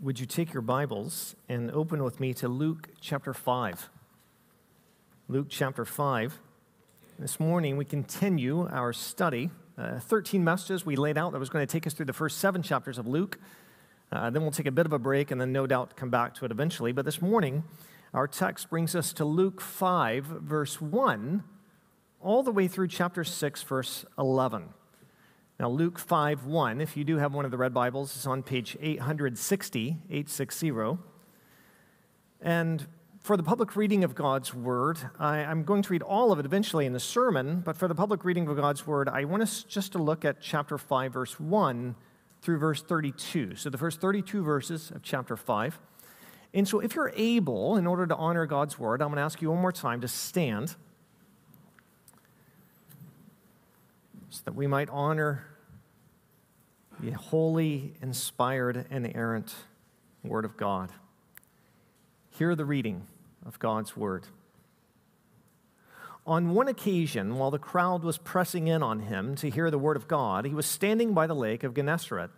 would 0.00 0.20
you 0.20 0.26
take 0.26 0.52
your 0.52 0.62
Bibles 0.62 1.34
and 1.48 1.72
open 1.72 2.04
with 2.04 2.20
me 2.20 2.32
to 2.34 2.46
Luke 2.46 2.88
chapter 3.00 3.34
5? 3.34 3.90
Luke 5.26 5.46
chapter 5.48 5.84
5. 5.84 6.38
This 7.18 7.40
morning 7.40 7.76
we 7.76 7.84
continue 7.84 8.68
our 8.68 8.92
study. 8.92 9.50
Uh, 9.76 9.98
13 9.98 10.44
messages 10.44 10.86
we 10.86 10.94
laid 10.94 11.18
out 11.18 11.32
that 11.32 11.40
was 11.40 11.50
going 11.50 11.66
to 11.66 11.70
take 11.70 11.84
us 11.84 11.94
through 11.94 12.06
the 12.06 12.12
first 12.12 12.38
seven 12.38 12.62
chapters 12.62 12.96
of 12.96 13.08
Luke. 13.08 13.38
Uh, 14.12 14.30
then 14.30 14.42
we'll 14.42 14.52
take 14.52 14.66
a 14.66 14.72
bit 14.72 14.86
of 14.86 14.92
a 14.92 15.00
break 15.00 15.32
and 15.32 15.40
then 15.40 15.52
no 15.52 15.66
doubt 15.66 15.96
come 15.96 16.10
back 16.10 16.32
to 16.34 16.44
it 16.44 16.52
eventually. 16.52 16.92
But 16.92 17.04
this 17.04 17.20
morning, 17.20 17.64
our 18.14 18.28
text 18.28 18.70
brings 18.70 18.94
us 18.94 19.12
to 19.14 19.24
Luke 19.24 19.60
5, 19.60 20.24
verse 20.24 20.80
1, 20.80 21.42
all 22.20 22.44
the 22.44 22.52
way 22.52 22.68
through 22.68 22.88
chapter 22.88 23.24
6, 23.24 23.62
verse 23.64 24.04
11. 24.16 24.68
Now, 25.60 25.68
Luke 25.68 25.98
5 25.98 26.44
1, 26.44 26.80
if 26.80 26.96
you 26.96 27.02
do 27.02 27.16
have 27.16 27.34
one 27.34 27.44
of 27.44 27.50
the 27.50 27.56
red 27.56 27.74
Bibles, 27.74 28.14
it's 28.14 28.28
on 28.28 28.44
page 28.44 28.76
860, 28.80 29.88
860. 30.08 30.98
And 32.40 32.86
for 33.18 33.36
the 33.36 33.42
public 33.42 33.74
reading 33.74 34.04
of 34.04 34.14
God's 34.14 34.54
Word, 34.54 35.00
I, 35.18 35.38
am 35.38 35.64
going 35.64 35.82
to 35.82 35.92
read 35.92 36.02
all 36.02 36.30
of 36.30 36.38
it 36.38 36.46
eventually 36.46 36.86
in 36.86 36.92
the 36.92 37.00
sermon, 37.00 37.62
but 37.62 37.76
for 37.76 37.88
the 37.88 37.94
public 37.96 38.24
reading 38.24 38.46
of 38.46 38.56
God's 38.56 38.86
Word, 38.86 39.08
I 39.08 39.24
want 39.24 39.42
us 39.42 39.64
just 39.64 39.90
to 39.92 39.98
look 39.98 40.24
at 40.24 40.40
chapter 40.40 40.78
5, 40.78 41.12
verse 41.12 41.40
1 41.40 41.96
through 42.40 42.58
verse 42.58 42.80
32. 42.80 43.56
So, 43.56 43.68
the 43.68 43.78
first 43.78 44.00
32 44.00 44.44
verses 44.44 44.92
of 44.92 45.02
chapter 45.02 45.36
5. 45.36 45.80
And 46.54 46.68
so, 46.68 46.78
if 46.78 46.94
you're 46.94 47.12
able, 47.16 47.76
in 47.76 47.88
order 47.88 48.06
to 48.06 48.14
honor 48.14 48.46
God's 48.46 48.78
Word, 48.78 49.02
I'm 49.02 49.08
going 49.08 49.16
to 49.16 49.22
ask 49.22 49.42
you 49.42 49.50
one 49.50 49.60
more 49.60 49.72
time 49.72 50.02
to 50.02 50.08
stand. 50.08 50.76
so 54.30 54.42
that 54.44 54.54
we 54.54 54.66
might 54.66 54.88
honor 54.90 55.44
the 57.00 57.10
holy, 57.12 57.94
inspired, 58.02 58.86
and 58.90 59.10
errant 59.14 59.54
Word 60.22 60.44
of 60.44 60.56
God. 60.56 60.90
Hear 62.30 62.54
the 62.54 62.64
reading 62.64 63.06
of 63.46 63.58
God's 63.58 63.96
Word. 63.96 64.26
On 66.26 66.54
one 66.54 66.68
occasion, 66.68 67.36
while 67.36 67.50
the 67.50 67.58
crowd 67.58 68.02
was 68.02 68.18
pressing 68.18 68.68
in 68.68 68.82
on 68.82 69.00
him 69.00 69.34
to 69.36 69.48
hear 69.48 69.70
the 69.70 69.78
Word 69.78 69.96
of 69.96 70.08
God, 70.08 70.44
he 70.44 70.54
was 70.54 70.66
standing 70.66 71.14
by 71.14 71.26
the 71.26 71.34
lake 71.34 71.64
of 71.64 71.74
Gennesaret. 71.74 72.30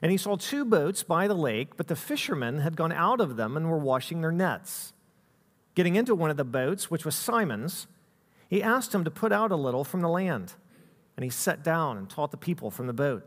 And 0.00 0.10
he 0.10 0.16
saw 0.16 0.36
two 0.36 0.64
boats 0.64 1.02
by 1.02 1.28
the 1.28 1.34
lake, 1.34 1.76
but 1.76 1.88
the 1.88 1.96
fishermen 1.96 2.58
had 2.60 2.76
gone 2.76 2.92
out 2.92 3.20
of 3.20 3.36
them 3.36 3.56
and 3.56 3.70
were 3.70 3.78
washing 3.78 4.20
their 4.20 4.32
nets. 4.32 4.92
Getting 5.74 5.96
into 5.96 6.14
one 6.14 6.30
of 6.30 6.36
the 6.36 6.44
boats, 6.44 6.90
which 6.90 7.04
was 7.04 7.14
Simon's, 7.14 7.86
he 8.48 8.62
asked 8.62 8.94
him 8.94 9.04
to 9.04 9.10
put 9.10 9.32
out 9.32 9.52
a 9.52 9.56
little 9.56 9.84
from 9.84 10.00
the 10.00 10.08
land 10.08 10.54
and 11.16 11.24
he 11.24 11.30
sat 11.30 11.62
down 11.62 11.96
and 11.96 12.08
taught 12.08 12.30
the 12.30 12.36
people 12.36 12.70
from 12.70 12.86
the 12.86 12.92
boat. 12.92 13.26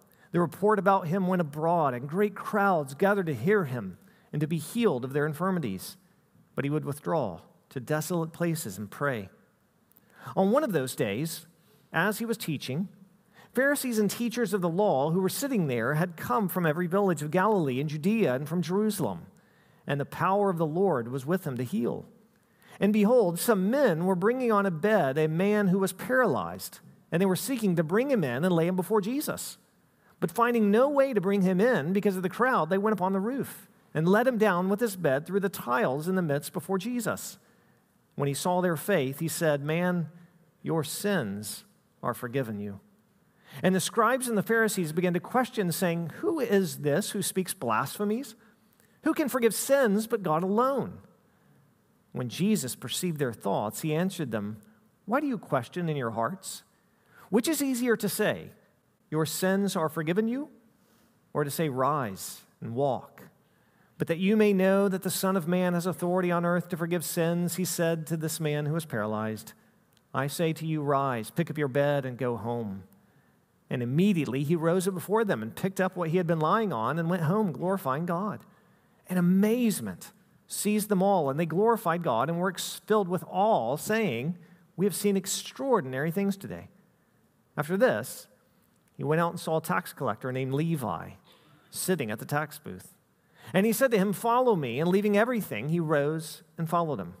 the 0.31 0.39
report 0.39 0.79
about 0.79 1.07
him 1.07 1.27
went 1.27 1.41
abroad, 1.41 1.93
and 1.93 2.07
great 2.07 2.35
crowds 2.35 2.93
gathered 2.93 3.25
to 3.27 3.33
hear 3.33 3.65
him 3.65 3.97
and 4.31 4.39
to 4.39 4.47
be 4.47 4.57
healed 4.57 5.03
of 5.03 5.13
their 5.13 5.25
infirmities. 5.25 5.97
But 6.55 6.65
he 6.65 6.69
would 6.69 6.85
withdraw 6.85 7.41
to 7.69 7.79
desolate 7.79 8.33
places 8.33 8.77
and 8.77 8.89
pray. 8.89 9.29
On 10.35 10.51
one 10.51 10.63
of 10.63 10.71
those 10.71 10.95
days, 10.95 11.47
as 11.91 12.19
he 12.19 12.25
was 12.25 12.37
teaching, 12.37 12.89
Pharisees 13.53 13.99
and 13.99 14.09
teachers 14.09 14.53
of 14.53 14.61
the 14.61 14.69
law 14.69 15.11
who 15.11 15.19
were 15.19 15.29
sitting 15.29 15.67
there 15.67 15.95
had 15.95 16.15
come 16.15 16.47
from 16.47 16.65
every 16.65 16.87
village 16.87 17.21
of 17.21 17.31
Galilee 17.31 17.81
and 17.81 17.89
Judea 17.89 18.33
and 18.35 18.47
from 18.47 18.61
Jerusalem 18.61 19.25
and 19.87 19.99
the 19.99 20.05
power 20.05 20.49
of 20.49 20.57
the 20.57 20.65
Lord 20.65 21.09
was 21.09 21.25
with 21.25 21.45
him 21.45 21.57
to 21.57 21.63
heal. 21.63 22.05
And 22.79 22.93
behold, 22.93 23.39
some 23.39 23.69
men 23.69 24.05
were 24.05 24.15
bringing 24.15 24.51
on 24.51 24.65
a 24.65 24.71
bed 24.71 25.17
a 25.17 25.27
man 25.27 25.67
who 25.67 25.79
was 25.79 25.93
paralyzed, 25.93 26.79
and 27.11 27.21
they 27.21 27.25
were 27.25 27.35
seeking 27.35 27.75
to 27.75 27.83
bring 27.83 28.09
him 28.09 28.23
in 28.23 28.43
and 28.43 28.55
lay 28.55 28.67
him 28.67 28.75
before 28.75 29.01
Jesus. 29.01 29.57
But 30.21 30.31
finding 30.31 30.71
no 30.71 30.87
way 30.87 31.13
to 31.13 31.19
bring 31.19 31.41
him 31.41 31.59
in 31.59 31.91
because 31.91 32.15
of 32.15 32.23
the 32.23 32.29
crowd, 32.29 32.69
they 32.69 32.77
went 32.77 32.93
up 32.93 33.01
on 33.01 33.11
the 33.11 33.19
roof 33.19 33.67
and 33.93 34.07
let 34.07 34.27
him 34.27 34.37
down 34.37 34.69
with 34.69 34.79
his 34.79 34.95
bed 34.95 35.25
through 35.25 35.41
the 35.41 35.49
tiles 35.49 36.07
in 36.07 36.15
the 36.15 36.21
midst 36.21 36.53
before 36.53 36.77
Jesus. 36.77 37.37
When 38.15 38.27
he 38.27 38.33
saw 38.33 38.61
their 38.61 38.77
faith, 38.77 39.19
he 39.19 39.27
said, 39.27 39.63
Man, 39.63 40.09
your 40.61 40.83
sins 40.83 41.65
are 42.03 42.13
forgiven 42.13 42.59
you. 42.59 42.79
And 43.63 43.73
the 43.73 43.79
scribes 43.79 44.27
and 44.27 44.37
the 44.37 44.43
Pharisees 44.43 44.93
began 44.93 45.13
to 45.15 45.19
question, 45.19 45.71
saying, 45.71 46.11
Who 46.19 46.39
is 46.39 46.77
this 46.77 47.09
who 47.11 47.23
speaks 47.23 47.55
blasphemies? 47.55 48.35
Who 49.03 49.15
can 49.15 49.27
forgive 49.27 49.55
sins 49.55 50.05
but 50.05 50.21
God 50.21 50.43
alone? 50.43 50.99
When 52.11 52.29
Jesus 52.29 52.75
perceived 52.75 53.17
their 53.17 53.33
thoughts, 53.33 53.81
he 53.81 53.95
answered 53.95 54.31
them, 54.31 54.61
Why 55.05 55.19
do 55.19 55.25
you 55.25 55.39
question 55.39 55.89
in 55.89 55.97
your 55.97 56.11
hearts? 56.11 56.61
Which 57.29 57.47
is 57.47 57.63
easier 57.63 57.95
to 57.97 58.07
say, 58.07 58.51
Your 59.11 59.27
sins 59.27 59.75
are 59.75 59.89
forgiven 59.89 60.27
you, 60.27 60.49
or 61.33 61.43
to 61.43 61.51
say, 61.51 61.69
Rise 61.69 62.41
and 62.59 62.73
walk? 62.73 63.21
But 63.99 64.07
that 64.07 64.17
you 64.17 64.35
may 64.35 64.51
know 64.51 64.89
that 64.89 65.03
the 65.03 65.11
Son 65.11 65.37
of 65.37 65.47
Man 65.47 65.75
has 65.75 65.85
authority 65.85 66.31
on 66.31 66.43
earth 66.43 66.69
to 66.69 66.77
forgive 66.77 67.05
sins, 67.05 67.57
he 67.57 67.65
said 67.65 68.07
to 68.07 68.17
this 68.17 68.39
man 68.39 68.65
who 68.65 68.73
was 68.73 68.85
paralyzed, 68.85 69.53
I 70.13 70.25
say 70.25 70.53
to 70.53 70.65
you, 70.65 70.81
Rise, 70.81 71.29
pick 71.29 71.51
up 71.51 71.57
your 71.59 71.67
bed, 71.67 72.05
and 72.05 72.17
go 72.17 72.35
home. 72.35 72.83
And 73.69 73.83
immediately 73.83 74.43
he 74.43 74.55
rose 74.55 74.87
up 74.87 74.95
before 74.95 75.23
them 75.23 75.43
and 75.43 75.55
picked 75.55 75.79
up 75.79 75.95
what 75.95 76.09
he 76.09 76.17
had 76.17 76.25
been 76.25 76.39
lying 76.39 76.73
on 76.73 76.97
and 76.97 77.09
went 77.09 77.23
home, 77.23 77.51
glorifying 77.51 78.07
God 78.07 78.43
and 79.11 79.19
amazement 79.19 80.13
seized 80.47 80.87
them 80.87 81.03
all, 81.03 81.29
and 81.29 81.37
they 81.37 81.45
glorified 81.45 82.01
God 82.01 82.29
and 82.29 82.39
were 82.39 82.53
filled 82.87 83.09
with 83.09 83.25
awe, 83.27 83.75
saying, 83.75 84.37
We 84.77 84.85
have 84.85 84.95
seen 84.95 85.17
extraordinary 85.17 86.11
things 86.11 86.37
today. 86.37 86.69
After 87.57 87.75
this, 87.75 88.27
he 89.01 89.03
went 89.03 89.19
out 89.19 89.31
and 89.31 89.39
saw 89.39 89.57
a 89.57 89.61
tax 89.63 89.93
collector 89.93 90.31
named 90.31 90.53
Levi 90.53 91.13
sitting 91.71 92.11
at 92.11 92.19
the 92.19 92.25
tax 92.25 92.59
booth. 92.59 92.93
And 93.51 93.65
he 93.65 93.73
said 93.73 93.89
to 93.89 93.97
him, 93.97 94.13
Follow 94.13 94.55
me. 94.55 94.79
And 94.79 94.87
leaving 94.87 95.17
everything, 95.17 95.69
he 95.69 95.79
rose 95.79 96.43
and 96.55 96.69
followed 96.69 96.99
him. 96.99 97.15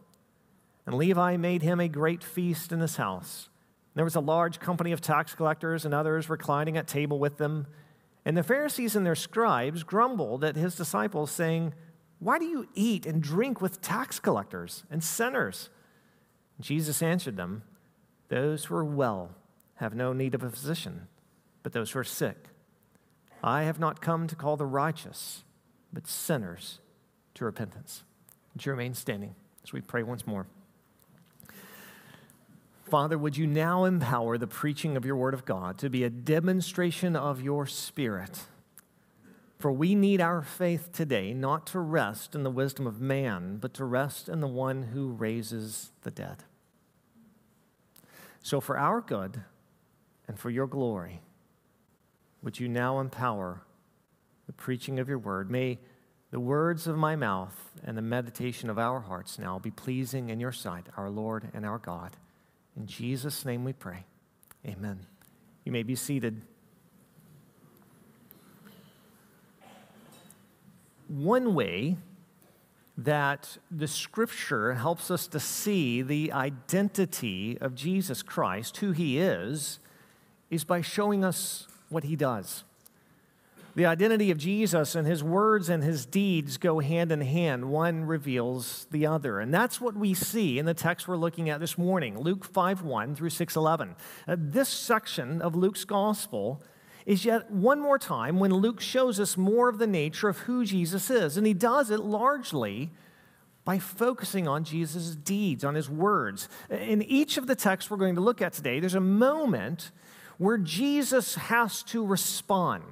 And 0.85 0.93
Levi 0.93 1.37
made 1.37 1.63
him 1.63 1.79
a 1.79 1.87
great 1.87 2.23
feast 2.23 2.71
in 2.71 2.81
his 2.81 2.97
house. 2.97 3.49
There 3.95 4.03
was 4.03 4.13
a 4.13 4.19
large 4.19 4.59
company 4.59 4.91
of 4.91 5.01
tax 5.01 5.33
collectors 5.33 5.83
and 5.83 5.91
others 5.91 6.29
reclining 6.29 6.77
at 6.77 6.85
table 6.85 7.17
with 7.17 7.39
them. 7.39 7.65
And 8.25 8.37
the 8.37 8.43
Pharisees 8.43 8.95
and 8.95 9.03
their 9.03 9.15
scribes 9.15 9.81
grumbled 9.81 10.43
at 10.43 10.55
his 10.55 10.75
disciples, 10.75 11.31
saying, 11.31 11.73
Why 12.19 12.37
do 12.37 12.45
you 12.45 12.67
eat 12.75 13.07
and 13.07 13.23
drink 13.23 13.59
with 13.59 13.81
tax 13.81 14.19
collectors 14.19 14.83
and 14.91 15.03
sinners? 15.03 15.71
Jesus 16.59 17.01
answered 17.01 17.37
them, 17.37 17.63
Those 18.29 18.65
who 18.65 18.75
are 18.75 18.85
well 18.85 19.31
have 19.77 19.95
no 19.95 20.13
need 20.13 20.35
of 20.35 20.43
a 20.43 20.51
physician, 20.51 21.07
but 21.63 21.73
those 21.73 21.91
who 21.91 21.99
are 21.99 22.03
sick. 22.03 22.47
I 23.43 23.63
have 23.63 23.79
not 23.79 24.01
come 24.01 24.27
to 24.27 24.35
call 24.35 24.57
the 24.57 24.65
righteous, 24.65 25.43
but 25.91 26.07
sinners 26.07 26.79
to 27.35 27.45
repentance. 27.45 28.03
Would 28.53 28.65
you 28.65 28.71
remain 28.71 28.93
standing 28.93 29.35
as 29.63 29.73
we 29.73 29.81
pray 29.81 30.03
once 30.03 30.27
more? 30.27 30.45
Father, 32.83 33.17
would 33.17 33.37
you 33.37 33.47
now 33.47 33.85
empower 33.85 34.37
the 34.37 34.47
preaching 34.47 34.97
of 34.97 35.05
your 35.05 35.15
word 35.15 35.33
of 35.33 35.45
God 35.45 35.77
to 35.77 35.89
be 35.89 36.03
a 36.03 36.09
demonstration 36.09 37.15
of 37.15 37.41
your 37.41 37.65
spirit? 37.65 38.41
For 39.59 39.71
we 39.71 39.95
need 39.95 40.19
our 40.19 40.41
faith 40.41 40.91
today 40.91 41.33
not 41.33 41.67
to 41.67 41.79
rest 41.79 42.35
in 42.35 42.43
the 42.43 42.49
wisdom 42.49 42.85
of 42.87 42.99
man, 42.99 43.57
but 43.61 43.73
to 43.75 43.85
rest 43.85 44.27
in 44.27 44.41
the 44.41 44.47
one 44.47 44.83
who 44.83 45.11
raises 45.11 45.91
the 46.01 46.11
dead. 46.11 46.43
So, 48.43 48.59
for 48.59 48.77
our 48.77 49.01
good 49.01 49.43
and 50.27 50.37
for 50.37 50.49
your 50.49 50.67
glory, 50.67 51.21
would 52.43 52.59
you 52.59 52.67
now 52.67 52.99
empower 52.99 53.61
the 54.47 54.53
preaching 54.53 54.99
of 54.99 55.07
your 55.07 55.19
word? 55.19 55.51
May 55.51 55.79
the 56.31 56.39
words 56.39 56.87
of 56.87 56.97
my 56.97 57.15
mouth 57.15 57.71
and 57.83 57.97
the 57.97 58.01
meditation 58.01 58.69
of 58.69 58.79
our 58.79 59.01
hearts 59.01 59.37
now 59.37 59.59
be 59.59 59.71
pleasing 59.71 60.29
in 60.29 60.39
your 60.39 60.51
sight, 60.51 60.87
our 60.97 61.09
Lord 61.09 61.49
and 61.53 61.65
our 61.65 61.77
God. 61.77 62.15
In 62.77 62.87
Jesus' 62.87 63.45
name 63.45 63.63
we 63.63 63.73
pray. 63.73 64.05
Amen. 64.65 65.01
You 65.65 65.71
may 65.71 65.83
be 65.83 65.95
seated. 65.95 66.41
One 71.07 71.53
way 71.53 71.97
that 72.97 73.57
the 73.69 73.87
scripture 73.87 74.75
helps 74.75 75.11
us 75.11 75.27
to 75.27 75.39
see 75.39 76.01
the 76.01 76.31
identity 76.31 77.57
of 77.59 77.75
Jesus 77.75 78.23
Christ, 78.23 78.77
who 78.77 78.91
he 78.91 79.17
is, 79.17 79.79
is 80.49 80.63
by 80.63 80.81
showing 80.81 81.25
us 81.25 81.67
what 81.91 82.03
he 82.03 82.15
does. 82.15 82.63
The 83.73 83.85
identity 83.85 84.31
of 84.31 84.37
Jesus 84.37 84.95
and 84.95 85.07
his 85.07 85.23
words 85.23 85.69
and 85.69 85.81
his 85.81 86.05
deeds 86.05 86.57
go 86.57 86.79
hand 86.79 87.11
in 87.11 87.21
hand. 87.21 87.71
One 87.71 88.03
reveals 88.03 88.85
the 88.91 89.05
other. 89.05 89.39
And 89.39 89.53
that's 89.53 89.79
what 89.79 89.95
we 89.95 90.13
see 90.13 90.59
in 90.59 90.65
the 90.65 90.73
text 90.73 91.07
we're 91.07 91.15
looking 91.15 91.49
at 91.49 91.61
this 91.61 91.77
morning, 91.77 92.19
Luke 92.19 92.43
5 92.43 92.81
1 92.81 93.15
through 93.15 93.29
6 93.29 93.55
11. 93.55 93.95
Uh, 94.27 94.35
this 94.37 94.67
section 94.67 95.41
of 95.41 95.55
Luke's 95.55 95.85
gospel 95.85 96.61
is 97.05 97.23
yet 97.23 97.49
one 97.49 97.79
more 97.79 97.97
time 97.97 98.39
when 98.39 98.53
Luke 98.53 98.81
shows 98.81 99.19
us 99.19 99.37
more 99.37 99.69
of 99.69 99.77
the 99.77 99.87
nature 99.87 100.27
of 100.27 100.39
who 100.39 100.65
Jesus 100.65 101.09
is. 101.09 101.37
And 101.37 101.47
he 101.47 101.53
does 101.53 101.89
it 101.91 102.01
largely 102.01 102.89
by 103.63 103.79
focusing 103.79 104.47
on 104.47 104.63
Jesus' 104.63 105.15
deeds, 105.15 105.63
on 105.63 105.75
his 105.75 105.89
words. 105.89 106.49
In 106.69 107.01
each 107.03 107.37
of 107.37 107.47
the 107.47 107.55
texts 107.55 107.89
we're 107.89 107.97
going 107.97 108.15
to 108.15 108.21
look 108.21 108.41
at 108.41 108.53
today, 108.53 108.79
there's 108.79 108.95
a 108.95 108.99
moment 108.99 109.91
where 110.41 110.57
Jesus 110.57 111.35
has 111.35 111.83
to 111.83 112.03
respond 112.03 112.83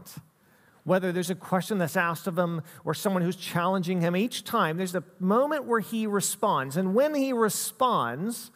whether 0.84 1.12
there's 1.12 1.31
a 1.31 1.36
question 1.36 1.80
that's 1.80 1.98
asked 1.98 2.28
of 2.28 2.38
him 2.38 2.62
or 2.86 2.94
someone 2.94 3.24
who's 3.24 3.36
challenging 3.36 4.01
him, 4.01 4.16
each 4.16 4.44
time 4.44 4.78
there's 4.78 4.94
a 4.94 5.04
moment 5.19 5.66
where 5.66 5.80
he 5.80 6.06
responds. 6.06 6.78
And 6.78 6.94
when 6.94 7.16
he 7.16 7.34
responds, 7.34 8.51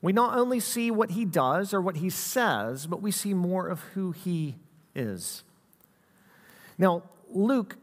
we 0.00 0.14
not 0.14 0.38
only 0.38 0.58
see 0.58 0.90
what 0.90 1.10
he 1.10 1.26
does 1.26 1.74
or 1.74 1.82
what 1.82 1.96
he 1.96 2.08
says, 2.08 2.86
but 2.86 3.02
we 3.02 3.10
see 3.10 3.34
more 3.34 3.68
of 3.68 3.80
who 3.92 4.12
he 4.12 4.56
is. 4.94 5.44
Now, 6.78 7.02
Luke 7.28 7.76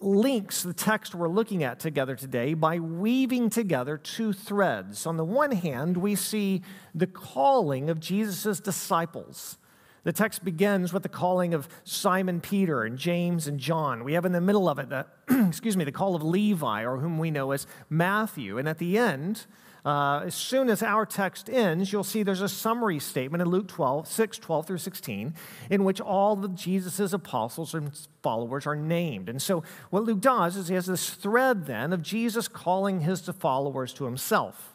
links 0.00 0.64
the 0.64 0.74
text 0.74 1.14
we're 1.14 1.28
looking 1.28 1.62
at 1.62 1.78
together 1.78 2.16
today 2.16 2.54
by 2.54 2.80
weaving 2.80 3.50
together 3.50 3.98
two 3.98 4.32
threads. 4.32 5.06
On 5.06 5.16
the 5.16 5.24
one 5.24 5.52
hand, 5.52 5.96
we 5.96 6.16
see 6.16 6.62
the 6.92 7.06
calling 7.06 7.88
of 7.88 8.00
Jesus' 8.00 8.58
disciples 8.58 9.58
the 10.04 10.12
text 10.12 10.44
begins 10.44 10.92
with 10.92 11.02
the 11.02 11.08
calling 11.08 11.54
of 11.54 11.68
Simon 11.84 12.40
Peter 12.40 12.82
and 12.82 12.98
James 12.98 13.46
and 13.46 13.58
John. 13.60 14.02
We 14.02 14.14
have 14.14 14.24
in 14.24 14.32
the 14.32 14.40
middle 14.40 14.68
of 14.68 14.78
it, 14.78 14.88
the, 14.88 15.06
excuse 15.48 15.76
me, 15.76 15.84
the 15.84 15.92
call 15.92 16.16
of 16.16 16.22
Levi, 16.22 16.84
or 16.84 16.98
whom 16.98 17.18
we 17.18 17.30
know 17.30 17.52
as 17.52 17.66
Matthew. 17.88 18.58
And 18.58 18.68
at 18.68 18.78
the 18.78 18.98
end, 18.98 19.46
uh, 19.84 20.22
as 20.26 20.34
soon 20.34 20.68
as 20.68 20.82
our 20.82 21.04
text 21.04 21.50
ends, 21.50 21.92
you'll 21.92 22.04
see 22.04 22.22
there's 22.22 22.40
a 22.40 22.48
summary 22.48 22.98
statement 22.98 23.42
in 23.42 23.48
Luke 23.48 23.68
12, 23.68 24.06
6, 24.06 24.38
12 24.38 24.66
through 24.66 24.78
16, 24.78 25.34
in 25.70 25.84
which 25.84 26.00
all 26.00 26.44
of 26.44 26.54
Jesus' 26.54 27.12
apostles 27.12 27.74
and 27.74 27.92
followers 28.22 28.66
are 28.66 28.76
named. 28.76 29.28
And 29.28 29.42
so 29.42 29.64
what 29.90 30.04
Luke 30.04 30.20
does 30.20 30.56
is 30.56 30.68
he 30.68 30.74
has 30.74 30.86
this 30.86 31.10
thread 31.10 31.66
then 31.66 31.92
of 31.92 32.02
Jesus 32.02 32.46
calling 32.46 33.00
his 33.00 33.20
followers 33.22 33.92
to 33.94 34.04
himself. 34.04 34.74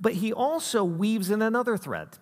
But 0.00 0.14
he 0.14 0.32
also 0.32 0.84
weaves 0.84 1.30
in 1.30 1.42
another 1.42 1.76
thread. 1.76 2.18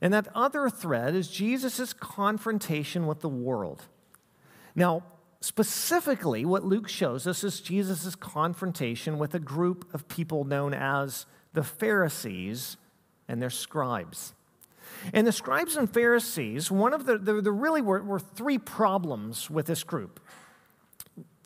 And 0.00 0.12
that 0.12 0.28
other 0.34 0.68
thread 0.68 1.14
is 1.14 1.28
Jesus' 1.28 1.92
confrontation 1.92 3.06
with 3.06 3.20
the 3.20 3.28
world. 3.28 3.84
Now, 4.74 5.02
specifically, 5.40 6.44
what 6.44 6.64
Luke 6.64 6.88
shows 6.88 7.26
us 7.26 7.42
is 7.44 7.60
Jesus' 7.60 8.14
confrontation 8.14 9.18
with 9.18 9.34
a 9.34 9.38
group 9.38 9.92
of 9.94 10.08
people 10.08 10.44
known 10.44 10.74
as 10.74 11.26
the 11.54 11.62
Pharisees 11.62 12.76
and 13.28 13.40
their 13.40 13.50
scribes. 13.50 14.34
And 15.12 15.26
the 15.26 15.32
scribes 15.32 15.76
and 15.76 15.92
Pharisees, 15.92 16.70
one 16.70 16.92
of 16.92 17.06
the, 17.06 17.18
there 17.18 17.40
the 17.40 17.52
really 17.52 17.82
were, 17.82 18.02
were 18.02 18.20
three 18.20 18.58
problems 18.58 19.50
with 19.50 19.66
this 19.66 19.82
group. 19.82 20.20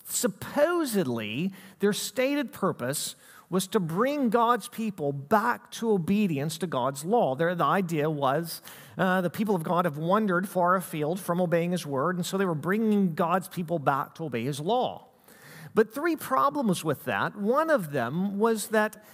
Supposedly, 0.04 1.52
their 1.78 1.92
stated 1.92 2.52
purpose 2.52 3.14
was 3.50 3.66
to 3.66 3.80
bring 3.80 4.30
God's 4.30 4.68
people 4.68 5.12
back 5.12 5.72
to 5.72 5.90
obedience 5.90 6.56
to 6.58 6.68
God's 6.68 7.04
law. 7.04 7.34
There, 7.34 7.54
the 7.56 7.64
idea 7.64 8.08
was 8.08 8.62
uh, 8.96 9.20
the 9.20 9.28
people 9.28 9.56
of 9.56 9.64
God 9.64 9.84
have 9.84 9.98
wandered 9.98 10.48
far 10.48 10.76
afield 10.76 11.18
from 11.18 11.40
obeying 11.40 11.72
His 11.72 11.84
word, 11.84 12.16
and 12.16 12.24
so 12.24 12.38
they 12.38 12.44
were 12.44 12.54
bringing 12.54 13.14
God's 13.14 13.48
people 13.48 13.80
back 13.80 14.14
to 14.14 14.24
obey 14.24 14.44
His 14.44 14.60
law. 14.60 15.08
But 15.74 15.92
three 15.92 16.16
problems 16.16 16.84
with 16.84 17.04
that. 17.04 17.36
One 17.36 17.70
of 17.70 17.90
them 17.90 18.38
was 18.38 18.68
that 18.68 19.04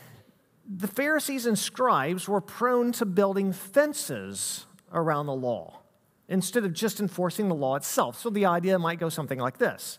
the 0.69 0.89
Pharisees 0.89 1.47
and 1.47 1.59
scribes 1.59 2.29
were 2.29 2.41
prone 2.41 2.93
to 2.93 3.07
building 3.07 3.53
fences 3.53 4.67
around 4.93 5.27
the 5.27 5.35
law 5.35 5.81
instead 6.29 6.65
of 6.65 6.73
just 6.73 7.01
enforcing 7.01 7.49
the 7.49 7.55
law 7.55 7.77
itself. 7.77 8.19
So 8.19 8.31
the 8.31 8.47
idea 8.47 8.79
might 8.79 8.99
go 8.99 9.09
something 9.09 9.39
like 9.39 9.59
this 9.59 9.99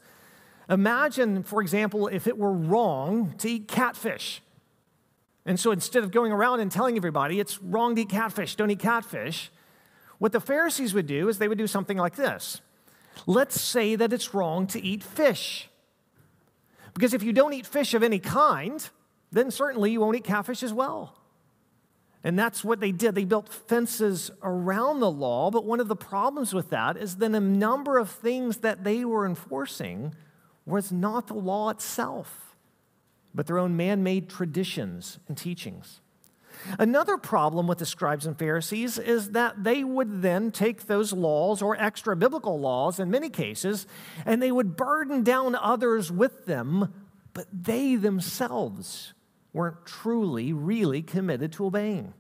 Imagine, 0.70 1.44
for 1.44 1.62
example, 1.62 2.08
if 2.08 2.28
it 2.28 2.38
were 2.38 2.52
wrong 2.52 3.34
to 3.38 3.50
eat 3.50 3.68
catfish. 3.68 4.42
And 5.46 5.58
so 5.60 5.72
instead 5.72 6.04
of 6.04 6.12
going 6.12 6.32
around 6.32 6.60
and 6.60 6.70
telling 6.70 6.98
everybody 6.98 7.40
it's 7.40 7.62
wrong 7.62 7.96
to 7.96 8.02
eat 8.02 8.10
catfish, 8.10 8.56
don't 8.56 8.70
eat 8.70 8.80
catfish, 8.80 9.50
what 10.18 10.34
the 10.34 10.42
Pharisees 10.42 10.94
would 10.94 11.08
do 11.08 11.30
is 11.30 11.38
they 11.38 11.48
would 11.48 11.58
do 11.58 11.68
something 11.68 11.98
like 11.98 12.16
this 12.16 12.62
Let's 13.26 13.60
say 13.60 13.96
that 13.96 14.14
it's 14.14 14.34
wrong 14.34 14.68
to 14.68 14.84
eat 14.84 15.04
fish. 15.04 15.70
Because 16.94 17.14
if 17.14 17.24
you 17.24 17.34
don't 17.34 17.54
eat 17.54 17.66
fish 17.66 17.94
of 17.94 18.04
any 18.04 18.20
kind, 18.20 18.88
then 19.32 19.52
certainly 19.52 19.92
you 19.92 20.02
won't 20.02 20.18
eat 20.18 20.24
catfish 20.24 20.64
as 20.64 20.74
well. 20.74 21.16
And 22.24 22.38
that's 22.38 22.64
what 22.64 22.80
they 22.80 22.92
did. 22.92 23.16
They 23.16 23.24
built 23.24 23.48
fences 23.48 24.32
around 24.44 25.00
the 25.00 25.12
law, 25.12 25.50
but 25.52 25.64
one 25.64 25.80
of 25.80 25.88
the 25.88 25.96
problems 25.96 26.54
with 26.54 26.72
that 26.72 26.98
is 26.98 27.18
then 27.18 27.36
a 27.36 27.40
number 27.40 27.98
of 27.98 28.10
things 28.10 28.58
that 28.58 28.84
they 28.84 29.06
were 29.06 29.26
enforcing 29.26 30.14
was 30.68 30.92
not 30.92 31.28
the 31.28 31.34
law 31.34 31.70
itself, 31.70 32.56
but 33.34 33.48
their 33.48 33.58
own 33.58 33.76
man 33.76 34.04
made 34.04 34.30
traditions 34.30 35.18
and 35.28 35.38
teachings. 35.38 36.02
Another 36.78 37.18
problem 37.18 37.68
with 37.68 37.78
the 37.78 37.86
scribes 37.86 38.26
and 38.26 38.38
Pharisees 38.38 38.98
is 38.98 39.32
that 39.32 39.64
they 39.64 39.84
would 39.84 40.22
then 40.22 40.52
take 40.52 40.88
those 40.88 41.14
laws 41.14 41.62
or 41.62 41.80
extra 41.80 42.16
biblical 42.16 42.60
laws 42.60 43.00
in 43.00 43.12
many 43.12 43.30
cases 43.30 43.88
and 44.26 44.42
they 44.42 44.52
would 44.52 44.76
burden 44.76 45.24
down 45.24 45.56
others 45.56 46.12
with 46.12 46.46
them, 46.46 46.94
but 47.34 47.46
they 47.54 47.96
themselves 47.96 49.14
weren't 49.54 49.86
truly, 49.86 50.52
really 50.52 51.02
committed 51.02 51.54
to 51.54 51.66
obeying. 51.66 52.14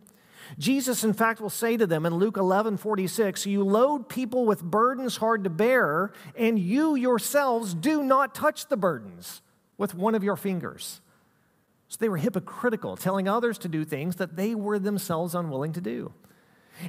Jesus, 0.58 1.04
in 1.04 1.13
fact, 1.13 1.42
will 1.42 1.50
say 1.50 1.77
to 1.77 1.88
them 1.88 2.06
in 2.06 2.16
Luke 2.16 2.38
11 2.38 2.77
46, 2.77 3.46
You 3.46 3.63
load 3.63 4.10
people 4.10 4.46
with 4.46 4.63
burdens 4.63 5.18
hard 5.18 5.44
to 5.44 5.50
bear, 5.50 6.12
and 6.36 6.58
you 6.58 6.96
yourselves 6.96 7.74
do 7.74 8.04
not 8.04 8.36
touch 8.36 8.68
the 8.68 8.77
burdens 8.77 9.42
with 9.77 9.94
one 9.94 10.16
of 10.16 10.24
your 10.24 10.36
fingers. 10.36 11.01
So 11.89 11.98
they 12.00 12.10
were 12.10 12.18
hypocritical, 12.18 12.98
telling 12.98 13.27
others 13.27 13.58
to 13.60 13.68
do 13.68 13.86
things 13.86 14.18
that 14.18 14.36
they 14.36 14.56
were 14.56 14.80
themselves 14.80 15.36
unwilling 15.36 15.74
to 15.74 15.82
do. 15.82 16.13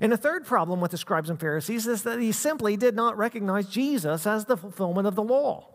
And 0.00 0.12
the 0.12 0.16
third 0.16 0.44
problem 0.44 0.80
with 0.80 0.90
the 0.90 0.98
scribes 0.98 1.30
and 1.30 1.40
Pharisees 1.40 1.86
is 1.86 2.02
that 2.02 2.20
he 2.20 2.32
simply 2.32 2.76
did 2.76 2.94
not 2.94 3.16
recognize 3.16 3.68
Jesus 3.68 4.26
as 4.26 4.44
the 4.44 4.56
fulfillment 4.56 5.06
of 5.06 5.14
the 5.14 5.22
law. 5.22 5.68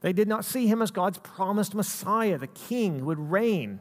They 0.00 0.12
did 0.12 0.26
not 0.26 0.44
see 0.44 0.66
him 0.66 0.82
as 0.82 0.90
God's 0.90 1.18
promised 1.18 1.74
Messiah, 1.74 2.38
the 2.38 2.48
king 2.48 3.00
who 3.00 3.06
would 3.06 3.30
reign 3.30 3.80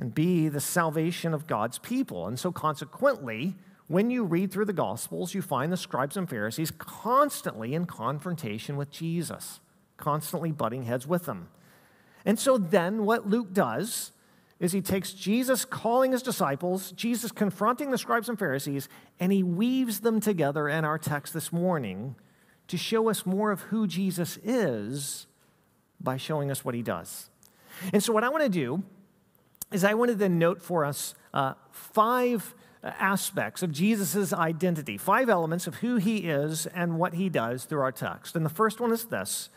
and 0.00 0.14
be 0.14 0.48
the 0.48 0.60
salvation 0.60 1.34
of 1.34 1.46
God's 1.46 1.78
people. 1.78 2.26
And 2.26 2.38
so, 2.38 2.50
consequently, 2.50 3.54
when 3.86 4.10
you 4.10 4.24
read 4.24 4.50
through 4.50 4.64
the 4.64 4.72
Gospels, 4.72 5.34
you 5.34 5.42
find 5.42 5.70
the 5.70 5.76
scribes 5.76 6.16
and 6.16 6.28
Pharisees 6.28 6.70
constantly 6.70 7.74
in 7.74 7.84
confrontation 7.84 8.76
with 8.76 8.90
Jesus, 8.90 9.60
constantly 9.98 10.52
butting 10.52 10.84
heads 10.84 11.06
with 11.06 11.26
them. 11.26 11.50
And 12.24 12.38
so, 12.38 12.56
then 12.56 13.04
what 13.04 13.28
Luke 13.28 13.52
does 13.52 14.12
is 14.58 14.72
he 14.72 14.80
takes 14.80 15.12
Jesus 15.12 15.66
calling 15.66 16.12
his 16.12 16.22
disciples, 16.22 16.92
Jesus 16.92 17.30
confronting 17.30 17.90
the 17.90 17.98
scribes 17.98 18.28
and 18.28 18.38
Pharisees, 18.38 18.88
and 19.18 19.32
he 19.32 19.42
weaves 19.42 20.00
them 20.00 20.18
together 20.18 20.66
in 20.66 20.84
our 20.84 20.98
text 20.98 21.34
this 21.34 21.52
morning 21.52 22.16
to 22.68 22.78
show 22.78 23.10
us 23.10 23.26
more 23.26 23.50
of 23.50 23.62
who 23.62 23.86
Jesus 23.86 24.38
is 24.42 25.26
by 26.00 26.16
showing 26.16 26.50
us 26.50 26.64
what 26.64 26.74
he 26.74 26.82
does. 26.82 27.28
And 27.92 28.02
so, 28.02 28.14
what 28.14 28.24
I 28.24 28.30
want 28.30 28.44
to 28.44 28.48
do 28.48 28.82
is 29.72 29.84
I 29.84 29.94
wanted 29.94 30.18
to 30.18 30.28
note 30.28 30.60
for 30.60 30.84
us 30.84 31.14
uh, 31.32 31.54
five 31.70 32.54
aspects 32.82 33.62
of 33.62 33.72
Jesus' 33.72 34.32
identity, 34.32 34.96
five 34.96 35.28
elements 35.28 35.66
of 35.66 35.76
who 35.76 35.96
he 35.96 36.18
is 36.18 36.66
and 36.66 36.98
what 36.98 37.14
he 37.14 37.28
does 37.28 37.64
through 37.64 37.80
our 37.80 37.92
text. 37.92 38.36
And 38.36 38.44
the 38.44 38.50
first 38.50 38.80
one 38.80 38.92
is 38.92 39.04
this 39.04 39.50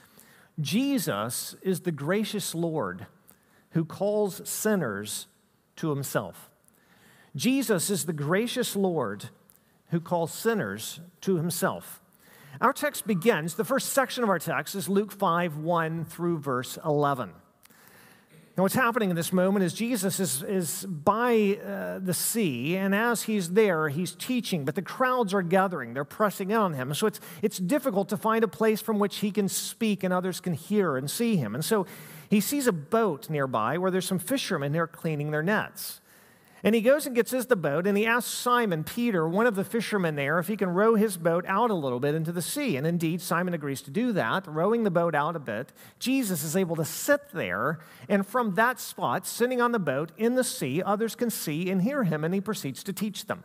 Jesus 0.59 1.55
is 1.61 1.81
the 1.81 1.91
gracious 1.91 2.53
Lord 2.53 3.07
who 3.71 3.85
calls 3.85 4.47
sinners 4.47 5.27
to 5.77 5.89
himself. 5.89 6.49
Jesus 7.35 7.89
is 7.89 8.05
the 8.05 8.13
gracious 8.13 8.75
Lord 8.75 9.29
who 9.89 9.99
calls 9.99 10.31
sinners 10.31 10.99
to 11.21 11.37
himself. 11.37 12.01
Our 12.61 12.73
text 12.73 13.07
begins, 13.07 13.55
the 13.55 13.65
first 13.65 13.93
section 13.93 14.23
of 14.23 14.29
our 14.29 14.37
text 14.37 14.75
is 14.75 14.87
Luke 14.87 15.11
5 15.11 15.57
1 15.57 16.05
through 16.05 16.37
verse 16.39 16.77
11. 16.85 17.31
Now, 18.55 18.61
what's 18.61 18.75
happening 18.75 19.09
in 19.09 19.15
this 19.15 19.33
moment 19.33 19.65
is 19.65 19.73
Jesus 19.73 20.19
is, 20.19 20.43
is 20.43 20.85
by 20.85 21.57
uh, 21.65 21.97
the 21.97 22.13
sea, 22.13 22.77
and 22.77 22.93
as 22.93 23.23
he's 23.23 23.53
there, 23.53 23.89
he's 23.89 24.13
teaching, 24.13 24.63
but 24.63 24.75
the 24.75 24.83
crowds 24.83 25.33
are 25.33 25.41
gathering. 25.41 25.95
They're 25.95 26.05
pressing 26.05 26.51
in 26.51 26.57
on 26.57 26.73
him. 26.73 26.93
So 26.93 27.07
it's, 27.07 27.19
it's 27.41 27.57
difficult 27.57 28.09
to 28.09 28.17
find 28.17 28.43
a 28.43 28.47
place 28.47 28.79
from 28.79 28.99
which 28.99 29.17
he 29.17 29.31
can 29.31 29.49
speak 29.49 30.03
and 30.03 30.13
others 30.13 30.39
can 30.39 30.53
hear 30.53 30.97
and 30.97 31.09
see 31.09 31.35
him. 31.35 31.55
And 31.55 31.65
so 31.65 31.87
he 32.29 32.39
sees 32.39 32.67
a 32.67 32.71
boat 32.71 33.27
nearby 33.27 33.79
where 33.79 33.89
there's 33.89 34.05
some 34.05 34.19
fishermen 34.19 34.71
there 34.71 34.85
cleaning 34.85 35.31
their 35.31 35.43
nets. 35.43 35.99
And 36.65 36.73
he 36.73 36.79
goes 36.79 37.05
and 37.05 37.13
gets 37.13 37.31
his 37.31 37.47
the 37.47 37.57
boat, 37.57 37.85
and 37.85 37.97
he 37.97 38.05
asks 38.05 38.31
Simon 38.31 38.85
Peter, 38.85 39.27
one 39.27 39.45
of 39.45 39.55
the 39.55 39.65
fishermen 39.65 40.15
there, 40.15 40.39
if 40.39 40.47
he 40.47 40.55
can 40.55 40.69
row 40.69 40.95
his 40.95 41.17
boat 41.17 41.43
out 41.45 41.69
a 41.69 41.75
little 41.75 41.99
bit 41.99 42.15
into 42.15 42.31
the 42.31 42.41
sea. 42.41 42.77
And 42.77 42.87
indeed, 42.87 43.21
Simon 43.21 43.53
agrees 43.53 43.81
to 43.81 43.91
do 43.91 44.13
that, 44.13 44.47
rowing 44.47 44.83
the 44.83 44.91
boat 44.91 45.13
out 45.13 45.35
a 45.35 45.39
bit. 45.39 45.73
Jesus 45.99 46.41
is 46.41 46.55
able 46.55 46.77
to 46.77 46.85
sit 46.85 47.21
there, 47.33 47.79
and 48.07 48.25
from 48.25 48.55
that 48.55 48.79
spot, 48.79 49.27
sitting 49.27 49.59
on 49.59 49.73
the 49.73 49.79
boat 49.79 50.13
in 50.17 50.35
the 50.35 50.43
sea, 50.43 50.81
others 50.81 51.15
can 51.15 51.29
see 51.29 51.69
and 51.69 51.81
hear 51.81 52.05
him, 52.05 52.23
and 52.23 52.33
he 52.33 52.39
proceeds 52.39 52.81
to 52.83 52.93
teach 52.93 53.25
them. 53.25 53.43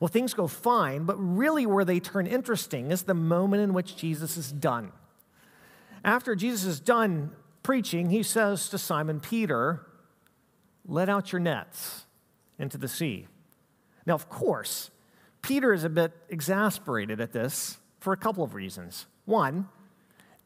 Well, 0.00 0.08
things 0.08 0.34
go 0.34 0.46
fine, 0.46 1.04
but 1.04 1.16
really 1.16 1.64
where 1.64 1.84
they 1.86 1.98
turn 1.98 2.26
interesting 2.26 2.90
is 2.90 3.04
the 3.04 3.14
moment 3.14 3.62
in 3.62 3.72
which 3.72 3.96
Jesus 3.96 4.36
is 4.36 4.52
done. 4.52 4.92
After 6.04 6.34
Jesus 6.34 6.64
is 6.64 6.80
done 6.80 7.32
preaching, 7.62 8.10
he 8.10 8.22
says 8.22 8.68
to 8.68 8.78
Simon 8.78 9.20
Peter, 9.20 9.86
let 10.90 11.08
out 11.08 11.32
your 11.32 11.40
nets 11.40 12.04
into 12.58 12.76
the 12.76 12.88
sea. 12.88 13.28
Now, 14.04 14.14
of 14.14 14.28
course, 14.28 14.90
Peter 15.40 15.72
is 15.72 15.84
a 15.84 15.88
bit 15.88 16.12
exasperated 16.28 17.20
at 17.20 17.32
this 17.32 17.78
for 18.00 18.12
a 18.12 18.16
couple 18.16 18.42
of 18.42 18.54
reasons. 18.54 19.06
One, 19.24 19.68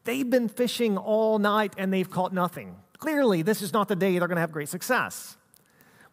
they've 0.03 0.29
been 0.29 0.47
fishing 0.47 0.97
all 0.97 1.39
night 1.39 1.73
and 1.77 1.91
they've 1.91 2.09
caught 2.09 2.31
nothing. 2.31 2.75
Clearly, 2.99 3.41
this 3.41 3.61
is 3.61 3.73
not 3.73 3.87
the 3.87 3.95
day 3.95 4.17
they're 4.17 4.27
going 4.27 4.37
to 4.37 4.41
have 4.41 4.51
great 4.51 4.69
success. 4.69 5.35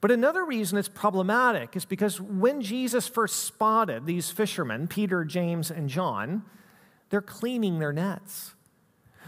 But 0.01 0.11
another 0.11 0.45
reason 0.45 0.79
it's 0.79 0.89
problematic 0.89 1.77
is 1.77 1.85
because 1.85 2.21
when 2.21 2.61
Jesus 2.61 3.07
first 3.07 3.45
spotted 3.45 4.07
these 4.07 4.31
fishermen, 4.31 4.89
Peter, 4.89 5.25
James, 5.25 5.71
and 5.71 5.89
John, 5.89 6.43
they're 7.11 7.23
cleaning 7.23 7.79
their 7.79 7.93
nets. 7.93 8.55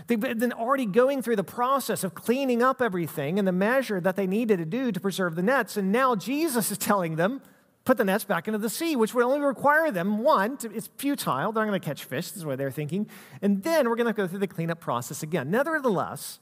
They've 0.07 0.21
been 0.21 0.53
already 0.53 0.87
going 0.87 1.23
through 1.23 1.37
the 1.37 1.45
process 1.45 2.05
of 2.05 2.15
cleaning 2.15 2.63
up 2.63 2.83
everything 2.83 3.39
and 3.39 3.49
the 3.49 3.53
measure 3.53 4.01
that 4.01 4.17
they 4.17 4.27
needed 4.27 4.59
to 4.59 4.65
do 4.65 4.93
to 4.93 5.01
preserve 5.01 5.35
the 5.35 5.43
nets. 5.43 5.77
And 5.77 5.93
now 5.93 6.15
Jesus 6.15 6.71
is 6.71 6.79
telling 6.79 7.17
them, 7.17 7.41
put 7.85 7.97
the 7.97 8.05
nets 8.05 8.25
back 8.25 8.47
into 8.49 8.59
the 8.59 8.71
sea, 8.71 8.97
which 8.97 9.15
would 9.15 9.25
only 9.25 9.41
require 9.41 9.91
them, 9.91 10.19
one, 10.19 10.57
to, 10.59 10.75
it's 10.75 10.89
futile, 10.97 11.53
they're 11.53 11.65
not 11.65 11.71
going 11.71 11.81
to 11.81 11.87
catch 11.87 12.05
fish, 12.05 12.31
this 12.31 12.39
is 12.39 12.45
what 12.45 12.59
they're 12.59 12.71
thinking. 12.71 13.09
And 13.43 13.63
then 13.63 13.89
we're 13.89 13.97
going 13.97 14.07
to 14.07 14.13
go 14.13 14.27
through 14.27 14.39
the 14.39 14.47
cleanup 14.47 14.81
process 14.81 15.23
again. 15.23 15.51
Nevertheless, 15.51 16.41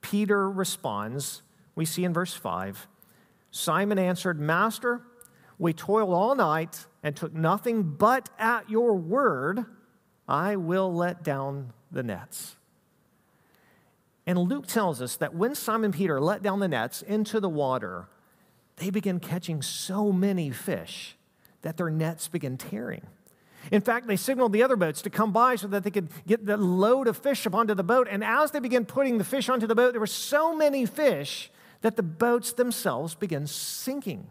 Peter 0.00 0.50
responds, 0.50 1.42
we 1.74 1.84
see 1.84 2.04
in 2.04 2.12
verse 2.12 2.34
5 2.34 2.88
Simon 3.50 4.00
answered, 4.00 4.40
Master, 4.40 5.00
we 5.58 5.72
toiled 5.72 6.10
all 6.10 6.34
night 6.34 6.86
and 7.04 7.14
took 7.14 7.32
nothing 7.32 7.84
but 7.84 8.28
at 8.36 8.68
your 8.68 8.96
word, 8.96 9.64
I 10.26 10.56
will 10.56 10.92
let 10.92 11.22
down 11.22 11.72
the 11.92 12.02
nets. 12.02 12.56
And 14.26 14.38
Luke 14.38 14.66
tells 14.66 15.02
us 15.02 15.16
that 15.16 15.34
when 15.34 15.54
Simon 15.54 15.92
Peter 15.92 16.20
let 16.20 16.42
down 16.42 16.60
the 16.60 16.68
nets 16.68 17.02
into 17.02 17.40
the 17.40 17.48
water, 17.48 18.08
they 18.76 18.90
began 18.90 19.20
catching 19.20 19.62
so 19.62 20.10
many 20.10 20.50
fish 20.50 21.16
that 21.62 21.76
their 21.76 21.90
nets 21.90 22.28
began 22.28 22.56
tearing. 22.56 23.06
In 23.70 23.80
fact, 23.80 24.06
they 24.06 24.16
signaled 24.16 24.52
the 24.52 24.62
other 24.62 24.76
boats 24.76 25.02
to 25.02 25.10
come 25.10 25.32
by 25.32 25.56
so 25.56 25.66
that 25.68 25.84
they 25.84 25.90
could 25.90 26.08
get 26.26 26.44
the 26.44 26.56
load 26.56 27.08
of 27.08 27.16
fish 27.16 27.46
up 27.46 27.54
onto 27.54 27.74
the 27.74 27.82
boat. 27.84 28.08
And 28.10 28.22
as 28.22 28.50
they 28.50 28.60
began 28.60 28.84
putting 28.84 29.18
the 29.18 29.24
fish 29.24 29.48
onto 29.48 29.66
the 29.66 29.74
boat, 29.74 29.92
there 29.92 30.00
were 30.00 30.06
so 30.06 30.54
many 30.54 30.84
fish 30.86 31.50
that 31.80 31.96
the 31.96 32.02
boats 32.02 32.52
themselves 32.52 33.14
began 33.14 33.46
sinking. 33.46 34.26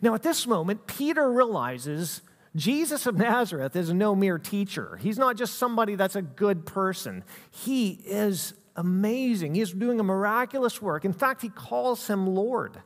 Now, 0.00 0.14
at 0.14 0.22
this 0.22 0.46
moment, 0.46 0.86
Peter 0.86 1.30
realizes 1.30 2.22
Jesus 2.54 3.06
of 3.06 3.16
Nazareth 3.16 3.76
is 3.76 3.92
no 3.92 4.14
mere 4.14 4.38
teacher. 4.38 4.98
He's 5.00 5.18
not 5.18 5.36
just 5.36 5.54
somebody 5.56 5.94
that's 5.94 6.16
a 6.16 6.22
good 6.22 6.66
person. 6.66 7.24
He 7.50 8.00
is 8.04 8.54
amazing. 8.76 9.54
He's 9.54 9.72
doing 9.72 10.00
a 10.00 10.04
miraculous 10.04 10.80
work. 10.80 11.04
In 11.04 11.12
fact, 11.12 11.42
he 11.42 11.48
calls 11.48 12.06
him 12.06 12.26
Lord. 12.26 12.80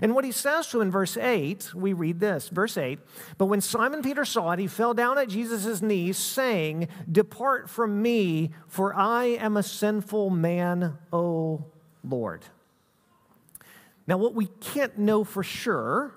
And 0.00 0.14
what 0.14 0.24
he 0.24 0.32
says 0.32 0.68
to 0.68 0.78
him 0.78 0.86
in 0.86 0.90
verse 0.90 1.18
8, 1.18 1.74
we 1.74 1.92
read 1.92 2.18
this, 2.18 2.48
verse 2.48 2.78
8, 2.78 2.98
but 3.36 3.46
when 3.46 3.60
Simon 3.60 4.00
Peter 4.00 4.24
saw 4.24 4.52
it, 4.52 4.58
he 4.58 4.66
fell 4.66 4.94
down 4.94 5.18
at 5.18 5.28
Jesus' 5.28 5.82
knees, 5.82 6.16
saying, 6.16 6.88
Depart 7.10 7.68
from 7.68 8.00
me, 8.00 8.52
for 8.68 8.94
I 8.94 9.24
am 9.24 9.58
a 9.58 9.62
sinful 9.62 10.30
man, 10.30 10.96
O 11.12 11.66
Lord. 12.02 12.46
Now, 14.06 14.16
what 14.16 14.34
we 14.34 14.46
can't 14.46 14.96
know 14.96 15.24
for 15.24 15.42
sure 15.42 16.14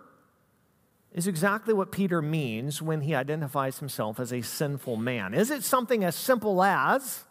is 1.12 1.28
exactly 1.28 1.74
what 1.74 1.92
Peter 1.92 2.22
means 2.22 2.82
when 2.82 3.02
he 3.02 3.14
identifies 3.14 3.80
himself 3.80 4.20
as 4.20 4.32
a 4.32 4.42
sinful 4.42 4.98
man. 4.98 5.34
Is 5.34 5.52
it 5.52 5.64
something 5.64 6.04
as 6.04 6.16
simple 6.16 6.64
as, 6.64 7.25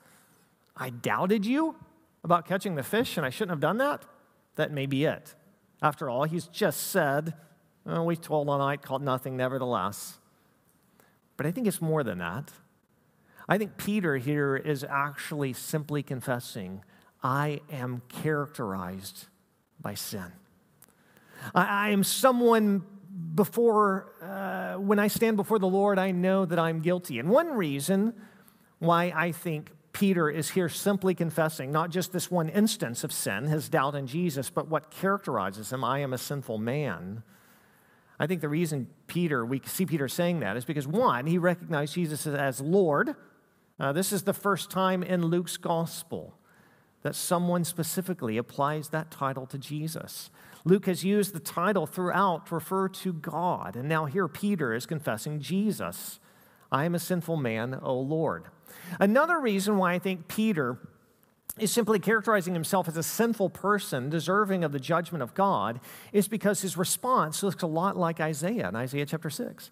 I 0.76 0.90
doubted 0.90 1.46
you 1.46 1.76
about 2.22 2.46
catching 2.46 2.74
the 2.74 2.82
fish 2.82 3.16
and 3.16 3.24
I 3.24 3.30
shouldn't 3.30 3.50
have 3.50 3.60
done 3.60 3.78
that? 3.78 4.04
That 4.56 4.72
may 4.72 4.86
be 4.86 5.04
it. 5.04 5.34
After 5.82 6.08
all, 6.08 6.24
he's 6.24 6.46
just 6.46 6.88
said, 6.88 7.34
oh, 7.86 8.02
We 8.02 8.16
told 8.16 8.48
all 8.48 8.58
night, 8.58 8.82
caught 8.82 9.02
nothing, 9.02 9.36
nevertheless. 9.36 10.18
But 11.36 11.46
I 11.46 11.50
think 11.50 11.66
it's 11.66 11.82
more 11.82 12.02
than 12.02 12.18
that. 12.18 12.52
I 13.48 13.58
think 13.58 13.76
Peter 13.76 14.16
here 14.16 14.56
is 14.56 14.84
actually 14.88 15.52
simply 15.52 16.02
confessing, 16.02 16.82
I 17.22 17.60
am 17.70 18.02
characterized 18.08 19.26
by 19.80 19.94
sin. 19.94 20.32
I, 21.54 21.64
I 21.64 21.88
am 21.90 22.04
someone 22.04 22.84
before, 23.34 24.12
uh, 24.22 24.74
when 24.80 24.98
I 24.98 25.08
stand 25.08 25.36
before 25.36 25.58
the 25.58 25.68
Lord, 25.68 25.98
I 25.98 26.10
know 26.10 26.44
that 26.46 26.58
I'm 26.58 26.80
guilty. 26.80 27.18
And 27.18 27.28
one 27.28 27.48
reason 27.48 28.14
why 28.78 29.12
I 29.14 29.32
think 29.32 29.70
Peter 29.94 30.28
is 30.28 30.50
here 30.50 30.68
simply 30.68 31.14
confessing 31.14 31.70
not 31.70 31.88
just 31.88 32.12
this 32.12 32.28
one 32.30 32.48
instance 32.48 33.04
of 33.04 33.12
sin, 33.12 33.46
his 33.46 33.68
doubt 33.68 33.94
in 33.94 34.08
Jesus, 34.08 34.50
but 34.50 34.68
what 34.68 34.90
characterizes 34.90 35.72
him 35.72 35.84
I 35.84 36.00
am 36.00 36.12
a 36.12 36.18
sinful 36.18 36.58
man. 36.58 37.22
I 38.18 38.26
think 38.26 38.40
the 38.40 38.48
reason 38.48 38.88
Peter, 39.06 39.46
we 39.46 39.62
see 39.64 39.86
Peter 39.86 40.08
saying 40.08 40.40
that 40.40 40.56
is 40.56 40.64
because 40.64 40.86
one, 40.86 41.26
he 41.26 41.38
recognized 41.38 41.94
Jesus 41.94 42.26
as 42.26 42.60
Lord. 42.60 43.14
Uh, 43.78 43.92
this 43.92 44.12
is 44.12 44.24
the 44.24 44.34
first 44.34 44.68
time 44.68 45.04
in 45.04 45.26
Luke's 45.26 45.56
gospel 45.56 46.34
that 47.02 47.14
someone 47.14 47.62
specifically 47.62 48.36
applies 48.36 48.88
that 48.88 49.12
title 49.12 49.46
to 49.46 49.58
Jesus. 49.58 50.30
Luke 50.64 50.86
has 50.86 51.04
used 51.04 51.34
the 51.34 51.40
title 51.40 51.86
throughout 51.86 52.46
to 52.46 52.56
refer 52.56 52.88
to 52.88 53.12
God, 53.12 53.76
and 53.76 53.88
now 53.88 54.06
here 54.06 54.26
Peter 54.26 54.74
is 54.74 54.86
confessing 54.86 55.38
Jesus. 55.38 56.18
I 56.72 56.84
am 56.84 56.96
a 56.96 56.98
sinful 56.98 57.36
man, 57.36 57.78
O 57.80 57.94
Lord. 57.94 58.46
Another 59.00 59.38
reason 59.38 59.76
why 59.76 59.94
I 59.94 59.98
think 59.98 60.28
Peter 60.28 60.78
is 61.58 61.70
simply 61.70 61.98
characterizing 62.00 62.54
himself 62.54 62.88
as 62.88 62.96
a 62.96 63.02
sinful 63.02 63.50
person 63.50 64.10
deserving 64.10 64.64
of 64.64 64.72
the 64.72 64.80
judgment 64.80 65.22
of 65.22 65.34
God 65.34 65.80
is 66.12 66.26
because 66.26 66.62
his 66.62 66.76
response 66.76 67.42
looks 67.42 67.62
a 67.62 67.66
lot 67.66 67.96
like 67.96 68.20
Isaiah 68.20 68.68
in 68.68 68.76
Isaiah 68.76 69.06
chapter 69.06 69.30
6. 69.30 69.70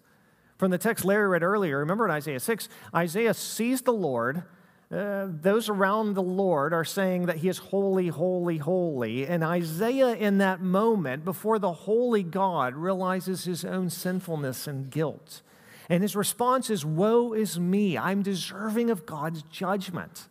From 0.57 0.71
the 0.71 0.77
text 0.77 1.03
Larry 1.03 1.27
read 1.27 1.43
earlier, 1.43 1.79
remember 1.79 2.05
in 2.05 2.11
Isaiah 2.11 2.39
6, 2.39 2.69
Isaiah 2.95 3.33
sees 3.33 3.81
the 3.81 3.91
Lord. 3.91 4.43
Uh, 4.89 5.27
those 5.27 5.67
around 5.67 6.13
the 6.13 6.23
Lord 6.23 6.73
are 6.73 6.85
saying 6.85 7.25
that 7.25 7.37
he 7.37 7.49
is 7.49 7.57
holy, 7.57 8.09
holy, 8.09 8.59
holy. 8.59 9.25
And 9.25 9.43
Isaiah, 9.43 10.13
in 10.13 10.37
that 10.37 10.61
moment, 10.61 11.25
before 11.25 11.59
the 11.59 11.73
holy 11.73 12.23
God, 12.23 12.75
realizes 12.75 13.43
his 13.43 13.65
own 13.65 13.89
sinfulness 13.89 14.67
and 14.67 14.89
guilt. 14.89 15.41
And 15.89 16.01
his 16.01 16.15
response 16.15 16.69
is, 16.69 16.85
Woe 16.85 17.33
is 17.33 17.59
me, 17.59 17.97
I'm 17.97 18.21
deserving 18.21 18.89
of 18.89 19.05
God's 19.05 19.43
judgment, 19.43 20.27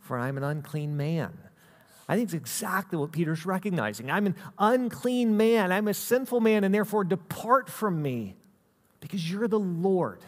for 0.00 0.18
I'm 0.18 0.36
an 0.36 0.44
unclean 0.44 0.96
man. 0.96 1.36
I 2.08 2.16
think 2.16 2.26
it's 2.26 2.34
exactly 2.34 2.98
what 2.98 3.12
Peter's 3.12 3.46
recognizing. 3.46 4.10
I'm 4.10 4.26
an 4.26 4.34
unclean 4.58 5.36
man, 5.36 5.72
I'm 5.72 5.88
a 5.88 5.94
sinful 5.94 6.40
man, 6.40 6.64
and 6.64 6.74
therefore 6.74 7.04
depart 7.04 7.68
from 7.68 8.02
me, 8.02 8.36
because 9.00 9.30
you're 9.30 9.48
the 9.48 9.58
Lord, 9.58 10.20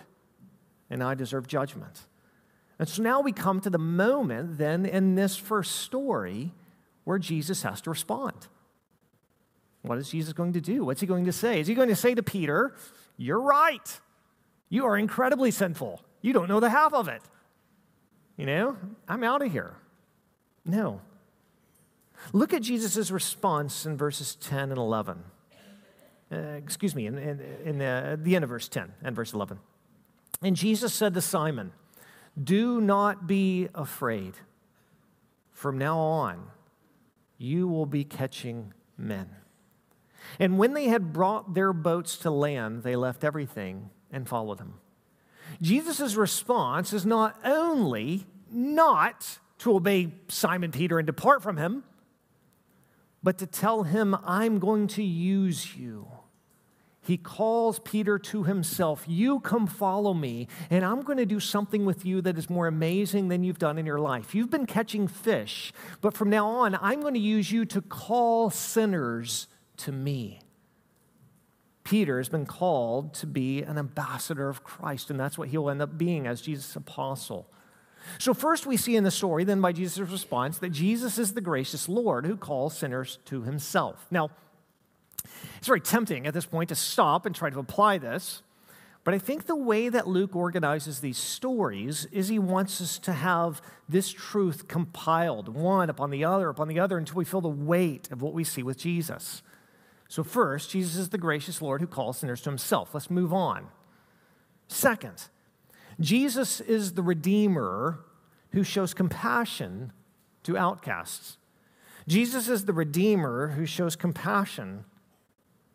and 0.91 1.03
I 1.03 1.15
deserve 1.15 1.47
judgment. 1.47 2.07
And 2.79 2.89
so 2.89 3.03
now 3.03 3.21
we 3.21 3.33
come 3.33 3.61
to 3.61 3.71
the 3.71 3.79
moment 3.79 4.59
then 4.59 4.85
in 4.85 5.15
this 5.15 5.37
first 5.37 5.77
story 5.77 6.53
where 7.05 7.19
Jesus 7.19 7.63
has 7.63 7.81
to 7.83 7.91
respond. 7.91 8.49
What 9.83 9.99
is 9.99 10.09
Jesus 10.09 10.33
going 10.33 10.55
to 10.55 10.61
do? 10.61 10.85
What's 10.85 11.01
he 11.01 11.07
going 11.07 11.27
to 11.27 11.33
say? 11.33 11.61
Is 11.61 11.67
he 11.67 11.75
going 11.75 11.91
to 11.91 11.97
say 11.97 12.15
to 12.15 12.23
Peter, 12.23 12.75
You're 13.17 13.41
right. 13.41 14.01
You 14.75 14.87
are 14.87 14.99
incredibly 14.99 15.52
sinful. 15.52 16.02
You 16.21 16.33
don't 16.33 16.49
know 16.49 16.59
the 16.59 16.69
half 16.69 16.93
of 16.93 17.07
it. 17.07 17.23
You 18.37 18.45
know, 18.45 18.76
I'm 19.07 19.23
out 19.23 19.40
of 19.40 19.52
here. 19.52 19.76
No. 20.64 21.00
Look 22.33 22.52
at 22.52 22.62
Jesus' 22.62 23.12
response 23.12 23.87
in 23.87 23.97
verses 23.97 24.35
10 24.35 24.71
and 24.71 24.78
11. 24.78 25.23
Uh, 26.33 26.37
excuse 26.37 26.97
me, 26.97 27.07
in, 27.07 27.16
in, 27.19 27.40
in 27.64 27.78
the, 27.78 28.19
the 28.21 28.35
end 28.35 28.43
of 28.43 28.50
verse 28.50 28.66
10 28.66 28.93
and 29.04 29.14
verse 29.14 29.33
11. 29.33 29.61
And 30.43 30.57
Jesus 30.57 30.93
said 30.93 31.14
to 31.14 31.21
Simon, 31.21 31.71
Do 32.43 32.81
not 32.81 33.28
be 33.28 33.69
afraid. 33.76 34.35
From 35.52 35.78
now 35.78 36.00
on, 36.00 36.49
you 37.38 37.69
will 37.69 37.87
be 37.87 38.02
catching 38.02 38.75
men. 38.99 39.31
And 40.40 40.59
when 40.59 40.75
they 40.75 40.87
had 40.87 41.12
brought 41.12 41.54
their 41.54 41.73
boats 41.73 42.16
to 42.16 42.31
land, 42.33 42.83
they 42.83 42.97
left 42.97 43.23
everything 43.23 43.90
and 44.14 44.28
followed 44.28 44.61
him. 44.61 44.75
Jesus' 45.61 46.14
response 46.14 46.92
is 46.92 47.04
not 47.04 47.38
only 47.44 48.26
not 48.50 49.38
to 49.59 49.75
obey 49.75 50.12
Simon 50.28 50.71
Peter 50.71 50.99
and 50.99 51.06
depart 51.06 51.42
from 51.42 51.56
him, 51.56 51.85
but 53.23 53.38
to 53.38 53.47
tell 53.47 53.85
him, 53.85 54.16
I'm 54.25 54.59
going 54.59 54.87
to 54.88 55.02
use 55.02 55.76
you. 55.76 56.09
He 57.00 57.16
calls 57.18 57.78
Peter 57.80 58.18
to 58.18 58.44
himself. 58.44 59.04
You 59.06 59.40
come 59.40 59.66
follow 59.66 60.14
me, 60.14 60.49
and 60.71 60.85
I'm 60.85 61.02
going 61.02 61.18
to 61.18 61.26
do 61.26 61.38
something 61.38 61.85
with 61.85 62.06
you 62.06 62.23
that 62.23 62.38
is 62.38 62.49
more 62.49 62.66
amazing 62.66 63.28
than 63.28 63.44
you've 63.44 63.59
done 63.59 63.78
in 63.78 63.85
your 63.85 63.99
life. 63.99 64.35
You've 64.35 64.50
been 64.50 64.66
catching 64.66 65.06
fish, 65.06 65.73
but 66.00 66.14
from 66.14 66.30
now 66.30 66.47
on, 66.47 66.75
I'm 66.80 67.02
going 67.02 67.14
to 67.14 67.21
use 67.21 67.52
you 67.52 67.66
to 67.66 67.83
call 67.83 68.49
sinners 68.49 69.49
to 69.78 69.92
me. 69.92 70.40
Peter 71.85 72.17
has 72.17 72.31
been 72.31 72.47
called 72.47 73.12
to 73.14 73.26
be 73.26 73.62
an 73.62 73.79
ambassador 73.79 74.49
of 74.49 74.64
Christ, 74.64 75.11
and 75.11 75.21
that's 75.21 75.37
what 75.37 75.49
he'll 75.49 75.69
end 75.69 75.83
up 75.83 75.99
being 75.99 76.26
as 76.26 76.41
Jesus' 76.41 76.75
apostle. 76.75 77.47
So, 78.19 78.35
first 78.35 78.67
we 78.67 78.76
see 78.76 78.97
in 78.97 79.05
the 79.05 79.11
story, 79.11 79.45
then 79.45 79.61
by 79.61 79.73
Jesus' 79.73 80.11
response, 80.11 80.59
that 80.59 80.71
Jesus 80.71 81.19
is 81.19 81.35
the 81.35 81.41
gracious 81.41 81.88
Lord 81.88 82.26
who 82.26 82.37
calls 82.37 82.76
sinners 82.76 83.19
to 83.26 83.43
himself. 83.43 84.07
Now, 84.11 84.31
it's 85.59 85.67
very 85.67 85.81
tempting 85.81 86.26
at 86.26 86.35
this 86.35 86.47
point 86.47 86.71
to 86.71 86.75
stop 86.75 87.26
and 87.26 87.35
try 87.35 87.50
to 87.50 87.59
apply 87.59 87.99
this, 87.99 88.43
but 89.05 89.12
I 89.12 89.19
think 89.19 89.45
the 89.45 89.57
way 89.57 89.91
that 89.91 90.09
Luke 90.09 90.35
organizes 90.35 91.00
these 91.00 91.19
stories 91.19 92.07
is 92.11 92.29
he 92.29 92.38
wants 92.38 92.81
us 92.81 92.99
to 93.00 93.12
have 93.12 93.61
this 93.87 94.11
truth 94.11 94.67
compiled, 94.67 95.49
one 95.49 95.91
upon 95.91 96.11
the 96.11 96.25
other, 96.25 96.49
upon 96.49 96.69
the 96.69 96.81
other, 96.81 96.97
until 96.97 97.17
we 97.17 97.26
feel 97.26 97.43
the 97.43 97.49
weight 97.49 98.11
of 98.11 98.23
what 98.23 98.33
we 98.33 98.45
see 98.45 98.62
with 98.62 98.79
Jesus. 98.79 99.43
So, 100.14 100.23
first, 100.23 100.71
Jesus 100.71 100.94
is 100.94 101.09
the 101.09 101.18
gracious 101.18 101.61
Lord 101.61 101.80
who 101.80 101.88
calls 101.88 102.18
sinners 102.18 102.40
to 102.42 102.50
himself. 102.50 102.94
Let's 102.94 103.11
move 103.11 103.33
on. 103.33 103.66
Second, 104.68 105.25
Jesus 105.99 106.61
is 106.61 106.92
the 106.92 107.02
Redeemer 107.02 107.99
who 108.52 108.62
shows 108.62 108.94
compassion 108.94 109.92
to 110.44 110.56
outcasts. 110.56 111.38
Jesus 112.06 112.49
is 112.49 112.64
the 112.64 112.73
Redeemer 112.73 113.49
who 113.56 113.66
shows 113.66 113.97
compassion 113.97 114.85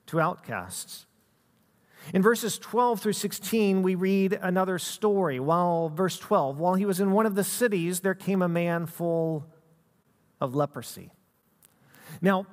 to 0.05 0.21
outcasts. 0.21 1.05
In 2.13 2.21
verses 2.21 2.57
12 2.57 3.01
through 3.01 3.11
16, 3.11 3.83
we 3.83 3.95
read 3.95 4.39
another 4.41 4.79
story. 4.79 5.41
While, 5.41 5.89
verse 5.89 6.17
12, 6.17 6.57
while 6.57 6.75
he 6.75 6.85
was 6.85 7.01
in 7.01 7.11
one 7.11 7.25
of 7.25 7.35
the 7.35 7.43
cities, 7.43 7.99
there 7.99 8.15
came 8.15 8.41
a 8.41 8.47
man 8.47 8.85
full 8.85 9.45
of 10.39 10.55
leprosy. 10.55 11.11
Now, 12.21 12.45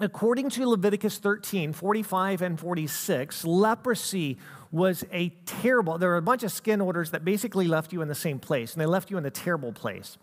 according 0.00 0.50
to 0.50 0.66
Leviticus 0.66 1.18
13, 1.18 1.72
45 1.72 2.42
and 2.42 2.58
46, 2.58 3.44
leprosy 3.44 4.38
was 4.72 5.04
a 5.12 5.28
terrible, 5.46 5.98
there 5.98 6.10
were 6.10 6.16
a 6.16 6.22
bunch 6.22 6.42
of 6.42 6.52
skin 6.52 6.80
orders 6.80 7.10
that 7.10 7.24
basically 7.24 7.68
left 7.68 7.92
you 7.92 8.02
in 8.02 8.08
the 8.08 8.14
same 8.14 8.38
place, 8.38 8.72
and 8.72 8.80
they 8.80 8.86
left 8.86 9.10
you 9.10 9.18
in 9.18 9.26
a 9.26 9.30
terrible 9.30 9.72
place. 9.72 10.16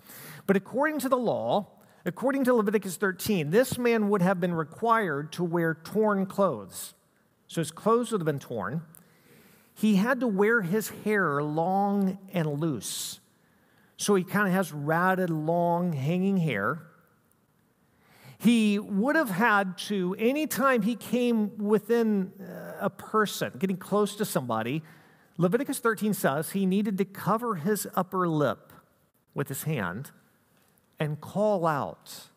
But 0.45 0.55
according 0.55 0.99
to 0.99 1.09
the 1.09 1.17
law, 1.17 1.67
according 2.05 2.45
to 2.45 2.53
Leviticus 2.53 2.97
13, 2.97 3.51
this 3.51 3.77
man 3.77 4.09
would 4.09 4.21
have 4.21 4.39
been 4.39 4.53
required 4.53 5.31
to 5.33 5.43
wear 5.43 5.75
torn 5.75 6.25
clothes. 6.25 6.93
So 7.47 7.61
his 7.61 7.71
clothes 7.71 8.11
would 8.11 8.21
have 8.21 8.25
been 8.25 8.39
torn. 8.39 8.81
He 9.73 9.95
had 9.97 10.19
to 10.21 10.27
wear 10.27 10.61
his 10.61 10.89
hair 11.03 11.41
long 11.43 12.17
and 12.33 12.59
loose. 12.59 13.19
So 13.97 14.15
he 14.15 14.23
kind 14.23 14.47
of 14.47 14.53
has 14.53 14.71
ratted, 14.71 15.29
long, 15.29 15.93
hanging 15.93 16.37
hair. 16.37 16.81
He 18.37 18.77
would 18.77 19.15
have 19.15 19.31
had 19.31 19.77
to, 19.79 20.15
anytime 20.19 20.83
he 20.83 20.95
came 20.95 21.57
within 21.57 22.31
uh, 22.39 22.73
a 22.79 22.89
person, 22.89 23.53
getting 23.57 23.77
close 23.77 24.15
to 24.17 24.25
somebody, 24.25 24.83
Leviticus 25.37 25.79
13 25.79 26.13
says 26.13 26.51
he 26.51 26.65
needed 26.65 26.97
to 26.99 27.05
cover 27.05 27.55
his 27.55 27.87
upper 27.95 28.27
lip 28.27 28.71
with 29.33 29.47
his 29.47 29.63
hand 29.63 30.11
and 30.99 31.19
call 31.21 31.65
out, 31.65 32.29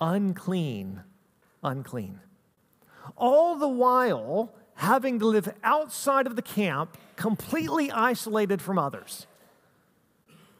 unclean, 0.00 1.02
unclean. 1.62 2.20
All 3.16 3.56
the 3.56 3.68
while 3.68 4.52
having 4.74 5.18
to 5.18 5.26
live 5.26 5.52
outside 5.62 6.26
of 6.26 6.36
the 6.36 6.42
camp, 6.42 6.96
completely 7.16 7.90
isolated 7.90 8.62
from 8.62 8.78
others. 8.78 9.26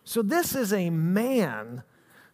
So, 0.05 0.21
this 0.21 0.55
is 0.55 0.73
a 0.73 0.91
man 0.91 1.83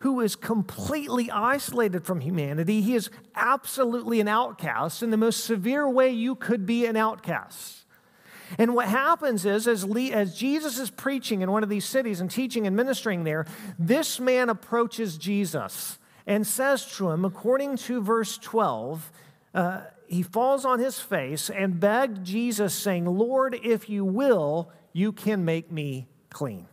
who 0.07 0.21
is 0.21 0.37
completely 0.37 1.29
isolated 1.33 2.05
from 2.05 2.21
humanity. 2.21 2.81
He 2.81 2.95
is 2.95 3.11
absolutely 3.35 4.21
an 4.21 4.29
outcast 4.29 5.03
in 5.03 5.11
the 5.11 5.17
most 5.17 5.45
severe 5.45 5.91
way 5.91 6.11
you 6.11 6.37
could 6.37 6.65
be 6.65 6.87
an 6.87 6.95
outcast. 6.95 7.85
And 8.57 8.73
what 8.77 8.87
happens 8.87 9.45
is, 9.45 9.67
as, 9.67 9.85
as 10.13 10.39
Jesus 10.39 10.79
is 10.79 10.91
preaching 10.91 11.41
in 11.41 11.51
one 11.51 11.65
of 11.65 11.69
these 11.69 11.85
cities 11.85 12.21
and 12.21 12.31
teaching 12.31 12.69
and 12.69 12.77
ministering 12.77 13.25
there, 13.25 13.47
this 13.81 14.21
man 14.21 14.49
approaches 14.49 15.19
Jesus 15.19 15.99
and 16.25 16.47
says 16.47 16.87
to 16.99 17.11
him, 17.11 17.25
according 17.25 17.77
to 17.79 18.01
verse 18.01 18.39
12, 18.39 19.11
uh, 19.57 19.81
he 20.07 20.23
falls 20.23 20.65
on 20.65 20.79
his 20.79 21.01
face 21.01 21.51
and 21.51 21.81
begged 21.81 22.25
Jesus, 22.25 22.73
saying, 22.75 23.07
Lord, 23.07 23.59
if 23.61 23.89
you 23.89 24.05
will, 24.05 24.71
you 24.93 25.11
can 25.11 25.45
make 25.45 25.73
me 25.73 26.07
clean. 26.31 26.69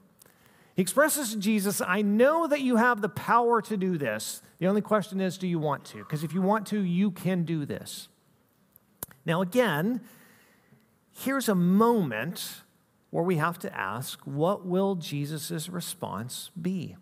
He 0.76 0.82
expresses 0.82 1.32
to 1.32 1.40
Jesus, 1.40 1.82
I 1.82 2.02
know 2.02 2.48
that 2.48 2.62
you 2.62 2.78
have 2.78 3.02
the 3.02 3.10
power 3.10 3.62
to 3.62 3.78
do 3.78 3.98
this. 3.98 4.42
The 4.60 4.68
only 4.68 4.82
question 4.82 5.22
is, 5.22 5.38
do 5.38 5.48
you 5.48 5.60
want 5.60 5.86
to? 5.86 6.00
Because 6.00 6.24
if 6.24 6.34
you 6.34 6.42
want 6.42 6.66
to, 6.68 6.80
you 6.80 7.12
can 7.12 7.44
do 7.44 7.66
this. 7.66 8.08
Now, 9.26 9.42
again, 9.42 10.02
here's 11.12 11.48
a 11.48 11.56
moment 11.56 12.62
where 13.12 13.24
we 13.24 13.38
have 13.38 13.60
to 13.60 13.78
ask, 13.78 14.20
what 14.26 14.66
will 14.66 14.96
Jesus' 14.96 15.70
response 15.70 16.50
be? 16.60 16.96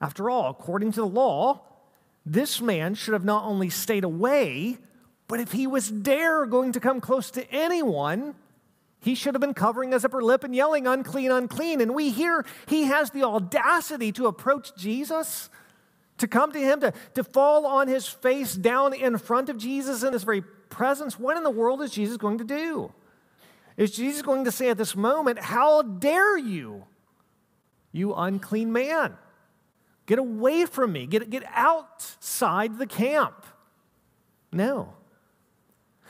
After 0.00 0.30
all, 0.30 0.50
according 0.50 0.92
to 0.92 1.00
the 1.00 1.06
law, 1.06 1.60
this 2.24 2.60
man 2.60 2.94
should 2.94 3.12
have 3.12 3.24
not 3.24 3.44
only 3.44 3.68
stayed 3.68 4.04
away, 4.04 4.78
but 5.28 5.40
if 5.40 5.52
he 5.52 5.66
was 5.66 5.90
dare 5.90 6.46
going 6.46 6.72
to 6.72 6.80
come 6.80 7.00
close 7.00 7.30
to 7.32 7.50
anyone, 7.52 8.34
he 9.04 9.14
should 9.14 9.34
have 9.34 9.40
been 9.42 9.52
covering 9.52 9.92
his 9.92 10.02
upper 10.02 10.22
lip 10.22 10.44
and 10.44 10.56
yelling, 10.56 10.86
unclean, 10.86 11.30
unclean. 11.30 11.82
And 11.82 11.94
we 11.94 12.08
hear 12.08 12.42
he 12.66 12.84
has 12.84 13.10
the 13.10 13.22
audacity 13.22 14.10
to 14.12 14.26
approach 14.26 14.74
Jesus, 14.78 15.50
to 16.16 16.26
come 16.26 16.52
to 16.52 16.58
him, 16.58 16.80
to, 16.80 16.94
to 17.12 17.22
fall 17.22 17.66
on 17.66 17.86
his 17.86 18.08
face 18.08 18.54
down 18.54 18.94
in 18.94 19.18
front 19.18 19.50
of 19.50 19.58
Jesus 19.58 20.02
in 20.02 20.14
his 20.14 20.24
very 20.24 20.40
presence. 20.40 21.18
What 21.18 21.36
in 21.36 21.42
the 21.42 21.50
world 21.50 21.82
is 21.82 21.90
Jesus 21.90 22.16
going 22.16 22.38
to 22.38 22.44
do? 22.44 22.94
Is 23.76 23.90
Jesus 23.90 24.22
going 24.22 24.46
to 24.46 24.50
say 24.50 24.70
at 24.70 24.78
this 24.78 24.96
moment, 24.96 25.38
How 25.38 25.82
dare 25.82 26.38
you, 26.38 26.84
you 27.92 28.14
unclean 28.14 28.72
man? 28.72 29.18
Get 30.06 30.18
away 30.18 30.64
from 30.64 30.92
me, 30.92 31.06
get, 31.06 31.28
get 31.28 31.44
outside 31.52 32.78
the 32.78 32.86
camp. 32.86 33.44
No. 34.50 34.94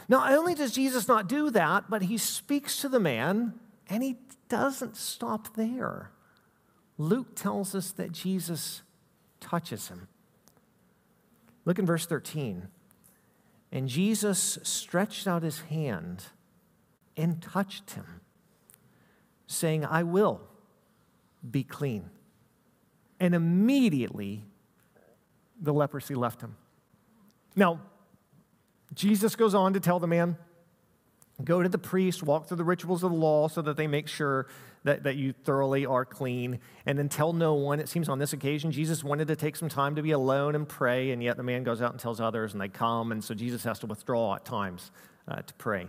Not 0.08 0.32
only 0.32 0.54
does 0.54 0.72
Jesus 0.72 1.08
not 1.08 1.28
do 1.28 1.50
that, 1.50 1.88
but 1.88 2.02
he 2.02 2.18
speaks 2.18 2.80
to 2.80 2.88
the 2.88 3.00
man 3.00 3.54
and 3.88 4.02
he 4.02 4.16
doesn't 4.48 4.96
stop 4.96 5.56
there. 5.56 6.10
Luke 6.98 7.34
tells 7.34 7.74
us 7.74 7.92
that 7.92 8.12
Jesus 8.12 8.82
touches 9.40 9.88
him. 9.88 10.08
Look 11.64 11.78
in 11.78 11.86
verse 11.86 12.06
13. 12.06 12.68
And 13.72 13.88
Jesus 13.88 14.58
stretched 14.62 15.26
out 15.26 15.42
his 15.42 15.62
hand 15.62 16.26
and 17.16 17.42
touched 17.42 17.92
him, 17.92 18.20
saying, 19.46 19.84
I 19.84 20.02
will 20.02 20.40
be 21.50 21.64
clean. 21.64 22.10
And 23.18 23.34
immediately 23.34 24.44
the 25.60 25.72
leprosy 25.72 26.14
left 26.14 26.40
him. 26.40 26.56
Now, 27.56 27.80
Jesus 28.92 29.36
goes 29.36 29.54
on 29.54 29.72
to 29.72 29.80
tell 29.80 29.98
the 29.98 30.06
man, 30.06 30.36
Go 31.42 31.62
to 31.62 31.68
the 31.68 31.78
priest, 31.78 32.22
walk 32.22 32.46
through 32.46 32.58
the 32.58 32.64
rituals 32.64 33.02
of 33.02 33.10
the 33.10 33.16
law 33.16 33.48
so 33.48 33.60
that 33.62 33.76
they 33.76 33.88
make 33.88 34.06
sure 34.06 34.46
that, 34.84 35.02
that 35.02 35.16
you 35.16 35.32
thoroughly 35.32 35.84
are 35.84 36.04
clean, 36.04 36.60
and 36.86 36.96
then 36.96 37.08
tell 37.08 37.32
no 37.32 37.54
one. 37.54 37.80
It 37.80 37.88
seems 37.88 38.08
on 38.08 38.20
this 38.20 38.32
occasion, 38.32 38.70
Jesus 38.70 39.02
wanted 39.02 39.26
to 39.28 39.36
take 39.36 39.56
some 39.56 39.68
time 39.68 39.96
to 39.96 40.02
be 40.02 40.12
alone 40.12 40.54
and 40.54 40.68
pray, 40.68 41.10
and 41.10 41.22
yet 41.22 41.36
the 41.36 41.42
man 41.42 41.64
goes 41.64 41.82
out 41.82 41.90
and 41.90 41.98
tells 41.98 42.20
others, 42.20 42.52
and 42.52 42.60
they 42.60 42.68
come, 42.68 43.10
and 43.10 43.24
so 43.24 43.34
Jesus 43.34 43.64
has 43.64 43.80
to 43.80 43.86
withdraw 43.86 44.36
at 44.36 44.44
times 44.44 44.92
uh, 45.26 45.42
to 45.42 45.54
pray. 45.54 45.88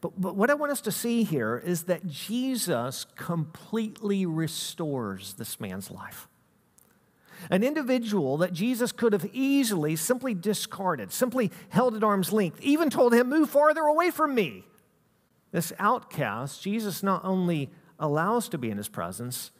But, 0.00 0.20
but 0.20 0.34
what 0.34 0.50
I 0.50 0.54
want 0.54 0.72
us 0.72 0.80
to 0.82 0.92
see 0.92 1.22
here 1.22 1.62
is 1.64 1.84
that 1.84 2.06
Jesus 2.06 3.06
completely 3.14 4.26
restores 4.26 5.34
this 5.34 5.60
man's 5.60 5.92
life. 5.92 6.26
An 7.50 7.62
individual 7.62 8.36
that 8.38 8.52
Jesus 8.52 8.92
could 8.92 9.12
have 9.12 9.28
easily 9.32 9.96
simply 9.96 10.34
discarded, 10.34 11.12
simply 11.12 11.50
held 11.68 11.94
at 11.94 12.04
arm's 12.04 12.32
length, 12.32 12.60
even 12.60 12.90
told 12.90 13.12
him, 13.12 13.28
Move 13.28 13.50
farther 13.50 13.82
away 13.82 14.10
from 14.10 14.34
me. 14.34 14.64
This 15.52 15.72
outcast, 15.78 16.62
Jesus 16.62 17.02
not 17.02 17.24
only 17.24 17.70
allows 17.98 18.48
to 18.48 18.58
be 18.58 18.70
in 18.70 18.76
his 18.76 18.88
presence, 18.88 19.50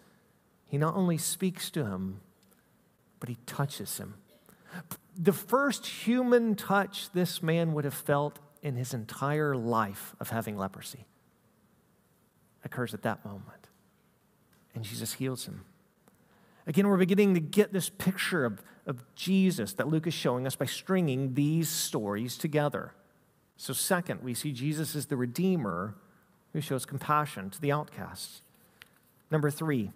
he 0.66 0.78
not 0.78 0.94
only 0.94 1.16
speaks 1.16 1.70
to 1.70 1.84
him, 1.84 2.20
but 3.20 3.28
he 3.28 3.38
touches 3.46 3.98
him. 3.98 4.14
The 5.16 5.32
first 5.32 5.86
human 5.86 6.54
touch 6.54 7.10
this 7.12 7.42
man 7.42 7.72
would 7.72 7.84
have 7.84 7.94
felt 7.94 8.38
in 8.62 8.76
his 8.76 8.92
entire 8.92 9.56
life 9.56 10.14
of 10.20 10.30
having 10.30 10.58
leprosy 10.58 11.06
occurs 12.64 12.92
at 12.92 13.02
that 13.02 13.24
moment. 13.24 13.68
And 14.74 14.84
Jesus 14.84 15.14
heals 15.14 15.46
him. 15.46 15.64
Again, 16.66 16.88
we're 16.88 16.96
beginning 16.96 17.35
to 17.35 17.40
get 17.40 17.72
this 17.72 17.88
picture 17.88 18.44
of, 18.44 18.62
of 18.87 19.02
Jesus 19.14 19.72
that 19.74 19.88
Luke 19.88 20.07
is 20.07 20.14
showing 20.14 20.46
us 20.46 20.57
by 20.57 20.66
stringing 20.66 21.35
these 21.35 21.68
stories 21.68 22.37
together. 22.37 22.92
So, 23.57 23.72
second, 23.72 24.22
we 24.22 24.35
see 24.35 24.52
Jesus 24.52 24.96
as 24.96 25.07
the 25.07 25.16
Redeemer 25.16 25.94
who 26.52 26.61
shows 26.61 26.85
compassion 26.85 27.50
to 27.50 27.61
the 27.61 27.72
outcasts. 27.72 28.42
Number 29.31 29.50
three, 29.50 29.92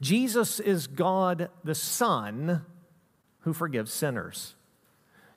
Jesus 0.00 0.60
is 0.60 0.86
God 0.86 1.48
the 1.64 1.74
Son 1.74 2.64
who 3.40 3.52
forgives 3.52 3.92
sinners. 3.92 4.54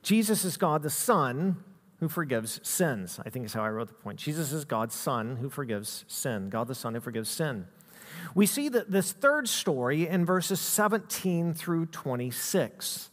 Jesus 0.01 0.43
is 0.43 0.57
God 0.57 0.83
the 0.83 0.89
Son 0.89 1.63
who 1.99 2.09
forgives 2.09 2.59
sins. 2.63 3.19
I 3.25 3.29
think 3.29 3.45
is 3.45 3.53
how 3.53 3.63
I 3.63 3.69
wrote 3.69 3.87
the 3.87 3.93
point. 3.93 4.19
Jesus 4.19 4.51
is 4.51 4.65
God's 4.65 4.93
Son 4.93 5.37
who 5.37 5.49
forgives 5.49 6.03
sin. 6.07 6.49
God 6.49 6.67
the 6.67 6.75
Son 6.75 6.93
who 6.93 6.99
forgives 6.99 7.29
sin. 7.29 7.65
We 8.35 8.45
see 8.45 8.69
that 8.69 8.91
this 8.91 9.11
third 9.11 9.47
story 9.47 10.07
in 10.07 10.25
verses 10.25 10.59
17 10.59 11.53
through 11.53 11.87
26. 11.87 13.09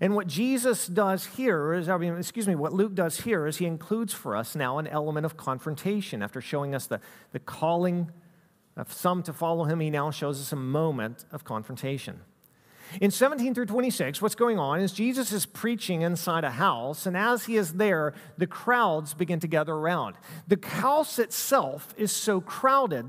And 0.00 0.14
what 0.14 0.26
Jesus 0.26 0.86
does 0.86 1.26
here 1.26 1.72
is, 1.72 1.88
I 1.88 1.96
mean, 1.96 2.16
excuse 2.16 2.48
me, 2.48 2.54
what 2.54 2.72
Luke 2.72 2.94
does 2.94 3.20
here 3.20 3.46
is 3.46 3.58
he 3.58 3.66
includes 3.66 4.12
for 4.12 4.36
us 4.36 4.56
now 4.56 4.78
an 4.78 4.86
element 4.86 5.24
of 5.24 5.36
confrontation. 5.36 6.22
After 6.22 6.40
showing 6.40 6.74
us 6.74 6.86
the, 6.86 7.00
the 7.32 7.38
calling 7.38 8.10
of 8.76 8.92
some 8.92 9.22
to 9.22 9.32
follow 9.32 9.64
him, 9.64 9.80
he 9.80 9.90
now 9.90 10.10
shows 10.10 10.40
us 10.40 10.52
a 10.52 10.56
moment 10.56 11.24
of 11.30 11.44
confrontation. 11.44 12.20
In 13.00 13.10
17 13.10 13.54
through 13.54 13.66
26, 13.66 14.20
what's 14.20 14.34
going 14.34 14.58
on 14.58 14.80
is 14.80 14.92
Jesus 14.92 15.32
is 15.32 15.46
preaching 15.46 16.02
inside 16.02 16.44
a 16.44 16.50
house, 16.50 17.06
and 17.06 17.16
as 17.16 17.46
he 17.46 17.56
is 17.56 17.74
there, 17.74 18.14
the 18.36 18.46
crowds 18.46 19.14
begin 19.14 19.40
to 19.40 19.46
gather 19.46 19.72
around. 19.72 20.16
The 20.46 20.58
house 20.62 21.18
itself 21.18 21.94
is 21.96 22.12
so 22.12 22.40
crowded 22.40 23.06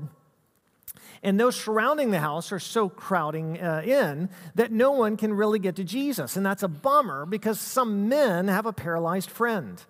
and 1.22 1.38
those 1.38 1.56
surrounding 1.56 2.10
the 2.10 2.20
house 2.20 2.52
are 2.52 2.58
so 2.58 2.88
crowding 2.88 3.60
uh, 3.60 3.82
in 3.84 4.28
that 4.54 4.72
no 4.72 4.92
one 4.92 5.16
can 5.16 5.32
really 5.32 5.58
get 5.58 5.76
to 5.76 5.84
Jesus. 5.84 6.36
And 6.36 6.44
that's 6.44 6.62
a 6.62 6.68
bummer 6.68 7.26
because 7.26 7.60
some 7.60 8.08
men 8.08 8.48
have 8.48 8.66
a 8.66 8.72
paralyzed 8.72 9.30
friend. 9.30 9.82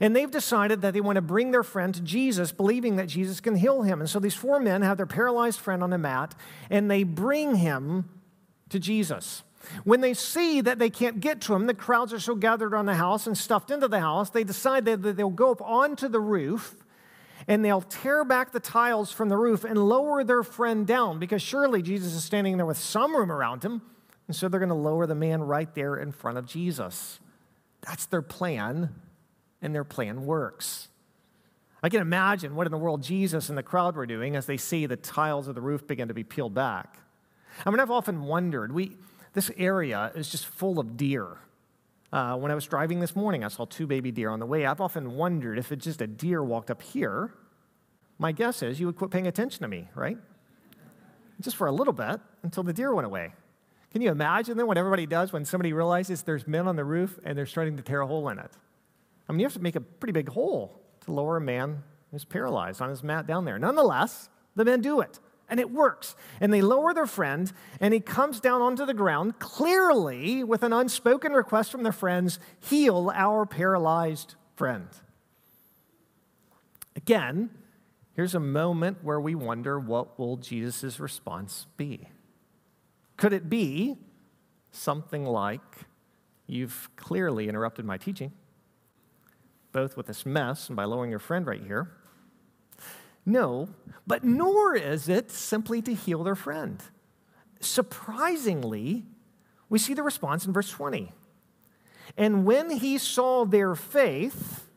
And 0.00 0.16
they've 0.16 0.30
decided 0.30 0.82
that 0.82 0.94
they 0.94 1.00
want 1.00 1.16
to 1.16 1.22
bring 1.22 1.50
their 1.50 1.62
friend 1.62 1.94
to 1.94 2.00
Jesus, 2.00 2.50
believing 2.50 2.96
that 2.96 3.08
Jesus 3.08 3.40
can 3.40 3.54
heal 3.54 3.82
him. 3.82 4.00
And 4.00 4.08
so 4.08 4.18
these 4.18 4.34
four 4.34 4.58
men 4.58 4.82
have 4.82 4.96
their 4.96 5.06
paralyzed 5.06 5.60
friend 5.60 5.82
on 5.82 5.92
a 5.92 5.98
mat, 5.98 6.34
and 6.70 6.90
they 6.90 7.02
bring 7.04 7.56
him 7.56 8.08
to 8.70 8.78
Jesus. 8.78 9.42
When 9.84 10.00
they 10.00 10.14
see 10.14 10.60
that 10.60 10.78
they 10.78 10.90
can't 10.90 11.20
get 11.20 11.40
to 11.42 11.54
him, 11.54 11.66
the 11.66 11.74
crowds 11.74 12.12
are 12.12 12.18
so 12.18 12.34
gathered 12.34 12.74
on 12.74 12.86
the 12.86 12.94
house 12.94 13.26
and 13.26 13.38
stuffed 13.38 13.70
into 13.70 13.86
the 13.86 14.00
house, 14.00 14.30
they 14.30 14.44
decide 14.44 14.86
that 14.86 15.02
they'll 15.02 15.30
go 15.30 15.52
up 15.52 15.62
onto 15.62 16.08
the 16.08 16.20
roof 16.20 16.74
and 17.46 17.64
they'll 17.64 17.80
tear 17.80 18.24
back 18.24 18.52
the 18.52 18.60
tiles 18.60 19.12
from 19.12 19.28
the 19.28 19.36
roof 19.36 19.64
and 19.64 19.78
lower 19.78 20.24
their 20.24 20.42
friend 20.42 20.86
down 20.86 21.18
because 21.18 21.42
surely 21.42 21.82
Jesus 21.82 22.14
is 22.14 22.24
standing 22.24 22.56
there 22.56 22.66
with 22.66 22.78
some 22.78 23.16
room 23.16 23.30
around 23.30 23.64
him. 23.64 23.82
And 24.28 24.36
so 24.36 24.48
they're 24.48 24.60
going 24.60 24.68
to 24.68 24.74
lower 24.74 25.06
the 25.06 25.14
man 25.14 25.42
right 25.42 25.72
there 25.74 25.96
in 25.96 26.12
front 26.12 26.38
of 26.38 26.46
Jesus. 26.46 27.20
That's 27.82 28.06
their 28.06 28.22
plan, 28.22 28.94
and 29.60 29.74
their 29.74 29.84
plan 29.84 30.24
works. 30.24 30.88
I 31.82 31.88
can 31.88 32.00
imagine 32.00 32.54
what 32.54 32.66
in 32.66 32.70
the 32.70 32.78
world 32.78 33.02
Jesus 33.02 33.48
and 33.48 33.58
the 33.58 33.62
crowd 33.62 33.96
were 33.96 34.06
doing 34.06 34.36
as 34.36 34.46
they 34.46 34.56
see 34.56 34.86
the 34.86 34.96
tiles 34.96 35.48
of 35.48 35.56
the 35.56 35.60
roof 35.60 35.86
begin 35.86 36.08
to 36.08 36.14
be 36.14 36.22
peeled 36.22 36.54
back. 36.54 36.98
I 37.66 37.70
mean, 37.70 37.80
I've 37.80 37.90
often 37.90 38.22
wondered, 38.22 38.72
we, 38.72 38.96
this 39.32 39.50
area 39.56 40.12
is 40.14 40.28
just 40.28 40.46
full 40.46 40.78
of 40.78 40.96
deer. 40.96 41.38
Uh, 42.12 42.36
when 42.36 42.50
I 42.52 42.54
was 42.54 42.66
driving 42.66 43.00
this 43.00 43.16
morning, 43.16 43.42
I 43.42 43.48
saw 43.48 43.64
two 43.64 43.86
baby 43.86 44.10
deer 44.10 44.28
on 44.28 44.38
the 44.38 44.46
way. 44.46 44.66
I've 44.66 44.82
often 44.82 45.16
wondered 45.16 45.58
if 45.58 45.72
it's 45.72 45.84
just 45.84 46.02
a 46.02 46.06
deer 46.06 46.42
walked 46.44 46.70
up 46.70 46.82
here, 46.82 47.32
my 48.18 48.32
guess 48.32 48.62
is 48.62 48.78
you 48.78 48.86
would 48.86 48.96
quit 48.96 49.10
paying 49.10 49.26
attention 49.26 49.62
to 49.62 49.68
me, 49.68 49.88
right? 49.94 50.18
Just 51.40 51.56
for 51.56 51.66
a 51.66 51.72
little 51.72 51.94
bit 51.94 52.20
until 52.42 52.62
the 52.62 52.72
deer 52.72 52.94
went 52.94 53.06
away. 53.06 53.32
Can 53.90 54.02
you 54.02 54.10
imagine 54.10 54.56
then 54.56 54.66
what 54.66 54.76
everybody 54.76 55.06
does 55.06 55.32
when 55.32 55.44
somebody 55.44 55.72
realizes 55.72 56.22
there's 56.22 56.46
men 56.46 56.68
on 56.68 56.76
the 56.76 56.84
roof 56.84 57.18
and 57.24 57.36
they're 57.36 57.46
starting 57.46 57.76
to 57.78 57.82
tear 57.82 58.02
a 58.02 58.06
hole 58.06 58.28
in 58.28 58.38
it? 58.38 58.50
I 59.28 59.32
mean, 59.32 59.40
you 59.40 59.46
have 59.46 59.54
to 59.54 59.60
make 59.60 59.76
a 59.76 59.80
pretty 59.80 60.12
big 60.12 60.28
hole 60.28 60.80
to 61.04 61.12
lower 61.12 61.38
a 61.38 61.40
man 61.40 61.82
who's 62.10 62.24
paralyzed 62.24 62.82
on 62.82 62.90
his 62.90 63.02
mat 63.02 63.26
down 63.26 63.46
there. 63.46 63.58
Nonetheless, 63.58 64.28
the 64.54 64.64
men 64.64 64.82
do 64.82 65.00
it 65.00 65.18
and 65.52 65.60
it 65.60 65.70
works. 65.70 66.16
And 66.40 66.50
they 66.50 66.62
lower 66.62 66.94
their 66.94 67.06
friend, 67.06 67.52
and 67.78 67.92
he 67.92 68.00
comes 68.00 68.40
down 68.40 68.62
onto 68.62 68.86
the 68.86 68.94
ground, 68.94 69.38
clearly 69.38 70.42
with 70.42 70.62
an 70.62 70.72
unspoken 70.72 71.32
request 71.32 71.70
from 71.70 71.82
their 71.82 71.92
friends 71.92 72.38
heal 72.58 73.12
our 73.14 73.44
paralyzed 73.44 74.34
friend. 74.56 74.88
Again, 76.96 77.50
here's 78.16 78.34
a 78.34 78.40
moment 78.40 79.04
where 79.04 79.20
we 79.20 79.34
wonder 79.34 79.78
what 79.78 80.18
will 80.18 80.38
Jesus' 80.38 80.98
response 80.98 81.66
be? 81.76 82.08
Could 83.18 83.34
it 83.34 83.50
be 83.50 83.98
something 84.70 85.26
like, 85.26 85.60
You've 86.46 86.88
clearly 86.96 87.48
interrupted 87.48 87.84
my 87.84 87.98
teaching, 87.98 88.32
both 89.70 89.98
with 89.98 90.06
this 90.06 90.24
mess 90.24 90.68
and 90.68 90.76
by 90.76 90.84
lowering 90.84 91.10
your 91.10 91.18
friend 91.18 91.46
right 91.46 91.62
here? 91.62 91.90
No, 93.24 93.68
but 94.06 94.24
nor 94.24 94.74
is 94.74 95.08
it 95.08 95.30
simply 95.30 95.80
to 95.82 95.94
heal 95.94 96.24
their 96.24 96.34
friend. 96.34 96.82
Surprisingly, 97.60 99.04
we 99.68 99.78
see 99.78 99.94
the 99.94 100.02
response 100.02 100.44
in 100.44 100.52
verse 100.52 100.70
20. 100.70 101.12
And 102.16 102.44
when 102.44 102.70
he 102.70 102.98
saw 102.98 103.44
their 103.44 103.74
faith, 103.74 104.68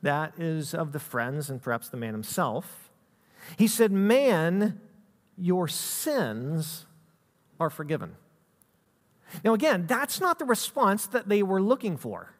that 0.00 0.32
is 0.38 0.74
of 0.74 0.92
the 0.92 0.98
friends 0.98 1.48
and 1.50 1.62
perhaps 1.62 1.88
the 1.88 1.96
man 1.96 2.12
himself, 2.12 2.90
he 3.56 3.66
said, 3.66 3.92
Man, 3.92 4.80
your 5.36 5.68
sins 5.68 6.86
are 7.60 7.70
forgiven. 7.70 8.16
Now, 9.44 9.54
again, 9.54 9.86
that's 9.86 10.20
not 10.20 10.38
the 10.38 10.44
response 10.44 11.06
that 11.06 11.28
they 11.28 11.42
were 11.42 11.62
looking 11.62 11.96
for. 11.96 12.34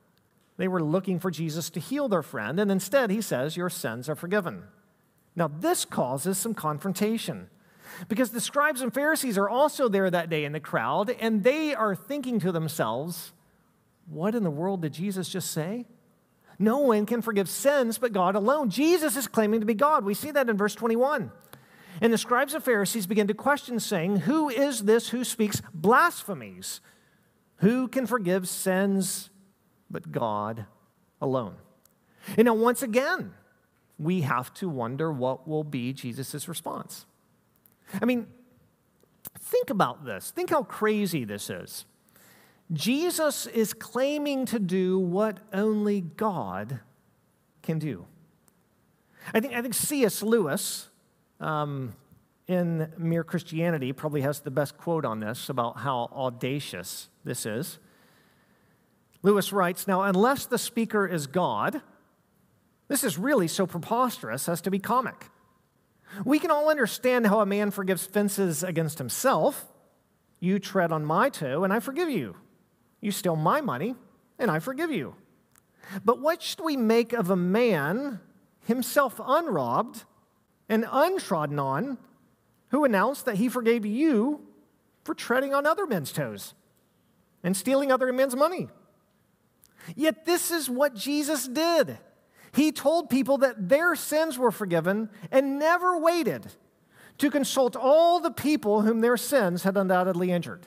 They 0.57 0.69
were 0.69 0.83
looking 0.83 1.19
for 1.19 1.31
Jesus 1.31 1.71
to 1.71 1.81
heal 1.81 2.09
their 2.09 2.23
friend, 2.23 2.61
and 2.61 2.71
instead 2.71 3.11
he 3.11 3.21
says, 3.21 3.57
Your 3.57 3.71
sins 3.71 4.09
are 4.09 4.15
forgiven. 4.15 4.65
Now, 5.35 5.49
this 5.49 5.85
causes 5.85 6.39
some 6.39 6.55
confrontation 6.55 7.49
because 8.09 8.31
the 8.31 8.41
scribes 8.41 8.81
and 8.81 8.93
Pharisees 8.93 9.39
are 9.39 9.49
also 9.49 9.89
there 9.89 10.11
that 10.11 10.31
day 10.31 10.45
in 10.45 10.53
the 10.53 10.61
crowd, 10.61 11.11
and 11.21 11.43
they 11.43 11.75
are 11.75 11.95
thinking 11.95 12.41
to 12.41 12.53
themselves, 12.53 13.33
What 14.07 14.35
in 14.35 14.43
the 14.43 14.51
world 14.51 14.83
did 14.83 14.93
Jesus 14.93 15.29
just 15.29 15.51
say? 15.51 15.87
No 16.59 16.79
one 16.79 17.07
can 17.07 17.23
forgive 17.23 17.49
sins 17.49 17.99
but 17.99 18.13
God 18.13 18.37
alone. 18.37 18.71
Jesus 18.71 19.17
is 19.17 19.27
claiming 19.27 19.61
to 19.61 19.67
be 19.67 19.75
God. 19.75 20.05
We 20.05 20.15
see 20.15 20.31
that 20.31 20.49
in 20.49 20.57
verse 20.57 20.75
21. 20.75 21.33
And 22.01 22.13
the 22.13 22.19
scribes 22.19 22.55
and 22.55 22.63
Pharisees 22.63 23.07
begin 23.07 23.27
to 23.29 23.35
question, 23.35 23.81
saying, 23.81 24.19
Who 24.19 24.49
is 24.49 24.85
this 24.85 25.11
who 25.11 25.25
speaks 25.25 25.63
blasphemies? 25.75 26.81
Who 27.57 27.89
can 27.89 28.07
forgive 28.07 28.49
sins 28.49 29.31
but 29.91 30.11
God 30.11 30.67
alone? 31.21 31.57
And 32.37 32.47
now, 32.47 32.55
once 32.55 32.83
again, 32.83 33.35
we 33.99 34.23
have 34.23 34.53
to 34.55 34.69
wonder 34.69 35.13
what 35.13 35.47
will 35.47 35.65
be 35.65 35.93
Jesus' 35.93 36.49
response. 36.49 37.07
I 38.01 38.05
mean, 38.05 38.27
think 39.39 39.71
about 39.71 40.05
this. 40.05 40.31
Think 40.31 40.51
how 40.51 40.63
crazy 40.63 41.25
this 41.25 41.51
is. 41.51 41.85
Jesus 42.73 43.47
is 43.47 43.75
claiming 43.75 44.47
to 44.47 44.59
do 44.59 44.99
what 44.99 45.41
only 45.53 46.01
God 46.01 46.81
can 47.63 47.79
do. 47.79 48.07
I 49.35 49.41
think, 49.41 49.55
I 49.55 49.63
think 49.63 49.75
C.S. 49.75 50.23
Lewis 50.23 50.89
um, 51.39 51.93
in 52.49 52.93
Mere 52.97 53.25
Christianity 53.25 53.93
probably 53.93 54.23
has 54.23 54.41
the 54.41 54.51
best 54.51 54.77
quote 54.79 55.05
on 55.05 55.21
this 55.21 55.49
about 55.49 55.79
how 55.79 56.09
audacious 56.13 57.09
this 57.25 57.47
is. 57.47 57.79
Lewis 59.23 59.53
writes 59.53 59.87
Now, 59.87 60.03
unless 60.03 60.47
the 60.47 60.59
speaker 60.59 61.07
is 61.07 61.27
God, 61.27 61.83
This 62.93 63.05
is 63.05 63.17
really 63.17 63.49
so 63.49 63.67
preposterous 63.67 64.51
as 64.51 64.61
to 64.61 64.71
be 64.71 64.79
comic. 64.79 65.31
We 66.27 66.39
can 66.39 66.51
all 66.51 66.69
understand 66.69 67.27
how 67.27 67.41
a 67.41 67.47
man 67.47 67.71
forgives 67.71 68.05
fences 68.05 68.63
against 68.63 68.99
himself. 68.99 69.65
You 70.41 70.59
tread 70.59 70.93
on 70.93 71.03
my 71.03 71.31
toe, 71.31 71.65
and 71.65 71.73
I 71.73 71.81
forgive 71.81 72.11
you. 72.11 72.37
You 73.01 73.11
steal 73.11 73.35
my 73.35 73.63
money, 73.63 73.95
and 74.39 74.51
I 74.51 74.59
forgive 74.59 74.91
you. 74.91 75.15
But 76.05 76.21
what 76.21 76.43
should 76.43 76.61
we 76.61 76.77
make 76.77 77.15
of 77.15 77.31
a 77.31 77.35
man, 77.35 78.21
himself 78.67 79.19
unrobbed 79.25 80.05
and 80.69 80.85
untrodden 80.93 81.59
on, 81.59 81.97
who 82.73 82.85
announced 82.85 83.25
that 83.25 83.37
he 83.37 83.49
forgave 83.49 83.87
you 83.87 84.47
for 85.03 85.15
treading 85.15 85.55
on 85.55 85.65
other 85.65 85.87
men's 85.87 86.13
toes 86.13 86.53
and 87.43 87.57
stealing 87.57 87.91
other 87.91 88.13
men's 88.13 88.37
money? 88.37 88.69
Yet 89.97 90.27
this 90.27 90.51
is 90.51 90.69
what 90.69 90.95
Jesus 90.95 91.49
did. 91.49 91.97
He 92.53 92.71
told 92.73 93.09
people 93.09 93.39
that 93.39 93.69
their 93.69 93.97
sins 93.97 94.39
were 94.39 94.51
forgiven 94.51 95.09
and 95.31 95.59
never 95.59 95.99
waited 95.99 96.53
to 97.19 97.31
consult 97.31 97.77
all 97.77 98.21
the 98.21 98.31
people 98.31 98.83
whom 98.83 99.01
their 99.01 99.17
sins 99.17 99.63
had 99.63 99.77
undoubtedly 99.77 100.31
injured. 100.31 100.67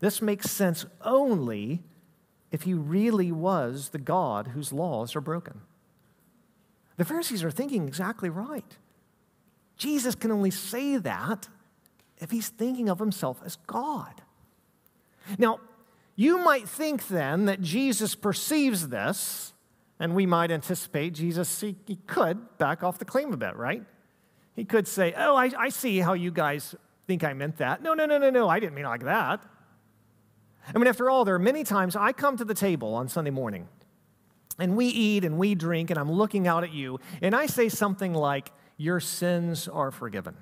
This 0.00 0.22
makes 0.22 0.50
sense 0.50 0.86
only 1.02 1.82
if 2.50 2.62
he 2.62 2.74
really 2.74 3.32
was 3.32 3.88
the 3.88 3.98
God 3.98 4.48
whose 4.48 4.72
laws 4.72 5.16
are 5.16 5.20
broken. 5.20 5.62
The 6.96 7.04
Pharisees 7.04 7.42
are 7.42 7.50
thinking 7.50 7.88
exactly 7.88 8.28
right. 8.28 8.76
Jesus 9.76 10.14
can 10.14 10.30
only 10.30 10.50
say 10.50 10.96
that 10.98 11.48
if 12.18 12.30
he's 12.30 12.48
thinking 12.48 12.88
of 12.88 12.98
himself 12.98 13.40
as 13.44 13.56
God. 13.66 14.22
Now, 15.38 15.58
you 16.16 16.38
might 16.38 16.68
think 16.68 17.08
then 17.08 17.46
that 17.46 17.60
Jesus 17.60 18.14
perceives 18.14 18.88
this, 18.88 19.53
and 19.98 20.14
we 20.14 20.26
might 20.26 20.50
anticipate 20.50 21.14
Jesus, 21.14 21.60
he, 21.60 21.76
he 21.86 21.96
could 22.06 22.58
back 22.58 22.82
off 22.82 22.98
the 22.98 23.04
claim 23.04 23.32
a 23.32 23.36
bit, 23.36 23.56
right? 23.56 23.82
He 24.54 24.64
could 24.64 24.88
say, 24.88 25.14
Oh, 25.16 25.36
I, 25.36 25.50
I 25.58 25.68
see 25.68 25.98
how 25.98 26.14
you 26.14 26.30
guys 26.30 26.74
think 27.06 27.24
I 27.24 27.32
meant 27.32 27.58
that. 27.58 27.82
No, 27.82 27.94
no, 27.94 28.06
no, 28.06 28.18
no, 28.18 28.30
no, 28.30 28.48
I 28.48 28.60
didn't 28.60 28.74
mean 28.74 28.84
like 28.84 29.04
that. 29.04 29.42
I 30.74 30.78
mean, 30.78 30.86
after 30.86 31.10
all, 31.10 31.24
there 31.24 31.34
are 31.34 31.40
many 31.40 31.62
times 31.62 31.94
I 31.94 32.12
come 32.12 32.36
to 32.38 32.44
the 32.44 32.54
table 32.54 32.94
on 32.94 33.08
Sunday 33.08 33.30
morning 33.30 33.68
and 34.58 34.76
we 34.76 34.86
eat 34.86 35.24
and 35.24 35.36
we 35.36 35.54
drink, 35.54 35.90
and 35.90 35.98
I'm 35.98 36.10
looking 36.10 36.46
out 36.46 36.64
at 36.64 36.72
you, 36.72 37.00
and 37.20 37.34
I 37.34 37.46
say 37.46 37.68
something 37.68 38.14
like, 38.14 38.52
Your 38.76 39.00
sins 39.00 39.68
are 39.68 39.90
forgiven. 39.90 40.36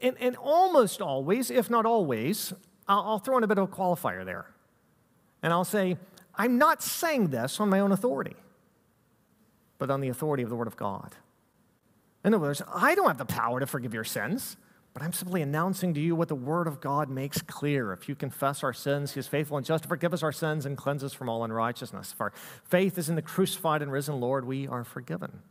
And, 0.00 0.16
and 0.18 0.36
almost 0.36 1.00
always, 1.00 1.50
if 1.50 1.70
not 1.70 1.86
always, 1.86 2.52
I'll, 2.88 3.02
I'll 3.02 3.18
throw 3.18 3.38
in 3.38 3.44
a 3.44 3.46
bit 3.46 3.58
of 3.58 3.70
a 3.70 3.74
qualifier 3.74 4.24
there. 4.24 4.46
And 5.42 5.52
I'll 5.52 5.64
say, 5.64 5.96
I'm 6.36 6.58
not 6.58 6.82
saying 6.82 7.28
this 7.28 7.60
on 7.60 7.68
my 7.68 7.80
own 7.80 7.92
authority, 7.92 8.36
but 9.78 9.90
on 9.90 10.00
the 10.00 10.08
authority 10.08 10.42
of 10.42 10.50
the 10.50 10.56
Word 10.56 10.66
of 10.66 10.76
God. 10.76 11.14
In 12.24 12.34
other 12.34 12.42
words, 12.42 12.62
I 12.72 12.94
don't 12.94 13.06
have 13.06 13.18
the 13.18 13.24
power 13.24 13.60
to 13.60 13.66
forgive 13.66 13.94
your 13.94 14.04
sins, 14.04 14.56
but 14.94 15.02
I'm 15.02 15.12
simply 15.12 15.42
announcing 15.42 15.92
to 15.94 16.00
you 16.00 16.16
what 16.16 16.28
the 16.28 16.34
Word 16.34 16.66
of 16.66 16.80
God 16.80 17.10
makes 17.10 17.42
clear. 17.42 17.92
If 17.92 18.08
you 18.08 18.14
confess 18.14 18.62
our 18.62 18.72
sins, 18.72 19.12
He 19.12 19.20
is 19.20 19.28
faithful 19.28 19.56
and 19.56 19.66
just 19.66 19.84
to 19.84 19.88
forgive 19.88 20.14
us 20.14 20.22
our 20.22 20.32
sins 20.32 20.66
and 20.66 20.76
cleanse 20.76 21.04
us 21.04 21.12
from 21.12 21.28
all 21.28 21.44
unrighteousness. 21.44 22.12
If 22.12 22.20
our 22.20 22.32
faith 22.64 22.96
is 22.96 23.08
in 23.08 23.14
the 23.14 23.22
crucified 23.22 23.82
and 23.82 23.92
risen 23.92 24.20
Lord, 24.20 24.46
we 24.46 24.66
are 24.66 24.84
forgiven. 24.84 25.42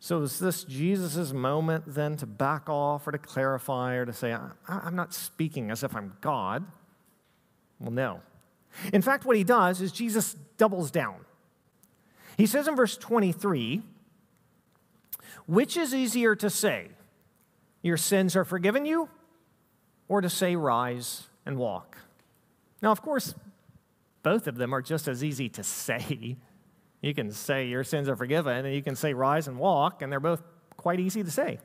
So, 0.00 0.20
is 0.20 0.38
this 0.38 0.64
Jesus' 0.64 1.32
moment 1.32 1.84
then 1.86 2.16
to 2.18 2.26
back 2.26 2.68
off 2.68 3.06
or 3.06 3.12
to 3.12 3.18
clarify 3.18 3.94
or 3.94 4.04
to 4.04 4.12
say, 4.12 4.36
I'm 4.68 4.96
not 4.96 5.14
speaking 5.14 5.70
as 5.70 5.82
if 5.82 5.96
I'm 5.96 6.14
God? 6.20 6.66
Well, 7.80 7.90
no. 7.90 8.20
In 8.92 9.02
fact, 9.02 9.24
what 9.24 9.36
he 9.36 9.44
does 9.44 9.80
is 9.80 9.92
Jesus 9.92 10.34
doubles 10.56 10.90
down. 10.90 11.24
He 12.36 12.46
says 12.46 12.66
in 12.66 12.76
verse 12.76 12.96
23, 12.96 13.82
which 15.46 15.76
is 15.76 15.94
easier 15.94 16.34
to 16.36 16.50
say, 16.50 16.88
your 17.82 17.96
sins 17.96 18.34
are 18.34 18.44
forgiven 18.44 18.86
you, 18.86 19.08
or 20.08 20.20
to 20.20 20.30
say, 20.30 20.56
rise 20.56 21.24
and 21.46 21.56
walk? 21.58 21.98
Now, 22.82 22.90
of 22.92 23.02
course, 23.02 23.34
both 24.22 24.46
of 24.46 24.56
them 24.56 24.74
are 24.74 24.82
just 24.82 25.06
as 25.06 25.22
easy 25.22 25.48
to 25.50 25.62
say 25.62 26.36
you 27.04 27.12
can 27.12 27.30
say 27.32 27.66
your 27.66 27.84
sins 27.84 28.08
are 28.08 28.16
forgiven, 28.16 28.64
and 28.64 28.74
you 28.74 28.82
can 28.82 28.96
say 28.96 29.12
rise 29.12 29.46
and 29.46 29.58
walk, 29.58 30.00
and 30.00 30.10
they're 30.10 30.20
both 30.20 30.42
quite 30.78 30.98
easy 30.98 31.22
to 31.22 31.30
say. 31.30 31.58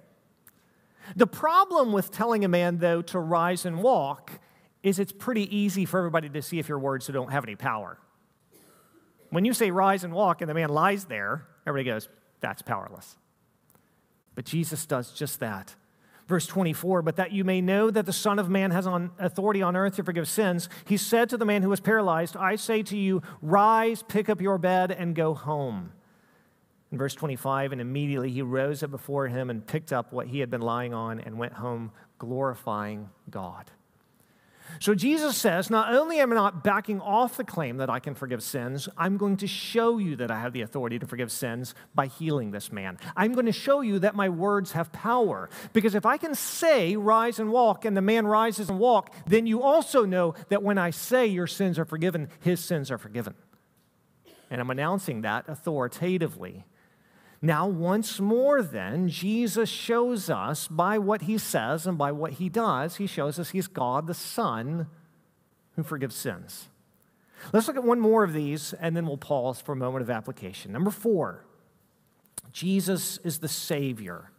The 1.16 1.28
problem 1.28 1.94
with 1.94 2.12
telling 2.12 2.44
a 2.44 2.50
man, 2.50 2.80
though, 2.80 3.02
to 3.04 3.20
rise 3.20 3.66
and 3.66 3.82
walk 3.82 4.42
is 4.84 5.00
it's 5.00 5.12
pretty 5.12 5.56
easy 5.56 5.86
for 5.86 5.98
everybody 5.98 6.30
to 6.30 6.42
see 6.42 6.60
if 6.60 6.70
your 6.70 6.80
words 6.80 7.08
don't 7.08 7.32
have 7.32 7.44
any 7.44 7.56
power. 7.56 7.98
When 9.30 9.46
you 9.46 9.54
say 9.54 9.72
rise 9.72 10.04
and 10.04 10.14
walk 10.14 10.42
and 10.42 10.50
the 10.50 10.54
man 10.54 10.70
lies 10.70 11.06
there, 11.06 11.46
everybody 11.68 11.90
goes, 11.90 12.10
that's 12.40 12.62
powerless. 12.62 13.18
But 14.36 14.46
Jesus 14.46 14.86
does 14.86 15.12
just 15.12 15.40
that. 15.42 15.76
Verse 16.28 16.46
24, 16.46 17.02
but 17.02 17.16
that 17.16 17.32
you 17.32 17.44
may 17.44 17.60
know 17.60 17.90
that 17.90 18.06
the 18.06 18.14
Son 18.14 18.38
of 18.38 18.50
Man 18.50 18.70
has 18.72 18.86
on 18.86 19.12
authority 19.18 19.64
on 19.64 19.76
earth 19.76 19.96
to 19.96 20.04
forgive 20.04 20.28
sins, 20.28 20.70
he 20.86 20.96
said 20.96 21.28
to 21.30 21.38
the 21.38 21.46
man 21.46 21.64
who 21.64 21.70
was 21.70 21.80
paralyzed, 21.80 22.38
I 22.38 22.56
say 22.56 22.84
to 22.84 22.98
you, 22.98 23.24
rise, 23.42 24.04
pick 24.04 24.30
up 24.30 24.40
your 24.40 24.60
bed, 24.60 24.92
and 24.92 25.16
go 25.16 25.34
home. 25.34 25.92
In 26.92 27.00
verse 27.00 27.16
25, 27.16 27.72
and 27.72 27.82
immediately 27.82 28.32
he 28.32 28.44
rose 28.44 28.84
up 28.84 28.92
before 28.92 29.28
him 29.28 29.50
and 29.50 29.66
picked 29.66 29.92
up 29.92 30.14
what 30.14 30.28
he 30.28 30.40
had 30.40 30.52
been 30.52 30.62
lying 30.62 30.94
on 30.94 31.20
and 31.20 31.38
went 31.38 31.54
home, 31.54 31.92
glorifying 32.20 33.10
God. 33.30 33.72
So 34.80 34.94
Jesus 34.94 35.36
says, 35.36 35.70
Not 35.70 35.94
only 35.94 36.20
am 36.20 36.32
I 36.32 36.36
not 36.36 36.64
backing 36.64 37.02
off 37.02 37.38
the 37.38 37.44
claim 37.44 37.78
that 37.78 37.90
I 37.90 38.00
can 38.00 38.14
forgive 38.16 38.44
sins, 38.44 38.88
I'm 38.98 39.18
going 39.18 39.38
to 39.38 39.48
show 39.48 39.98
you 39.98 40.16
that 40.18 40.32
I 40.32 40.40
have 40.40 40.54
the 40.54 40.62
authority 40.62 41.00
to 41.00 41.08
forgive 41.08 41.32
sins 41.32 41.74
by 41.96 42.08
healing 42.08 42.52
this 42.52 42.72
man. 42.72 42.98
I'm 43.16 43.34
going 43.34 43.48
to 43.48 43.52
show 43.52 43.82
you 43.82 44.00
that 44.00 44.16
my 44.16 44.30
words 44.30 44.74
have 44.74 44.92
power. 44.92 45.50
Because 45.74 45.96
if 45.96 46.06
I 46.06 46.18
can 46.18 46.36
say, 46.36 46.96
Rise 46.96 47.40
and 47.40 47.52
walk, 47.52 47.86
and 47.86 47.98
the 47.98 48.02
man 48.02 48.28
rises 48.28 48.70
and 48.70 48.80
walk, 48.80 49.14
then 49.26 49.48
you 49.48 49.62
also 49.64 50.06
know 50.06 50.36
that 50.50 50.64
when 50.64 50.78
I 50.78 50.92
say 50.92 51.26
your 51.26 51.48
sins 51.48 51.80
are 51.80 51.86
forgiven, 51.86 52.30
his 52.42 52.60
sins 52.60 52.92
are 52.92 52.98
forgiven. 52.98 53.34
And 54.50 54.62
I'm 54.62 54.70
announcing 54.70 55.22
that 55.22 55.46
authoritatively. 55.48 56.66
Now, 57.42 57.68
once 57.68 58.20
more, 58.20 58.62
then, 58.62 59.08
Jesus 59.08 59.70
shows 59.70 60.30
us 60.30 60.68
by 60.68 60.98
what 60.98 61.22
he 61.22 61.38
says 61.38 61.88
and 61.88 61.98
by 61.98 62.12
what 62.12 62.34
he 62.34 62.50
does, 62.50 62.98
he 62.98 63.08
shows 63.08 63.40
us 63.40 63.52
he's 63.52 63.68
God 63.68 64.08
the 64.08 64.14
Son 64.14 64.88
who 65.76 65.84
forgives 65.84 66.16
sins. 66.16 66.68
Let's 67.54 67.68
look 67.68 67.78
at 67.78 67.84
one 67.86 68.02
more 68.02 68.26
of 68.26 68.34
these 68.34 68.74
and 68.74 68.96
then 68.96 69.08
we'll 69.08 69.18
pause 69.18 69.62
for 69.62 69.72
a 69.72 69.78
moment 69.78 70.02
of 70.02 70.10
application. 70.10 70.74
Number 70.74 70.92
four, 70.92 71.46
Jesus 72.52 73.18
is 73.24 73.40
the 73.40 73.48
Savior 73.48 74.32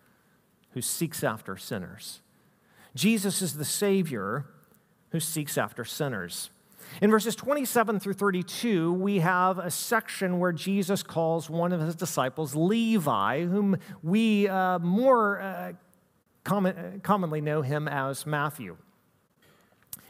who 0.73 0.83
seeks 0.83 1.25
after 1.25 1.57
sinners. 1.57 2.21
Jesus 2.95 3.41
is 3.41 3.57
the 3.57 3.65
Savior 3.65 4.45
who 5.11 5.21
seeks 5.21 5.57
after 5.57 5.85
sinners. 5.85 6.51
In 7.01 7.11
verses 7.11 7.35
27 7.37 8.01
through 8.01 8.15
32, 8.15 8.93
we 8.93 9.21
have 9.21 9.59
a 9.59 9.71
section 9.71 10.39
where 10.39 10.53
Jesus 10.53 11.03
calls 11.03 11.49
one 11.49 11.73
of 11.73 11.81
his 11.81 11.95
disciples 11.95 12.55
Levi, 12.55 13.45
whom 13.45 13.79
we 14.03 14.49
uh, 14.49 14.79
more 14.81 15.41
uh, 15.41 15.73
common, 16.45 17.01
commonly 17.03 17.41
know 17.41 17.63
him 17.63 17.89
as 17.89 18.27
Matthew. 18.27 18.77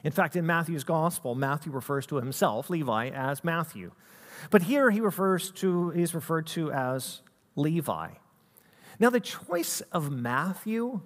In 0.03 0.11
fact, 0.11 0.35
in 0.35 0.47
Matthew's 0.47 0.85
gospel, 0.85 1.35
Matthew 1.35 1.71
refers 1.71 2.07
to 2.07 2.17
himself, 2.17 2.71
Levi, 2.71 3.11
as 3.11 3.45
Matthew. 3.45 3.93
But 4.51 4.63
here 4.63 4.91
he 4.91 5.01
refers 5.01 5.51
to, 5.53 5.91
he's 5.91 6.15
referred 6.15 6.47
to 6.49 6.73
as 6.73 7.21
Levi. 7.57 8.09
Now, 8.99 9.11
the 9.11 9.21
choice 9.21 9.81
of 9.93 10.11
Matthew, 10.11 11.01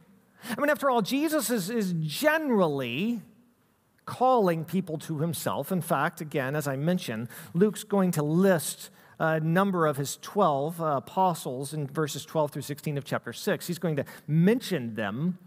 I 0.56 0.60
mean, 0.60 0.70
after 0.70 0.88
all, 0.88 1.02
Jesus 1.02 1.50
is, 1.50 1.68
is 1.68 1.94
generally 2.00 3.22
calling 4.06 4.64
people 4.64 4.98
to 4.98 5.18
himself. 5.18 5.72
In 5.72 5.80
fact, 5.80 6.20
again, 6.20 6.54
as 6.56 6.68
I 6.68 6.76
mentioned, 6.76 7.28
Luke's 7.54 7.84
going 7.84 8.10
to 8.12 8.22
list 8.22 8.90
a 9.18 9.40
number 9.40 9.86
of 9.86 9.96
his 9.96 10.18
12 10.20 10.80
uh, 10.80 10.84
apostles 10.96 11.72
in 11.72 11.86
verses 11.86 12.24
12 12.24 12.52
through 12.52 12.62
16 12.62 12.98
of 12.98 13.04
chapter 13.04 13.32
6. 13.32 13.66
He's 13.66 13.78
going 13.78 13.96
to 13.96 14.04
mention 14.26 14.94
them. 14.94 15.38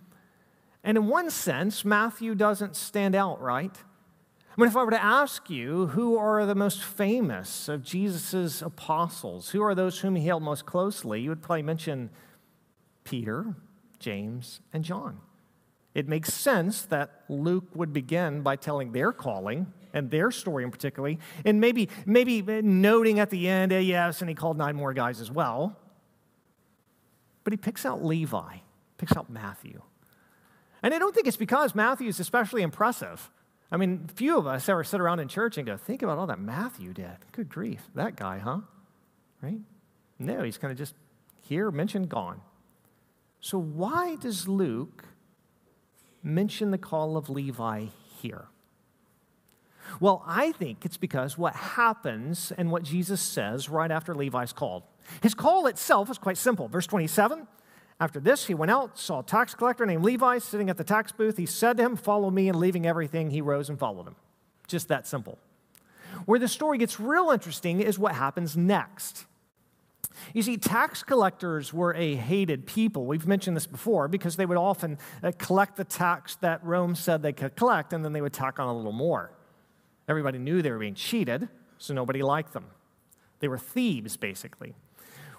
And 0.83 0.97
in 0.97 1.07
one 1.07 1.29
sense, 1.29 1.83
Matthew 1.83 2.33
doesn't 2.33 2.75
stand 2.75 3.13
out, 3.13 3.41
right? 3.41 3.75
I 4.57 4.61
mean, 4.61 4.69
if 4.69 4.75
I 4.75 4.83
were 4.83 4.91
to 4.91 5.03
ask 5.03 5.49
you 5.49 5.87
who 5.87 6.17
are 6.17 6.45
the 6.45 6.55
most 6.55 6.81
famous 6.81 7.67
of 7.67 7.83
Jesus' 7.83 8.61
apostles, 8.61 9.49
who 9.49 9.61
are 9.61 9.75
those 9.75 9.99
whom 9.99 10.15
he 10.15 10.25
held 10.25 10.41
most 10.41 10.65
closely, 10.65 11.21
you 11.21 11.29
would 11.29 11.43
probably 11.43 11.61
mention 11.61 12.09
Peter, 13.03 13.55
James, 13.99 14.61
and 14.73 14.83
John. 14.83 15.19
It 15.97 16.07
makes 16.07 16.31
sense 16.31 16.83
that 16.83 17.23
Luke 17.27 17.65
would 17.73 17.91
begin 17.91 18.43
by 18.43 18.55
telling 18.55 18.91
their 18.91 19.11
calling 19.11 19.73
and 19.93 20.11
their 20.11 20.29
story 20.29 20.63
in 20.63 20.69
particularly, 20.69 21.17
and 21.43 21.59
maybe, 21.59 21.89
maybe 22.05 22.43
noting 22.61 23.19
at 23.19 23.31
the 23.31 23.47
end, 23.47 23.73
eh, 23.73 23.79
yes, 23.79 24.21
and 24.21 24.29
he 24.29 24.35
called 24.35 24.59
nine 24.59 24.75
more 24.75 24.93
guys 24.93 25.19
as 25.19 25.31
well. 25.31 25.75
But 27.43 27.51
he 27.53 27.57
picks 27.57 27.83
out 27.83 28.05
Levi, 28.05 28.57
picks 28.99 29.17
out 29.17 29.31
Matthew. 29.31 29.81
And 30.83 30.93
I 30.93 30.99
don't 30.99 31.15
think 31.15 31.25
it's 31.25 31.35
because 31.35 31.73
Matthew 31.73 32.09
is 32.09 32.19
especially 32.19 32.61
impressive. 32.61 33.31
I 33.71 33.77
mean, 33.77 34.07
few 34.13 34.37
of 34.37 34.45
us 34.45 34.69
ever 34.69 34.83
sit 34.83 35.01
around 35.01 35.19
in 35.19 35.27
church 35.27 35.57
and 35.57 35.65
go, 35.65 35.77
think 35.77 36.03
about 36.03 36.19
all 36.19 36.27
that 36.27 36.39
Matthew 36.39 36.93
did. 36.93 37.17
Good 37.31 37.49
grief, 37.49 37.89
that 37.95 38.15
guy, 38.15 38.37
huh? 38.37 38.59
right? 39.41 39.61
No, 40.19 40.43
he's 40.43 40.59
kind 40.59 40.71
of 40.71 40.77
just 40.77 40.93
here, 41.41 41.71
mentioned, 41.71 42.07
gone. 42.07 42.41
So, 43.39 43.57
why 43.57 44.15
does 44.17 44.47
Luke 44.47 45.03
mention 46.27 46.71
the 46.71 46.77
call 46.77 47.17
of 47.17 47.29
Levi 47.29 47.85
here? 48.21 48.45
Well, 49.99 50.23
I 50.27 50.51
think 50.51 50.85
it's 50.85 50.97
because 50.97 51.37
what 51.37 51.55
happens 51.55 52.51
and 52.57 52.71
what 52.71 52.83
Jesus 52.83 53.21
says 53.21 53.69
right 53.69 53.89
after 53.89 54.13
Levi's 54.13 54.53
called. 54.53 54.83
His 55.21 55.33
call 55.33 55.67
itself 55.67 56.09
is 56.09 56.17
quite 56.17 56.37
simple. 56.37 56.67
Verse 56.67 56.87
27 56.87 57.47
After 57.99 58.19
this, 58.19 58.45
he 58.45 58.53
went 58.53 58.71
out, 58.71 58.99
saw 58.99 59.19
a 59.19 59.23
tax 59.23 59.55
collector 59.55 59.85
named 59.85 60.03
Levi 60.03 60.39
sitting 60.39 60.69
at 60.69 60.77
the 60.77 60.83
tax 60.83 61.11
booth. 61.11 61.37
He 61.37 61.45
said 61.45 61.77
to 61.77 61.83
him, 61.83 61.95
Follow 61.95 62.29
me, 62.29 62.49
and 62.49 62.59
leaving 62.59 62.85
everything, 62.85 63.31
he 63.31 63.41
rose 63.41 63.69
and 63.69 63.79
followed 63.79 64.07
him. 64.07 64.15
Just 64.67 64.89
that 64.89 65.07
simple. 65.07 65.39
Where 66.25 66.39
the 66.39 66.47
story 66.47 66.77
gets 66.77 66.99
real 66.99 67.29
interesting 67.29 67.79
is 67.79 67.97
what 67.97 68.15
happens 68.15 68.57
next. 68.57 69.25
You 70.33 70.41
see, 70.41 70.57
tax 70.57 71.03
collectors 71.03 71.73
were 71.73 71.93
a 71.95 72.15
hated 72.15 72.65
people. 72.65 73.05
We've 73.05 73.27
mentioned 73.27 73.55
this 73.55 73.67
before 73.67 74.07
because 74.07 74.35
they 74.35 74.45
would 74.45 74.57
often 74.57 74.97
uh, 75.23 75.31
collect 75.37 75.75
the 75.75 75.83
tax 75.83 76.35
that 76.37 76.63
Rome 76.63 76.95
said 76.95 77.21
they 77.21 77.33
could 77.33 77.55
collect, 77.55 77.93
and 77.93 78.03
then 78.03 78.13
they 78.13 78.21
would 78.21 78.33
tack 78.33 78.59
on 78.59 78.67
a 78.67 78.75
little 78.75 78.91
more. 78.91 79.31
Everybody 80.07 80.37
knew 80.37 80.61
they 80.61 80.71
were 80.71 80.79
being 80.79 80.95
cheated, 80.95 81.49
so 81.77 81.93
nobody 81.93 82.21
liked 82.21 82.53
them. 82.53 82.65
They 83.39 83.47
were 83.47 83.57
thieves, 83.57 84.17
basically. 84.17 84.73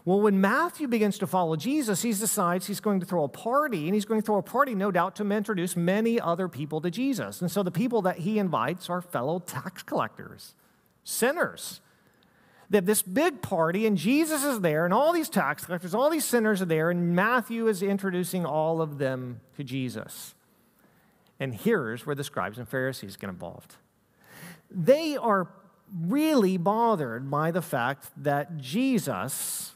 Well, 0.05 0.21
when 0.21 0.41
Matthew 0.41 0.89
begins 0.89 1.19
to 1.19 1.27
follow 1.27 1.57
Jesus, 1.57 2.01
he 2.01 2.13
decides 2.13 2.67
he's 2.67 2.81
going 2.81 3.01
to 3.01 3.07
throw 3.07 3.25
a 3.25 3.29
party, 3.29 3.87
and 3.87 3.95
he's 3.95 4.05
going 4.05 4.21
to 4.21 4.25
throw 4.25 4.39
a 4.39 4.43
party, 4.43 4.75
no 4.75 4.91
doubt, 4.91 5.17
to 5.17 5.31
introduce 5.31 5.77
many 5.77 6.19
other 6.21 6.49
people 6.49 6.81
to 6.81 6.91
Jesus. 6.91 7.43
And 7.43 7.51
so 7.51 7.63
the 7.63 7.71
people 7.71 8.01
that 8.03 8.19
he 8.19 8.39
invites 8.39 8.89
are 8.89 9.03
fellow 9.03 9.39
tax 9.39 9.83
collectors, 9.83 10.55
sinners. 11.05 11.81
They 12.71 12.79
have 12.79 12.87
this 12.87 13.03
big 13.03 13.41
party, 13.41 13.87
and 13.87 13.97
Jesus 13.97 14.45
is 14.45 14.61
there, 14.61 14.85
and 14.85 14.93
all 14.93 15.13
these 15.13 15.29
tax 15.29 15.65
collectors, 15.65 15.95
all 15.95 16.11
these 16.11 16.25
sinners 16.25 16.61
are 16.61 16.67
there, 16.67 16.91
and 16.91 17.15
Matthew 17.17 17.67
is 17.67 17.83
introducing 17.83 18.45
all 18.45 18.83
of 18.83 18.99
them 18.99 19.41
to 19.57 19.65
Jesus. 19.65 20.35
And 21.41 21.55
here's 21.55 22.05
where 22.05 22.15
the 22.15 22.25
scribes 22.25 22.59
and 22.59 22.69
Pharisees 22.69 23.17
get 23.17 23.31
involved 23.31 23.77
they 24.71 25.17
are 25.17 25.49
really 26.03 26.59
bothered 26.59 27.31
by 27.31 27.51
the 27.51 27.63
fact 27.63 28.11
that 28.19 28.59
Jesus 28.59 29.73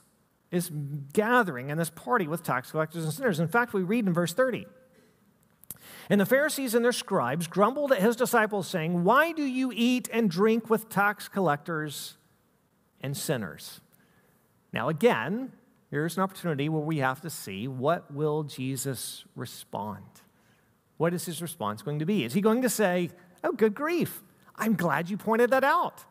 is 0.50 0.70
gathering 1.14 1.70
in 1.70 1.78
this 1.78 1.88
party 1.88 2.28
with 2.28 2.42
tax 2.42 2.70
collectors 2.70 3.04
and 3.04 3.12
sinners. 3.12 3.40
In 3.40 3.48
fact, 3.48 3.72
we 3.72 3.82
read 3.82 4.06
in 4.06 4.12
verse 4.12 4.34
30. 4.34 4.66
And 6.10 6.20
the 6.20 6.26
Pharisees 6.26 6.74
and 6.74 6.84
their 6.84 6.92
scribes 6.92 7.46
grumbled 7.46 7.90
at 7.90 8.02
his 8.02 8.16
disciples, 8.16 8.68
saying, 8.68 9.04
Why 9.04 9.32
do 9.32 9.42
you 9.42 9.72
eat 9.74 10.10
and 10.12 10.30
drink 10.30 10.68
with 10.68 10.90
tax 10.90 11.26
collectors 11.26 12.18
and 13.02 13.16
sinners? 13.16 13.80
Now, 14.72 14.88
again, 14.88 15.52
here's 15.90 16.16
an 16.16 16.22
opportunity 16.22 16.68
where 16.68 16.82
we 16.82 16.98
have 16.98 17.20
to 17.22 17.30
see 17.30 17.68
what 17.68 18.12
will 18.12 18.42
Jesus 18.44 19.24
respond? 19.36 20.04
What 20.96 21.14
is 21.14 21.26
his 21.26 21.42
response 21.42 21.82
going 21.82 21.98
to 21.98 22.06
be? 22.06 22.24
Is 22.24 22.32
he 22.34 22.40
going 22.40 22.62
to 22.62 22.68
say, 22.68 23.10
Oh, 23.44 23.52
good 23.52 23.74
grief, 23.74 24.22
I'm 24.54 24.74
glad 24.74 25.10
you 25.10 25.16
pointed 25.16 25.50
that 25.50 25.64
out. 25.64 26.04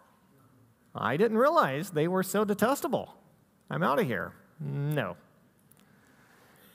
I 0.93 1.15
didn't 1.15 1.37
realize 1.37 1.91
they 1.91 2.07
were 2.07 2.23
so 2.23 2.43
detestable. 2.43 3.15
I'm 3.69 3.83
out 3.83 3.99
of 3.99 4.05
here. 4.05 4.33
No. 4.59 5.15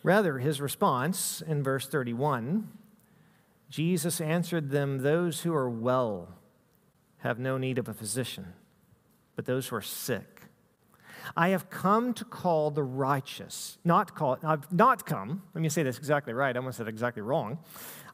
Rather, 0.02 0.38
his 0.38 0.60
response 0.60 1.42
in 1.46 1.62
verse 1.62 1.86
31 1.88 2.68
Jesus 3.68 4.20
answered 4.20 4.70
them, 4.70 4.98
Those 4.98 5.40
who 5.40 5.52
are 5.52 5.68
well 5.68 6.28
have 7.18 7.38
no 7.38 7.58
need 7.58 7.78
of 7.78 7.88
a 7.88 7.94
physician, 7.94 8.54
but 9.36 9.44
those 9.44 9.68
who 9.68 9.76
are 9.76 9.82
sick. 9.82 10.42
I 11.36 11.48
have 11.48 11.70
come 11.70 12.14
to 12.14 12.24
call 12.24 12.70
the 12.70 12.82
righteous, 12.82 13.78
not 13.84 14.14
call, 14.14 14.38
I've 14.42 14.70
not 14.72 15.06
come, 15.06 15.42
let 15.54 15.60
me 15.60 15.68
say 15.68 15.82
this 15.82 15.98
exactly 15.98 16.32
right, 16.32 16.54
I 16.54 16.58
almost 16.58 16.78
said 16.78 16.88
exactly 16.88 17.22
wrong. 17.22 17.58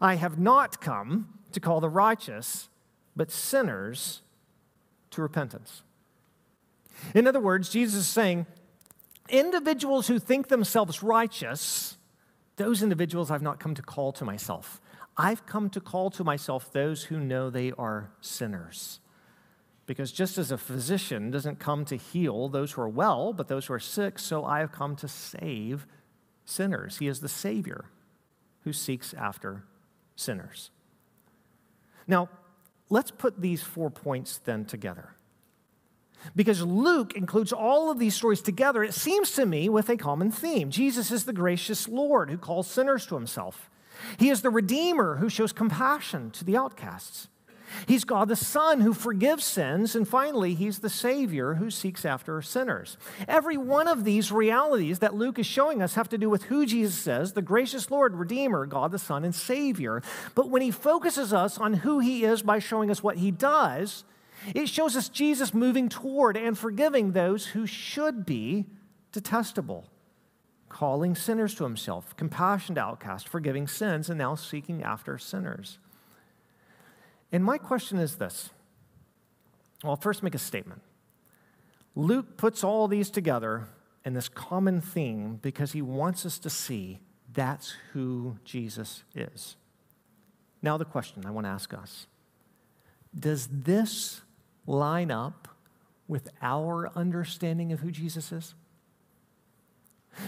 I 0.00 0.14
have 0.14 0.38
not 0.38 0.80
come 0.80 1.28
to 1.52 1.60
call 1.60 1.80
the 1.80 1.88
righteous, 1.88 2.68
but 3.14 3.30
sinners 3.30 4.22
to 5.10 5.22
repentance. 5.22 5.82
In 7.14 7.26
other 7.26 7.40
words, 7.40 7.68
Jesus 7.68 8.00
is 8.00 8.06
saying, 8.06 8.46
individuals 9.28 10.06
who 10.06 10.18
think 10.18 10.48
themselves 10.48 11.02
righteous, 11.02 11.96
those 12.56 12.82
individuals 12.82 13.30
I've 13.30 13.42
not 13.42 13.60
come 13.60 13.74
to 13.74 13.82
call 13.82 14.12
to 14.12 14.24
myself. 14.24 14.80
I've 15.16 15.44
come 15.44 15.68
to 15.70 15.80
call 15.80 16.10
to 16.10 16.24
myself 16.24 16.72
those 16.72 17.04
who 17.04 17.20
know 17.20 17.50
they 17.50 17.72
are 17.72 18.10
sinners. 18.20 19.00
Because 19.86 20.12
just 20.12 20.38
as 20.38 20.50
a 20.50 20.58
physician 20.58 21.30
doesn't 21.30 21.58
come 21.58 21.84
to 21.86 21.96
heal 21.96 22.48
those 22.48 22.72
who 22.72 22.82
are 22.82 22.88
well, 22.88 23.32
but 23.32 23.48
those 23.48 23.66
who 23.66 23.74
are 23.74 23.80
sick, 23.80 24.18
so 24.18 24.44
I 24.44 24.60
have 24.60 24.72
come 24.72 24.94
to 24.96 25.08
save 25.08 25.86
sinners. 26.44 26.98
He 26.98 27.08
is 27.08 27.20
the 27.20 27.28
Savior 27.28 27.86
who 28.64 28.72
seeks 28.72 29.12
after 29.14 29.64
sinners. 30.14 30.70
Now, 32.06 32.28
Let's 32.92 33.10
put 33.10 33.40
these 33.40 33.62
four 33.62 33.88
points 33.88 34.36
then 34.36 34.66
together. 34.66 35.14
Because 36.36 36.60
Luke 36.60 37.14
includes 37.16 37.50
all 37.50 37.90
of 37.90 37.98
these 37.98 38.14
stories 38.14 38.42
together, 38.42 38.84
it 38.84 38.92
seems 38.92 39.32
to 39.32 39.46
me, 39.46 39.70
with 39.70 39.88
a 39.88 39.96
common 39.96 40.30
theme. 40.30 40.70
Jesus 40.70 41.10
is 41.10 41.24
the 41.24 41.32
gracious 41.32 41.88
Lord 41.88 42.28
who 42.28 42.36
calls 42.36 42.66
sinners 42.66 43.06
to 43.06 43.14
himself. 43.14 43.70
He 44.18 44.28
is 44.28 44.42
the 44.42 44.50
Redeemer 44.50 45.16
who 45.16 45.30
shows 45.30 45.54
compassion 45.54 46.30
to 46.32 46.44
the 46.44 46.54
outcasts. 46.54 47.28
He's 47.86 48.04
God 48.04 48.28
the 48.28 48.36
Son 48.36 48.80
who 48.80 48.92
forgives 48.92 49.44
sins. 49.44 49.94
And 49.94 50.06
finally, 50.06 50.54
he's 50.54 50.80
the 50.80 50.90
Savior 50.90 51.54
who 51.54 51.70
seeks 51.70 52.04
after 52.04 52.40
sinners. 52.42 52.96
Every 53.28 53.56
one 53.56 53.88
of 53.88 54.04
these 54.04 54.32
realities 54.32 55.00
that 55.00 55.14
Luke 55.14 55.38
is 55.38 55.46
showing 55.46 55.82
us 55.82 55.94
have 55.94 56.08
to 56.10 56.18
do 56.18 56.30
with 56.30 56.44
who 56.44 56.66
Jesus 56.66 57.06
is 57.06 57.32
the 57.32 57.42
gracious 57.42 57.90
Lord, 57.90 58.14
Redeemer, 58.14 58.66
God 58.66 58.92
the 58.92 58.98
Son, 58.98 59.24
and 59.24 59.34
Savior. 59.34 60.02
But 60.34 60.50
when 60.50 60.62
he 60.62 60.70
focuses 60.70 61.32
us 61.32 61.58
on 61.58 61.74
who 61.74 61.98
he 61.98 62.24
is 62.24 62.42
by 62.42 62.58
showing 62.58 62.90
us 62.90 63.02
what 63.02 63.18
he 63.18 63.30
does, 63.30 64.04
it 64.54 64.68
shows 64.68 64.96
us 64.96 65.08
Jesus 65.08 65.54
moving 65.54 65.88
toward 65.88 66.36
and 66.36 66.58
forgiving 66.58 67.12
those 67.12 67.46
who 67.46 67.66
should 67.66 68.26
be 68.26 68.66
detestable, 69.12 69.84
calling 70.68 71.14
sinners 71.14 71.54
to 71.54 71.64
himself, 71.64 72.16
compassion 72.16 72.74
to 72.74 72.80
outcasts, 72.80 73.28
forgiving 73.28 73.68
sins, 73.68 74.08
and 74.08 74.18
now 74.18 74.34
seeking 74.34 74.82
after 74.82 75.18
sinners. 75.18 75.78
And 77.32 77.42
my 77.42 77.58
question 77.58 77.98
is 77.98 78.16
this 78.16 78.50
well, 79.82 79.92
I'll 79.92 79.96
first 79.96 80.22
make 80.22 80.34
a 80.34 80.38
statement. 80.38 80.82
Luke 81.96 82.36
puts 82.36 82.62
all 82.62 82.86
these 82.88 83.10
together 83.10 83.68
in 84.04 84.14
this 84.14 84.28
common 84.28 84.80
theme 84.80 85.38
because 85.42 85.72
he 85.72 85.82
wants 85.82 86.24
us 86.24 86.38
to 86.38 86.50
see 86.50 87.00
that's 87.32 87.74
who 87.92 88.36
Jesus 88.44 89.02
is. 89.14 89.56
Now, 90.62 90.76
the 90.76 90.84
question 90.84 91.24
I 91.26 91.30
want 91.30 91.46
to 91.46 91.50
ask 91.50 91.74
us 91.74 92.06
Does 93.18 93.48
this 93.50 94.22
line 94.66 95.10
up 95.10 95.48
with 96.06 96.28
our 96.40 96.90
understanding 96.94 97.72
of 97.72 97.80
who 97.80 97.90
Jesus 97.90 98.32
is? 98.32 98.54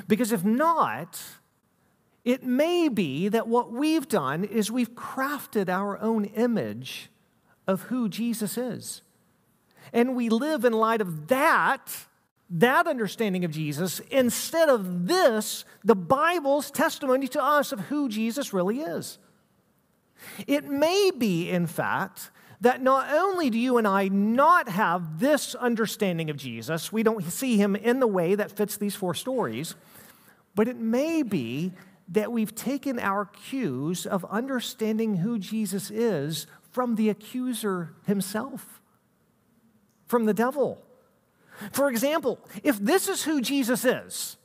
Because 0.09 0.33
if 0.33 0.45
not, 0.45 1.21
it 2.25 2.43
may 2.43 2.89
be 2.89 3.29
that 3.29 3.49
what 3.49 3.71
we've 3.71 4.09
done 4.09 4.45
is 4.45 4.71
we've 4.71 4.95
crafted 4.95 5.69
our 5.69 6.01
own 6.01 6.25
image 6.25 7.11
of 7.67 7.83
who 7.83 8.09
Jesus 8.09 8.57
is. 8.57 9.03
And 9.93 10.17
we 10.17 10.29
live 10.29 10.65
in 10.65 10.73
light 10.73 11.01
of 11.01 11.29
that, 11.29 12.07
that 12.49 12.87
understanding 12.87 13.45
of 13.45 13.51
Jesus, 13.51 14.01
instead 14.11 14.69
of 14.69 15.07
this, 15.07 15.65
the 15.85 15.95
Bible's 15.95 16.71
testimony 16.71 17.29
to 17.29 17.43
us 17.43 17.73
of 17.73 17.81
who 17.81 18.09
Jesus 18.09 18.53
really 18.53 18.81
is. 18.81 19.19
It 20.47 20.65
may 20.65 21.11
be, 21.17 21.51
in 21.51 21.67
fact, 21.67 22.31
that 22.63 22.83
not 22.83 23.13
only 23.13 23.51
do 23.51 23.59
you 23.59 23.77
and 23.77 23.87
I 23.87 24.09
not 24.09 24.71
have 24.71 25.21
this 25.21 25.55
understanding 25.55 26.31
of 26.31 26.39
Jesus, 26.39 26.91
we 26.91 27.03
don't 27.03 27.23
see 27.25 27.59
him 27.59 27.77
in 27.77 28.01
the 28.01 28.07
way 28.07 28.35
that 28.35 28.51
fits 28.51 28.79
these 28.79 28.95
four 28.95 29.13
stories, 29.13 29.75
but 30.55 30.67
it 30.67 30.79
may 30.79 31.23
be 31.23 31.73
that 32.09 32.33
we've 32.33 32.55
taken 32.55 32.99
our 32.99 33.25
cues 33.27 34.07
of 34.07 34.25
understanding 34.27 35.17
who 35.17 35.39
Jesus 35.39 35.91
is 35.91 36.47
from 36.71 36.97
the 36.97 37.09
accuser 37.09 37.95
himself, 38.07 38.83
from 40.07 40.27
the 40.27 40.35
devil. 40.35 40.83
For 41.73 41.89
example, 41.89 42.39
if 42.63 42.79
this 42.79 43.09
is 43.09 43.25
who 43.25 43.41
Jesus 43.41 43.85
is, 43.85 44.37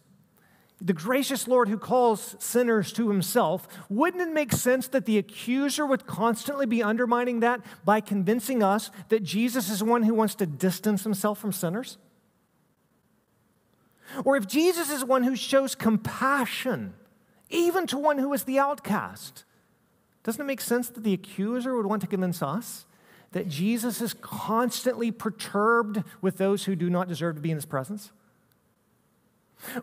the 0.82 0.94
gracious 0.94 1.48
Lord 1.48 1.68
who 1.68 1.78
calls 1.78 2.36
sinners 2.40 2.94
to 2.94 3.10
himself, 3.10 3.68
wouldn't 3.90 4.22
it 4.22 4.34
make 4.34 4.54
sense 4.54 4.88
that 4.90 5.06
the 5.06 5.18
accuser 5.18 5.86
would 5.86 6.06
constantly 6.06 6.66
be 6.66 6.82
undermining 6.82 7.42
that 7.42 7.62
by 7.84 8.00
convincing 8.00 8.64
us 8.64 8.90
that 9.10 9.24
Jesus 9.24 9.70
is 9.70 9.84
one 9.84 10.04
who 10.04 10.14
wants 10.14 10.36
to 10.36 10.46
distance 10.46 11.04
himself 11.04 11.40
from 11.40 11.52
sinners? 11.52 11.98
Or 14.24 14.38
if 14.38 14.48
Jesus 14.48 14.90
is 14.90 15.04
one 15.04 15.24
who 15.24 15.36
shows 15.36 15.76
compassion 15.76 16.94
even 17.50 17.88
to 17.88 17.98
one 17.98 18.18
who 18.18 18.32
is 18.34 18.44
the 18.44 18.60
outcast. 18.60 19.44
Doesn't 20.24 20.42
it 20.42 20.46
make 20.46 20.62
sense 20.62 20.90
that 20.90 21.04
the 21.04 21.14
accuser 21.14 21.76
would 21.76 21.86
want 21.86 22.02
to 22.02 22.08
convince 22.08 22.42
us 22.42 22.86
that 23.32 23.48
Jesus 23.48 24.02
is 24.02 24.14
constantly 24.16 25.12
perturbed 25.12 26.04
with 26.22 26.38
those 26.38 26.66
who 26.66 26.76
do 26.76 26.90
not 26.90 27.08
deserve 27.08 27.36
to 27.36 27.42
be 27.42 27.52
in 27.52 27.58
his 27.58 27.66
presence? 27.66 28.12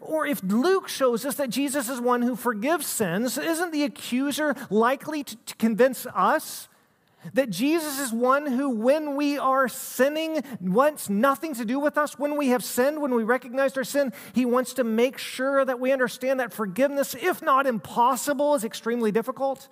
Or 0.00 0.26
if 0.26 0.42
Luke 0.42 0.88
shows 0.88 1.26
us 1.26 1.36
that 1.36 1.50
Jesus 1.50 1.88
is 1.88 2.00
one 2.00 2.22
who 2.22 2.34
forgives 2.34 2.86
sins, 2.86 3.36
isn't 3.36 3.72
the 3.72 3.84
accuser 3.84 4.54
likely 4.70 5.22
to, 5.22 5.36
to 5.36 5.54
convince 5.56 6.06
us 6.14 6.68
that 7.34 7.50
Jesus 7.50 7.98
is 7.98 8.12
one 8.12 8.46
who, 8.46 8.70
when 8.70 9.16
we 9.16 9.38
are 9.38 9.68
sinning, 9.68 10.42
wants 10.60 11.08
nothing 11.08 11.54
to 11.54 11.64
do 11.64 11.78
with 11.78 11.98
us. 11.98 12.18
When 12.18 12.36
we 12.36 12.48
have 12.48 12.64
sinned, 12.64 13.00
when 13.00 13.14
we 13.14 13.24
recognize 13.24 13.76
our 13.76 13.84
sin, 13.84 14.12
he 14.34 14.44
wants 14.44 14.74
to 14.74 14.84
make 14.84 15.18
sure 15.18 15.64
that 15.64 15.80
we 15.80 15.92
understand 15.92 16.40
that 16.40 16.52
forgiveness, 16.52 17.14
if 17.14 17.42
not 17.42 17.66
impossible, 17.66 18.54
is 18.54 18.64
extremely 18.64 19.12
difficult. 19.12 19.68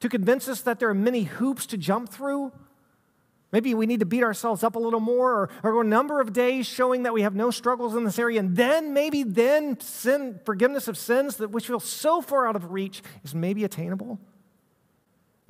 To 0.00 0.08
convince 0.08 0.48
us 0.48 0.62
that 0.62 0.78
there 0.78 0.88
are 0.88 0.94
many 0.94 1.24
hoops 1.24 1.66
to 1.66 1.76
jump 1.76 2.08
through. 2.08 2.52
Maybe 3.52 3.74
we 3.74 3.86
need 3.86 4.00
to 4.00 4.06
beat 4.06 4.22
ourselves 4.22 4.62
up 4.62 4.76
a 4.76 4.78
little 4.78 5.00
more 5.00 5.32
or, 5.32 5.50
or 5.64 5.80
a 5.82 5.84
number 5.84 6.20
of 6.20 6.32
days 6.32 6.66
showing 6.66 7.02
that 7.02 7.12
we 7.12 7.22
have 7.22 7.34
no 7.34 7.50
struggles 7.50 7.96
in 7.96 8.04
this 8.04 8.18
area. 8.18 8.38
And 8.38 8.56
then, 8.56 8.94
maybe 8.94 9.24
then, 9.24 9.78
sin, 9.80 10.38
forgiveness 10.44 10.86
of 10.86 10.96
sins 10.96 11.36
that 11.38 11.50
which 11.50 11.66
feel 11.66 11.80
so 11.80 12.22
far 12.22 12.46
out 12.46 12.54
of 12.54 12.70
reach 12.70 13.02
is 13.24 13.34
maybe 13.34 13.64
attainable 13.64 14.20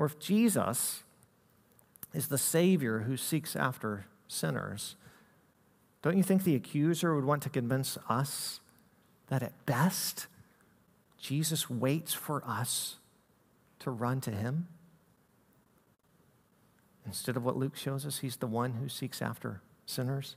or 0.01 0.07
if 0.07 0.19
Jesus 0.19 1.03
is 2.15 2.29
the 2.29 2.39
Savior 2.39 3.01
who 3.01 3.19
seeks 3.19 3.55
after 3.55 4.07
sinners, 4.29 4.97
don't 6.01 6.17
you 6.17 6.23
think 6.23 6.43
the 6.43 6.55
accuser 6.55 7.15
would 7.15 7.27
want 7.27 7.43
to 7.43 7.51
convince 7.51 7.99
us 8.09 8.61
that 9.29 9.43
at 9.43 9.67
best, 9.67 10.27
Jesus 11.19 11.69
waits 11.69 12.15
for 12.15 12.43
us 12.47 12.97
to 13.81 13.91
run 13.91 14.23
to 14.23 14.31
him? 14.31 14.69
Instead 17.05 17.37
of 17.37 17.45
what 17.45 17.59
Luke 17.59 17.77
shows 17.77 18.07
us, 18.07 18.21
he's 18.21 18.39
the 18.39 18.47
one 18.47 18.73
who 18.73 18.89
seeks 18.89 19.21
after 19.21 19.61
sinners. 19.85 20.35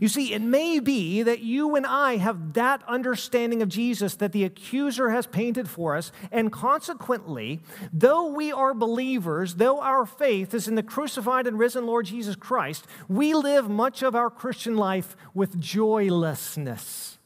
You 0.00 0.08
see, 0.08 0.32
it 0.32 0.42
may 0.42 0.80
be 0.80 1.22
that 1.22 1.40
you 1.40 1.76
and 1.76 1.86
I 1.86 2.16
have 2.16 2.54
that 2.54 2.82
understanding 2.88 3.62
of 3.62 3.68
Jesus 3.68 4.16
that 4.16 4.32
the 4.32 4.44
accuser 4.44 5.10
has 5.10 5.26
painted 5.26 5.68
for 5.68 5.96
us, 5.96 6.12
and 6.30 6.52
consequently, 6.52 7.60
though 7.92 8.26
we 8.26 8.52
are 8.52 8.74
believers, 8.74 9.56
though 9.56 9.80
our 9.80 10.06
faith 10.06 10.54
is 10.54 10.68
in 10.68 10.74
the 10.74 10.82
crucified 10.82 11.46
and 11.46 11.58
risen 11.58 11.86
Lord 11.86 12.06
Jesus 12.06 12.36
Christ, 12.36 12.86
we 13.08 13.34
live 13.34 13.68
much 13.68 14.02
of 14.02 14.14
our 14.14 14.30
Christian 14.30 14.76
life 14.76 15.16
with 15.34 15.60
joylessness. 15.60 17.18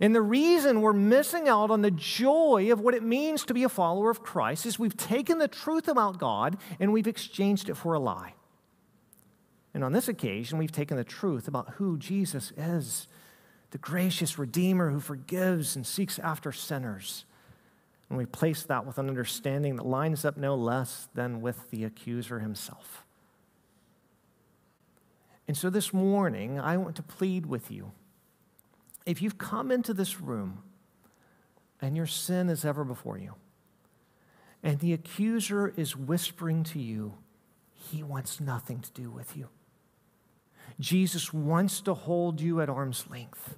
And 0.00 0.14
the 0.14 0.22
reason 0.22 0.82
we're 0.82 0.92
missing 0.92 1.48
out 1.48 1.70
on 1.70 1.82
the 1.82 1.90
joy 1.90 2.70
of 2.70 2.80
what 2.80 2.94
it 2.94 3.02
means 3.02 3.44
to 3.46 3.54
be 3.54 3.62
a 3.62 3.68
follower 3.68 4.10
of 4.10 4.22
Christ 4.22 4.66
is 4.66 4.78
we've 4.78 4.96
taken 4.96 5.38
the 5.38 5.48
truth 5.48 5.88
about 5.88 6.18
God 6.18 6.58
and 6.78 6.92
we've 6.92 7.06
exchanged 7.06 7.68
it 7.68 7.76
for 7.76 7.94
a 7.94 7.98
lie. 7.98 8.34
And 9.76 9.84
on 9.84 9.92
this 9.92 10.08
occasion, 10.08 10.56
we've 10.56 10.72
taken 10.72 10.96
the 10.96 11.04
truth 11.04 11.48
about 11.48 11.74
who 11.74 11.98
Jesus 11.98 12.50
is 12.56 13.08
the 13.72 13.78
gracious 13.78 14.38
Redeemer 14.38 14.88
who 14.88 15.00
forgives 15.00 15.76
and 15.76 15.86
seeks 15.86 16.18
after 16.20 16.50
sinners. 16.50 17.26
And 18.08 18.16
we 18.16 18.24
place 18.24 18.62
that 18.62 18.86
with 18.86 18.96
an 18.96 19.06
understanding 19.06 19.76
that 19.76 19.84
lines 19.84 20.24
up 20.24 20.38
no 20.38 20.54
less 20.54 21.08
than 21.12 21.42
with 21.42 21.68
the 21.70 21.84
accuser 21.84 22.38
himself. 22.38 23.04
And 25.46 25.54
so 25.58 25.68
this 25.68 25.92
morning, 25.92 26.58
I 26.58 26.78
want 26.78 26.96
to 26.96 27.02
plead 27.02 27.44
with 27.44 27.70
you. 27.70 27.92
If 29.04 29.20
you've 29.20 29.36
come 29.36 29.70
into 29.70 29.92
this 29.92 30.22
room 30.22 30.62
and 31.82 31.98
your 31.98 32.06
sin 32.06 32.48
is 32.48 32.64
ever 32.64 32.82
before 32.82 33.18
you, 33.18 33.34
and 34.62 34.78
the 34.78 34.94
accuser 34.94 35.74
is 35.76 35.94
whispering 35.94 36.64
to 36.64 36.78
you, 36.78 37.18
he 37.74 38.02
wants 38.02 38.40
nothing 38.40 38.80
to 38.80 38.90
do 38.92 39.10
with 39.10 39.36
you. 39.36 39.50
Jesus 40.78 41.32
wants 41.32 41.80
to 41.82 41.94
hold 41.94 42.40
you 42.40 42.60
at 42.60 42.68
arm's 42.68 43.06
length. 43.10 43.56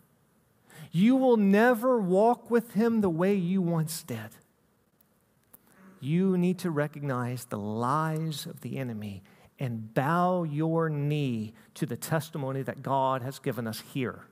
You 0.90 1.16
will 1.16 1.36
never 1.36 2.00
walk 2.00 2.50
with 2.50 2.72
him 2.72 3.00
the 3.00 3.10
way 3.10 3.34
you 3.34 3.60
once 3.60 4.02
did. 4.02 4.30
You 6.00 6.38
need 6.38 6.58
to 6.60 6.70
recognize 6.70 7.44
the 7.44 7.58
lies 7.58 8.46
of 8.46 8.60
the 8.60 8.78
enemy 8.78 9.22
and 9.58 9.92
bow 9.92 10.44
your 10.44 10.88
knee 10.88 11.52
to 11.74 11.86
the 11.86 11.96
testimony 11.96 12.62
that 12.62 12.82
God 12.82 13.22
has 13.22 13.38
given 13.38 13.66
us 13.66 13.82
here 13.92 14.26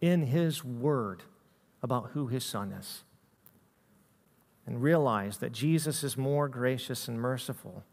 in 0.00 0.26
his 0.26 0.64
word 0.64 1.22
about 1.82 2.10
who 2.12 2.28
his 2.28 2.44
son 2.44 2.72
is. 2.72 3.02
And 4.66 4.82
realize 4.82 5.38
that 5.38 5.52
Jesus 5.52 6.02
is 6.04 6.16
more 6.16 6.48
gracious 6.48 7.08
and 7.08 7.20
merciful, 7.20 7.84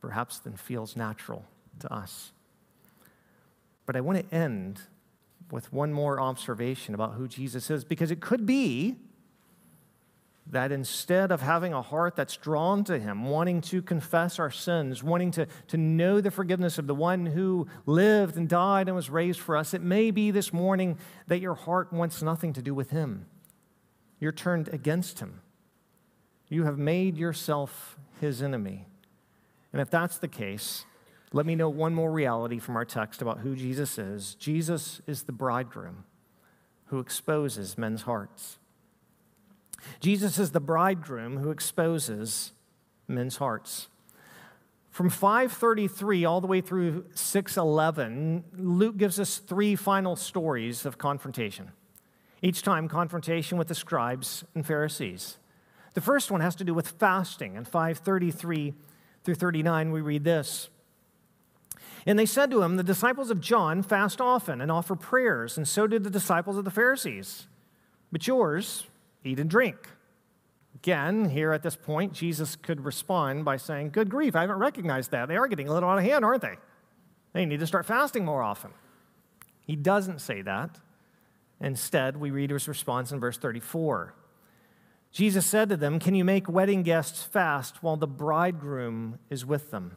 perhaps, 0.00 0.38
than 0.38 0.56
feels 0.56 0.96
natural 0.96 1.44
to 1.80 1.92
us. 1.92 2.32
But 3.86 3.96
I 3.96 4.00
want 4.00 4.28
to 4.28 4.34
end 4.34 4.80
with 5.50 5.72
one 5.72 5.92
more 5.92 6.20
observation 6.20 6.94
about 6.94 7.14
who 7.14 7.28
Jesus 7.28 7.70
is, 7.70 7.84
because 7.84 8.10
it 8.10 8.20
could 8.20 8.46
be 8.46 8.96
that 10.46 10.70
instead 10.70 11.32
of 11.32 11.40
having 11.40 11.72
a 11.72 11.80
heart 11.80 12.16
that's 12.16 12.36
drawn 12.36 12.84
to 12.84 12.98
Him, 12.98 13.24
wanting 13.24 13.60
to 13.62 13.80
confess 13.80 14.38
our 14.38 14.50
sins, 14.50 15.02
wanting 15.02 15.30
to, 15.32 15.46
to 15.68 15.76
know 15.78 16.20
the 16.20 16.30
forgiveness 16.30 16.76
of 16.76 16.86
the 16.86 16.94
one 16.94 17.24
who 17.26 17.66
lived 17.86 18.36
and 18.36 18.48
died 18.48 18.88
and 18.88 18.94
was 18.94 19.08
raised 19.08 19.40
for 19.40 19.56
us, 19.56 19.72
it 19.72 19.80
may 19.80 20.10
be 20.10 20.30
this 20.30 20.52
morning 20.52 20.98
that 21.28 21.40
your 21.40 21.54
heart 21.54 21.92
wants 21.92 22.20
nothing 22.20 22.52
to 22.52 22.62
do 22.62 22.74
with 22.74 22.90
Him. 22.90 23.26
You're 24.20 24.32
turned 24.32 24.68
against 24.68 25.20
Him. 25.20 25.40
You 26.48 26.64
have 26.64 26.78
made 26.78 27.16
yourself 27.16 27.98
His 28.20 28.42
enemy. 28.42 28.86
And 29.72 29.80
if 29.80 29.88
that's 29.88 30.18
the 30.18 30.28
case, 30.28 30.84
let 31.34 31.46
me 31.46 31.56
know 31.56 31.68
one 31.68 31.92
more 31.92 32.12
reality 32.12 32.60
from 32.60 32.76
our 32.76 32.84
text 32.84 33.20
about 33.20 33.40
who 33.40 33.56
Jesus 33.56 33.98
is. 33.98 34.36
Jesus 34.36 35.02
is 35.08 35.24
the 35.24 35.32
bridegroom 35.32 36.04
who 36.86 37.00
exposes 37.00 37.76
men's 37.76 38.02
hearts. 38.02 38.60
Jesus 39.98 40.38
is 40.38 40.52
the 40.52 40.60
bridegroom 40.60 41.38
who 41.38 41.50
exposes 41.50 42.52
men's 43.08 43.38
hearts. 43.38 43.88
From 44.90 45.10
533 45.10 46.24
all 46.24 46.40
the 46.40 46.46
way 46.46 46.60
through 46.60 47.06
611, 47.14 48.44
Luke 48.56 48.96
gives 48.96 49.18
us 49.18 49.38
three 49.38 49.74
final 49.74 50.14
stories 50.14 50.86
of 50.86 50.98
confrontation. 50.98 51.72
Each 52.42 52.62
time, 52.62 52.86
confrontation 52.86 53.58
with 53.58 53.66
the 53.66 53.74
scribes 53.74 54.44
and 54.54 54.64
Pharisees. 54.64 55.38
The 55.94 56.00
first 56.00 56.30
one 56.30 56.42
has 56.42 56.54
to 56.56 56.64
do 56.64 56.74
with 56.74 56.90
fasting. 56.90 57.56
In 57.56 57.64
533 57.64 58.72
through 59.24 59.34
39, 59.34 59.90
we 59.90 60.00
read 60.00 60.22
this 60.22 60.68
and 62.06 62.18
they 62.18 62.26
said 62.26 62.50
to 62.50 62.62
him, 62.62 62.76
The 62.76 62.82
disciples 62.82 63.30
of 63.30 63.40
John 63.40 63.82
fast 63.82 64.20
often 64.20 64.60
and 64.60 64.70
offer 64.70 64.94
prayers, 64.94 65.56
and 65.56 65.66
so 65.66 65.86
did 65.86 66.04
the 66.04 66.10
disciples 66.10 66.56
of 66.56 66.64
the 66.64 66.70
Pharisees. 66.70 67.46
But 68.12 68.26
yours 68.26 68.86
eat 69.24 69.40
and 69.40 69.48
drink. 69.48 69.88
Again, 70.74 71.30
here 71.30 71.52
at 71.52 71.62
this 71.62 71.76
point, 71.76 72.12
Jesus 72.12 72.56
could 72.56 72.84
respond 72.84 73.44
by 73.44 73.56
saying, 73.56 73.90
Good 73.90 74.10
grief, 74.10 74.36
I 74.36 74.42
haven't 74.42 74.58
recognized 74.58 75.12
that. 75.12 75.28
They 75.28 75.36
are 75.36 75.48
getting 75.48 75.68
a 75.68 75.72
little 75.72 75.88
out 75.88 75.98
of 75.98 76.04
hand, 76.04 76.24
aren't 76.24 76.42
they? 76.42 76.56
They 77.32 77.46
need 77.46 77.60
to 77.60 77.66
start 77.66 77.86
fasting 77.86 78.24
more 78.24 78.42
often. 78.42 78.72
He 79.60 79.76
doesn't 79.76 80.20
say 80.20 80.42
that. 80.42 80.78
Instead, 81.60 82.18
we 82.18 82.30
read 82.30 82.50
his 82.50 82.68
response 82.68 83.12
in 83.12 83.20
verse 83.20 83.38
34. 83.38 84.14
Jesus 85.10 85.46
said 85.46 85.68
to 85.70 85.76
them, 85.76 85.98
Can 85.98 86.14
you 86.14 86.24
make 86.24 86.48
wedding 86.48 86.82
guests 86.82 87.22
fast 87.22 87.82
while 87.82 87.96
the 87.96 88.06
bridegroom 88.06 89.18
is 89.30 89.46
with 89.46 89.70
them? 89.70 89.96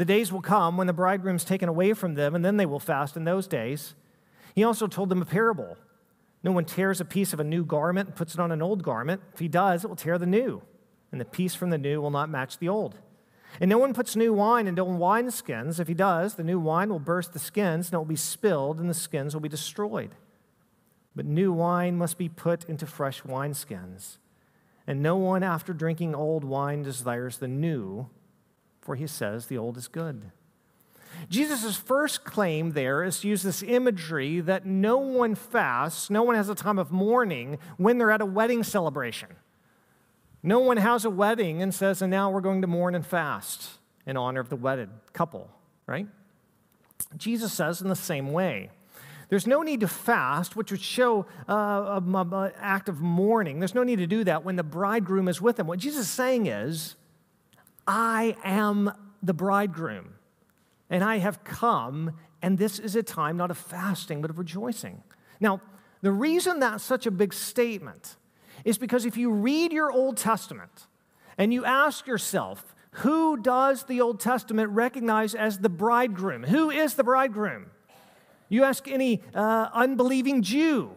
The 0.00 0.06
days 0.06 0.32
will 0.32 0.40
come 0.40 0.78
when 0.78 0.86
the 0.86 0.94
bridegroom 0.94 1.36
is 1.36 1.44
taken 1.44 1.68
away 1.68 1.92
from 1.92 2.14
them, 2.14 2.34
and 2.34 2.42
then 2.42 2.56
they 2.56 2.64
will 2.64 2.80
fast 2.80 3.18
in 3.18 3.24
those 3.24 3.46
days. 3.46 3.94
He 4.54 4.64
also 4.64 4.86
told 4.86 5.10
them 5.10 5.20
a 5.20 5.26
parable. 5.26 5.76
No 6.42 6.52
one 6.52 6.64
tears 6.64 7.02
a 7.02 7.04
piece 7.04 7.34
of 7.34 7.38
a 7.38 7.44
new 7.44 7.66
garment 7.66 8.08
and 8.08 8.16
puts 8.16 8.32
it 8.32 8.40
on 8.40 8.50
an 8.50 8.62
old 8.62 8.82
garment. 8.82 9.20
If 9.34 9.40
he 9.40 9.46
does, 9.46 9.84
it 9.84 9.88
will 9.88 9.96
tear 9.96 10.16
the 10.16 10.24
new, 10.24 10.62
and 11.12 11.20
the 11.20 11.26
piece 11.26 11.54
from 11.54 11.68
the 11.68 11.76
new 11.76 12.00
will 12.00 12.10
not 12.10 12.30
match 12.30 12.56
the 12.56 12.66
old. 12.66 12.96
And 13.60 13.68
no 13.68 13.76
one 13.76 13.92
puts 13.92 14.16
new 14.16 14.32
wine 14.32 14.66
into 14.66 14.80
old 14.80 14.98
wineskins. 14.98 15.78
If 15.78 15.86
he 15.86 15.92
does, 15.92 16.36
the 16.36 16.44
new 16.44 16.58
wine 16.58 16.88
will 16.88 16.98
burst 16.98 17.34
the 17.34 17.38
skins, 17.38 17.88
and 17.88 17.92
it 17.92 17.98
will 17.98 18.06
be 18.06 18.16
spilled, 18.16 18.80
and 18.80 18.88
the 18.88 18.94
skins 18.94 19.34
will 19.34 19.42
be 19.42 19.50
destroyed. 19.50 20.14
But 21.14 21.26
new 21.26 21.52
wine 21.52 21.98
must 21.98 22.16
be 22.16 22.30
put 22.30 22.64
into 22.64 22.86
fresh 22.86 23.20
wineskins. 23.20 24.16
And 24.86 25.02
no 25.02 25.18
one, 25.18 25.42
after 25.42 25.74
drinking 25.74 26.14
old 26.14 26.42
wine, 26.42 26.84
desires 26.84 27.36
the 27.36 27.48
new 27.48 28.08
for 28.80 28.96
he 28.96 29.06
says 29.06 29.46
the 29.46 29.58
old 29.58 29.76
is 29.76 29.88
good. 29.88 30.30
Jesus' 31.28 31.76
first 31.76 32.24
claim 32.24 32.70
there 32.70 33.02
is 33.02 33.20
to 33.20 33.28
use 33.28 33.42
this 33.42 33.62
imagery 33.62 34.40
that 34.40 34.64
no 34.64 34.98
one 34.98 35.34
fasts, 35.34 36.08
no 36.08 36.22
one 36.22 36.36
has 36.36 36.48
a 36.48 36.54
time 36.54 36.78
of 36.78 36.90
mourning 36.90 37.58
when 37.76 37.98
they're 37.98 38.10
at 38.10 38.20
a 38.20 38.26
wedding 38.26 38.62
celebration. 38.62 39.28
No 40.42 40.60
one 40.60 40.78
has 40.78 41.04
a 41.04 41.10
wedding 41.10 41.60
and 41.62 41.74
says, 41.74 42.00
and 42.00 42.10
now 42.10 42.30
we're 42.30 42.40
going 42.40 42.62
to 42.62 42.66
mourn 42.66 42.94
and 42.94 43.04
fast 43.04 43.78
in 44.06 44.16
honor 44.16 44.40
of 44.40 44.48
the 44.48 44.56
wedded 44.56 44.88
couple, 45.12 45.50
right? 45.86 46.06
Jesus 47.16 47.52
says 47.52 47.82
in 47.82 47.88
the 47.88 47.96
same 47.96 48.32
way. 48.32 48.70
There's 49.28 49.46
no 49.46 49.62
need 49.62 49.80
to 49.80 49.88
fast, 49.88 50.56
which 50.56 50.72
would 50.72 50.80
show 50.80 51.26
uh, 51.48 52.00
an 52.04 52.52
act 52.58 52.88
of 52.88 53.00
mourning. 53.00 53.60
There's 53.60 53.76
no 53.76 53.84
need 53.84 53.96
to 53.96 54.06
do 54.06 54.24
that 54.24 54.44
when 54.44 54.56
the 54.56 54.64
bridegroom 54.64 55.28
is 55.28 55.40
with 55.40 55.56
them. 55.56 55.68
What 55.68 55.78
Jesus 55.78 56.06
is 56.06 56.10
saying 56.10 56.46
is, 56.46 56.96
I 57.92 58.36
am 58.44 58.92
the 59.20 59.34
bridegroom, 59.34 60.14
and 60.88 61.02
I 61.02 61.18
have 61.18 61.42
come 61.42 62.12
and 62.42 62.58
this 62.58 62.78
is 62.78 62.96
a 62.96 63.02
time 63.02 63.36
not 63.36 63.50
of 63.50 63.58
fasting, 63.58 64.20
but 64.20 64.30
of 64.30 64.38
rejoicing. 64.38 65.02
Now, 65.40 65.60
the 66.02 66.12
reason 66.12 66.60
that's 66.60 66.82
such 66.82 67.06
a 67.06 67.10
big 67.10 67.34
statement 67.34 68.16
is 68.64 68.78
because 68.78 69.04
if 69.04 69.16
you 69.16 69.30
read 69.30 69.72
your 69.72 69.92
Old 69.92 70.16
Testament 70.16 70.86
and 71.36 71.52
you 71.52 71.64
ask 71.64 72.06
yourself, 72.06 72.74
who 72.92 73.36
does 73.36 73.84
the 73.84 74.00
Old 74.00 74.20
Testament 74.20 74.70
recognize 74.70 75.34
as 75.34 75.58
the 75.58 75.68
bridegroom? 75.68 76.44
Who 76.44 76.70
is 76.70 76.94
the 76.94 77.04
bridegroom? 77.04 77.66
You 78.48 78.64
ask 78.64 78.88
any 78.88 79.22
uh, 79.34 79.68
unbelieving 79.72 80.42
Jew, 80.42 80.96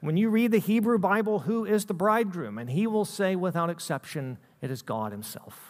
when 0.00 0.16
you 0.16 0.30
read 0.30 0.52
the 0.52 0.58
Hebrew 0.58 0.98
Bible, 0.98 1.40
who 1.40 1.64
is 1.64 1.86
the 1.86 1.94
bridegroom? 1.94 2.56
And 2.56 2.70
he 2.70 2.86
will 2.86 3.04
say, 3.04 3.36
without 3.36 3.68
exception, 3.68 4.38
it 4.62 4.70
is 4.70 4.80
God 4.82 5.12
Himself. 5.12 5.67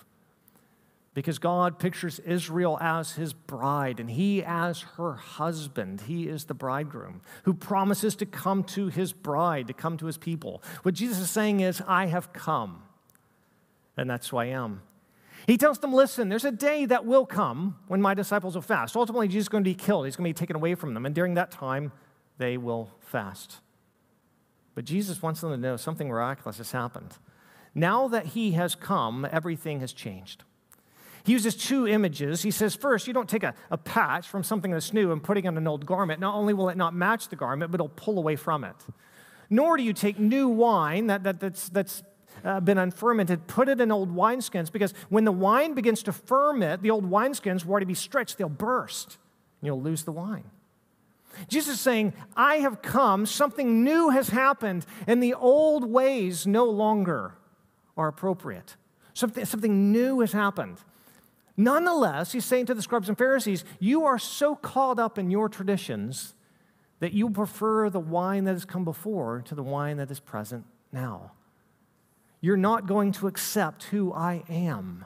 Because 1.19 1.41
God 1.41 1.81
pictures 1.81 2.21
Israel 2.21 2.79
as 2.81 3.11
His 3.11 3.33
bride 3.33 3.99
and 3.99 4.09
He 4.09 4.45
as 4.45 4.83
her 4.97 5.15
husband. 5.15 6.03
He 6.03 6.29
is 6.29 6.45
the 6.45 6.55
bridegroom 6.55 7.23
who 7.43 7.55
promises 7.55 8.15
to 8.15 8.25
come 8.25 8.63
to 8.63 8.87
His 8.87 9.13
bride, 9.13 9.67
to 9.67 9.73
come 9.73 9.97
to 9.97 10.07
His 10.07 10.17
people. 10.17 10.63
What 10.85 10.95
Jesus 10.95 11.19
is 11.19 11.29
saying 11.29 11.59
is, 11.59 11.83
I 11.89 12.07
have 12.07 12.33
come, 12.33 12.85
and 13.97 14.09
that's 14.09 14.29
who 14.29 14.37
I 14.37 14.45
am. 14.45 14.83
He 15.49 15.59
tells 15.59 15.81
them, 15.81 15.93
Listen, 15.93 16.29
there's 16.29 16.45
a 16.45 16.53
day 16.53 16.87
that 16.87 17.05
will 17.05 17.27
come 17.27 17.81
when 17.89 18.01
my 18.01 18.15
disciples 18.15 18.55
will 18.55 18.63
fast. 18.63 18.95
Ultimately, 18.95 19.27
Jesus 19.27 19.47
is 19.47 19.49
going 19.49 19.65
to 19.65 19.69
be 19.69 19.75
killed, 19.75 20.05
He's 20.05 20.15
going 20.15 20.33
to 20.33 20.33
be 20.33 20.39
taken 20.39 20.55
away 20.55 20.77
from 20.77 20.95
them, 20.95 21.05
and 21.05 21.17
during 21.17 21.35
that 21.35 21.51
time, 21.51 21.91
they 22.39 22.57
will 22.57 22.93
fast. 23.01 23.57
But 24.77 24.85
Jesus 24.85 25.21
wants 25.21 25.41
them 25.41 25.51
to 25.51 25.57
know 25.57 25.77
something 25.77 26.07
miraculous 26.07 26.59
has 26.59 26.71
happened. 26.71 27.19
Now 27.75 28.07
that 28.07 28.27
He 28.27 28.53
has 28.53 28.77
come, 28.77 29.27
everything 29.33 29.81
has 29.81 29.93
changed. 29.93 30.45
He 31.25 31.33
uses 31.33 31.55
two 31.55 31.87
images. 31.87 32.43
He 32.43 32.51
says, 32.51 32.75
first, 32.75 33.07
you 33.07 33.13
don't 33.13 33.29
take 33.29 33.43
a, 33.43 33.55
a 33.71 33.77
patch 33.77 34.29
from 34.29 34.43
something 34.43 34.71
that's 34.71 34.93
new 34.93 35.13
and 35.13 35.23
putting 35.23 35.47
on 35.47 35.57
an 35.57 35.67
old 35.67 35.87
garment. 35.87 36.21
Not 36.21 36.35
only 36.35 36.55
will 36.55 36.69
it 36.69 36.77
not 36.77 36.95
match 36.95 37.29
the 37.29 37.37
garment, 37.37 37.71
but 37.71 37.77
it'll 37.77 37.89
pull 37.89 38.19
away 38.19 38.37
from 38.37 38.65
it. 38.65 38.77
Nor 39.51 39.77
do 39.77 39.83
you 39.83 39.93
take 39.93 40.19
new 40.19 40.49
wine 40.49 41.07
that, 41.07 41.25
that, 41.25 41.41
that's, 41.41 41.69
that's 41.69 42.03
uh, 42.45 42.61
been 42.61 42.79
unfermented, 42.79 43.47
put 43.47 43.69
it 43.69 43.81
in 43.81 43.91
old 43.91 44.15
wineskins 44.15 44.71
because 44.71 44.95
when 45.09 45.25
the 45.25 45.33
wine 45.33 45.75
begins 45.75 46.03
to 46.05 46.13
ferment, 46.13 46.83
the 46.83 46.91
old 46.91 47.09
wineskins 47.11 47.65
were 47.65 47.81
to 47.81 47.87
be 47.87 47.95
stretched, 47.95 48.39
they'll 48.39 48.49
burst 48.49 49.19
and 49.61 49.67
you'll 49.67 49.83
lose 49.83 50.05
the 50.05 50.13
wine. 50.13 50.45
Jesus 51.49 51.75
is 51.75 51.81
saying, 51.81 52.15
I 52.37 52.57
have 52.57 52.83
come, 52.83 53.27
something 53.27 53.85
new 53.85 54.11
has 54.11 54.31
happened, 54.31 54.87
and 55.07 55.23
the 55.23 55.35
old 55.35 55.89
ways 55.89 56.47
no 56.47 56.65
longer 56.65 57.35
are 57.97 58.09
appropriate. 58.09 58.77
Something, 59.15 59.45
something 59.45 59.93
new 59.93 60.21
has 60.21 60.33
happened. 60.33 60.79
Nonetheless, 61.61 62.31
he's 62.31 62.45
saying 62.45 62.67
to 62.67 62.75
the 62.75 62.81
scribes 62.81 63.09
and 63.09 63.19
Pharisees, 63.19 63.65
You 63.81 64.05
are 64.05 64.19
so 64.19 64.55
caught 64.55 65.01
up 65.01 65.19
in 65.19 65.29
your 65.29 65.49
traditions 65.49 66.35
that 67.01 67.13
you 67.13 67.29
prefer 67.29 67.91
the 67.91 67.99
wine 68.01 68.45
that 68.45 68.53
has 68.53 68.65
come 68.65 68.85
before 68.85 69.43
to 69.43 69.57
the 69.57 69.63
wine 69.63 69.97
that 69.97 70.09
is 70.09 70.21
present 70.21 70.65
now. 70.93 71.33
You're 72.41 72.57
not 72.57 72.87
going 72.87 73.11
to 73.13 73.27
accept 73.27 73.85
who 73.85 74.13
I 74.13 74.45
am. 74.49 75.05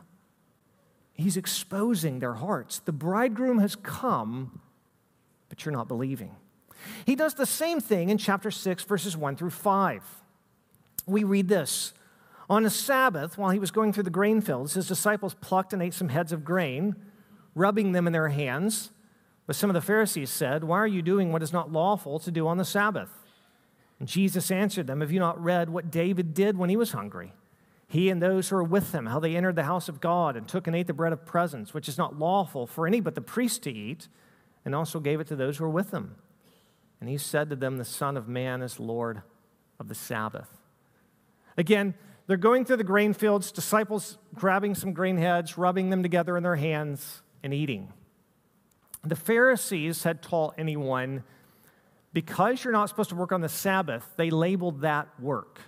He's 1.15 1.39
exposing 1.39 2.19
their 2.19 2.35
hearts. 2.35 2.81
The 2.81 2.93
bridegroom 2.93 3.59
has 3.59 3.75
come, 3.75 4.61
but 5.49 5.65
you're 5.65 5.73
not 5.73 5.89
believing. 5.89 6.37
He 7.07 7.17
does 7.17 7.33
the 7.33 7.47
same 7.47 7.81
thing 7.81 8.11
in 8.11 8.19
chapter 8.19 8.51
6, 8.51 8.85
verses 8.85 9.17
1 9.17 9.37
through 9.37 9.51
5. 9.51 10.03
We 11.07 11.25
read 11.25 11.49
this 11.49 11.95
On 12.53 12.67
a 12.67 12.71
Sabbath, 12.71 13.39
while 13.39 13.49
he 13.49 13.59
was 13.59 13.71
going 13.71 13.95
through 13.95 14.03
the 14.03 14.11
grain 14.11 14.43
fields, 14.43 14.75
his 14.75 14.87
disciples 14.87 15.33
plucked 15.41 15.73
and 15.73 15.83
ate 15.83 15.95
some 15.95 16.11
heads 16.11 16.33
of 16.33 16.45
grain, 16.45 16.95
rubbing 17.55 17.93
them 17.93 18.07
in 18.07 18.13
their 18.13 18.29
hands. 18.29 18.91
But 19.47 19.57
some 19.57 19.71
of 19.71 19.75
the 19.75 19.81
Pharisees 19.81 20.29
said, 20.29 20.63
Why 20.63 20.77
are 20.77 20.87
you 20.87 21.01
doing 21.01 21.33
what 21.33 21.43
is 21.43 21.55
not 21.55 21.73
lawful 21.73 22.19
to 22.19 22.31
do 22.31 22.47
on 22.47 22.59
the 22.59 22.67
Sabbath? 22.67 23.09
And 23.99 24.07
Jesus 24.07 24.51
answered 24.51 24.87
them, 24.87 25.01
Have 25.01 25.11
you 25.11 25.19
not 25.19 25.43
read 25.43 25.71
what 25.71 25.91
David 25.91 26.35
did 26.35 26.59
when 26.59 26.69
he 26.69 26.77
was 26.77 26.93
hungry? 26.93 27.33
He 27.89 28.11
and 28.11 28.21
those 28.21 28.51
who 28.51 28.57
were 28.57 28.63
with 28.63 28.93
him, 28.93 29.07
how 29.07 29.19
they 29.19 29.35
entered 29.35 29.57
the 29.57 29.63
house 29.63 29.89
of 29.89 30.03
God 30.03 30.37
and 30.37 30.47
took 30.47 30.67
and 30.67 30.77
ate 30.77 30.89
the 30.89 30.93
bread 30.93 31.15
of 31.15 31.25
presence, 31.25 31.73
which 31.73 31.89
is 31.89 31.97
not 31.97 32.19
lawful 32.19 32.67
for 32.67 32.87
any 32.87 33.01
but 33.01 33.15
the 33.15 33.23
priest 33.23 33.63
to 33.63 33.73
eat, 33.73 34.09
and 34.63 34.75
also 34.75 35.01
gave 35.01 35.21
it 35.21 35.27
to 35.29 35.37
those 35.37 35.57
who 35.57 35.65
were 35.65 35.71
with 35.71 35.91
him. 35.91 36.17
And 37.01 37.09
he 37.09 37.17
said 37.17 37.49
to 37.49 37.57
them, 37.57 37.79
The 37.79 37.87
Son 37.87 38.15
of 38.19 38.29
Man 38.29 38.61
is 38.61 38.79
Lord 38.79 39.23
of 39.81 39.89
the 39.89 39.95
Sabbath. 39.95 40.51
Again, 41.57 41.95
they're 42.27 42.37
going 42.37 42.65
through 42.65 42.77
the 42.77 42.85
grain 42.85 43.13
fields, 43.13 43.53
disciples 43.53 44.19
grabbing 44.35 44.75
some 44.75 44.93
grain 44.93 45.17
heads, 45.17 45.59
rubbing 45.59 45.91
them 45.91 46.03
together 46.03 46.37
in 46.37 46.43
their 46.43 46.57
hands, 46.57 47.23
and 47.43 47.53
eating. 47.53 47.93
The 49.05 49.17
Pharisees 49.17 50.05
had 50.05 50.23
taught 50.23 50.55
anyone 50.57 51.25
because 52.13 52.63
you're 52.63 52.73
not 52.73 52.89
supposed 52.89 53.11
to 53.11 53.17
work 53.17 53.33
on 53.33 53.41
the 53.41 53.49
Sabbath, 53.49 54.07
they 54.17 54.31
labeled 54.31 54.83
that 54.83 55.09
work, 55.19 55.61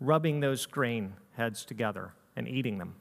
rubbing 0.00 0.40
those 0.40 0.64
grain 0.64 1.14
heads 1.36 1.64
together 1.64 2.12
and 2.36 2.48
eating 2.48 2.78
them. 2.78 2.94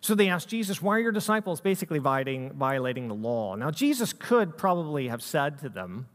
So 0.00 0.14
they 0.14 0.28
asked 0.28 0.48
Jesus, 0.48 0.82
Why 0.82 0.96
are 0.96 1.00
your 1.00 1.12
disciples 1.12 1.60
basically 1.60 1.98
violating, 1.98 2.52
violating 2.52 3.08
the 3.08 3.14
law? 3.14 3.54
Now, 3.54 3.70
Jesus 3.70 4.12
could 4.12 4.56
probably 4.56 5.08
have 5.08 5.22
said 5.22 5.58
to 5.60 5.68
them, 5.68 6.08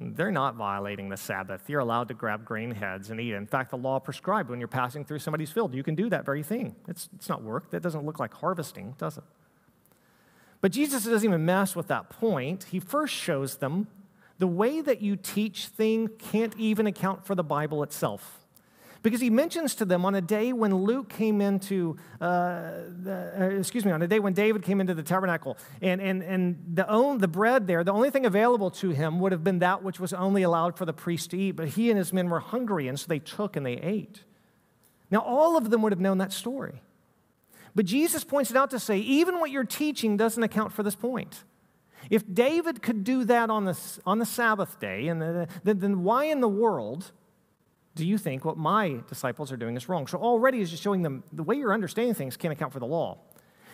They're 0.00 0.30
not 0.30 0.54
violating 0.54 1.08
the 1.08 1.16
Sabbath. 1.16 1.68
You're 1.68 1.80
allowed 1.80 2.08
to 2.08 2.14
grab 2.14 2.44
grain 2.44 2.70
heads 2.70 3.10
and 3.10 3.20
eat. 3.20 3.34
In 3.34 3.46
fact, 3.46 3.70
the 3.70 3.76
law 3.76 3.98
prescribed 3.98 4.48
when 4.48 4.60
you're 4.60 4.68
passing 4.68 5.04
through 5.04 5.18
somebody's 5.18 5.50
field, 5.50 5.74
you 5.74 5.82
can 5.82 5.96
do 5.96 6.08
that 6.10 6.24
very 6.24 6.42
thing. 6.42 6.76
It's, 6.86 7.08
it's 7.16 7.28
not 7.28 7.42
work. 7.42 7.70
That 7.70 7.82
doesn't 7.82 8.06
look 8.06 8.20
like 8.20 8.32
harvesting, 8.34 8.94
does 8.96 9.18
it? 9.18 9.24
But 10.60 10.72
Jesus 10.72 11.04
doesn't 11.04 11.28
even 11.28 11.44
mess 11.44 11.74
with 11.74 11.88
that 11.88 12.10
point. 12.10 12.64
He 12.70 12.78
first 12.78 13.14
shows 13.14 13.56
them 13.56 13.88
the 14.38 14.46
way 14.46 14.80
that 14.80 15.02
you 15.02 15.16
teach 15.16 15.66
thing 15.66 16.08
can't 16.18 16.56
even 16.56 16.86
account 16.86 17.26
for 17.26 17.34
the 17.34 17.44
Bible 17.44 17.82
itself. 17.82 18.38
Because 19.02 19.20
he 19.20 19.30
mentions 19.30 19.76
to 19.76 19.84
them 19.84 20.04
on 20.04 20.14
a 20.16 20.20
day 20.20 20.52
when 20.52 20.74
Luke 20.74 21.08
came 21.08 21.40
into, 21.40 21.96
uh, 22.20 22.72
the, 23.02 23.32
uh, 23.38 23.44
excuse 23.58 23.84
me, 23.84 23.92
on 23.92 24.02
a 24.02 24.08
day 24.08 24.18
when 24.18 24.32
David 24.32 24.62
came 24.62 24.80
into 24.80 24.92
the 24.92 25.02
tabernacle, 25.02 25.56
and, 25.80 26.00
and, 26.00 26.22
and 26.22 26.56
the, 26.74 26.88
own, 26.88 27.18
the 27.18 27.28
bread 27.28 27.66
there, 27.66 27.84
the 27.84 27.92
only 27.92 28.10
thing 28.10 28.26
available 28.26 28.70
to 28.72 28.90
him 28.90 29.20
would 29.20 29.30
have 29.30 29.44
been 29.44 29.60
that 29.60 29.84
which 29.84 30.00
was 30.00 30.12
only 30.12 30.42
allowed 30.42 30.76
for 30.76 30.84
the 30.84 30.92
priest 30.92 31.30
to 31.30 31.38
eat. 31.38 31.52
But 31.52 31.68
he 31.68 31.90
and 31.90 31.98
his 31.98 32.12
men 32.12 32.28
were 32.28 32.40
hungry, 32.40 32.88
and 32.88 32.98
so 32.98 33.06
they 33.08 33.20
took 33.20 33.56
and 33.56 33.64
they 33.64 33.76
ate. 33.76 34.24
Now, 35.10 35.20
all 35.20 35.56
of 35.56 35.70
them 35.70 35.82
would 35.82 35.92
have 35.92 36.00
known 36.00 36.18
that 36.18 36.32
story. 36.32 36.82
But 37.74 37.86
Jesus 37.86 38.24
points 38.24 38.50
it 38.50 38.56
out 38.56 38.70
to 38.70 38.80
say, 38.80 38.98
even 38.98 39.38
what 39.38 39.50
you're 39.50 39.64
teaching 39.64 40.16
doesn't 40.16 40.42
account 40.42 40.72
for 40.72 40.82
this 40.82 40.96
point. 40.96 41.44
If 42.10 42.24
David 42.32 42.82
could 42.82 43.04
do 43.04 43.24
that 43.24 43.50
on 43.50 43.64
the, 43.64 43.78
on 44.04 44.18
the 44.18 44.26
Sabbath 44.26 44.80
day, 44.80 45.06
and 45.08 45.22
the, 45.22 45.48
then, 45.62 45.78
then 45.78 46.02
why 46.02 46.24
in 46.24 46.40
the 46.40 46.48
world 46.48 47.12
do 47.98 48.06
you 48.06 48.16
think 48.16 48.44
what 48.44 48.56
my 48.56 49.00
disciples 49.08 49.50
are 49.50 49.56
doing 49.56 49.76
is 49.76 49.88
wrong? 49.88 50.06
So 50.06 50.18
already 50.18 50.60
is 50.60 50.70
just 50.70 50.82
showing 50.82 51.02
them 51.02 51.24
the 51.32 51.42
way 51.42 51.56
you're 51.56 51.74
understanding 51.74 52.14
things 52.14 52.36
can't 52.36 52.52
account 52.52 52.72
for 52.72 52.78
the 52.78 52.86
law. 52.86 53.18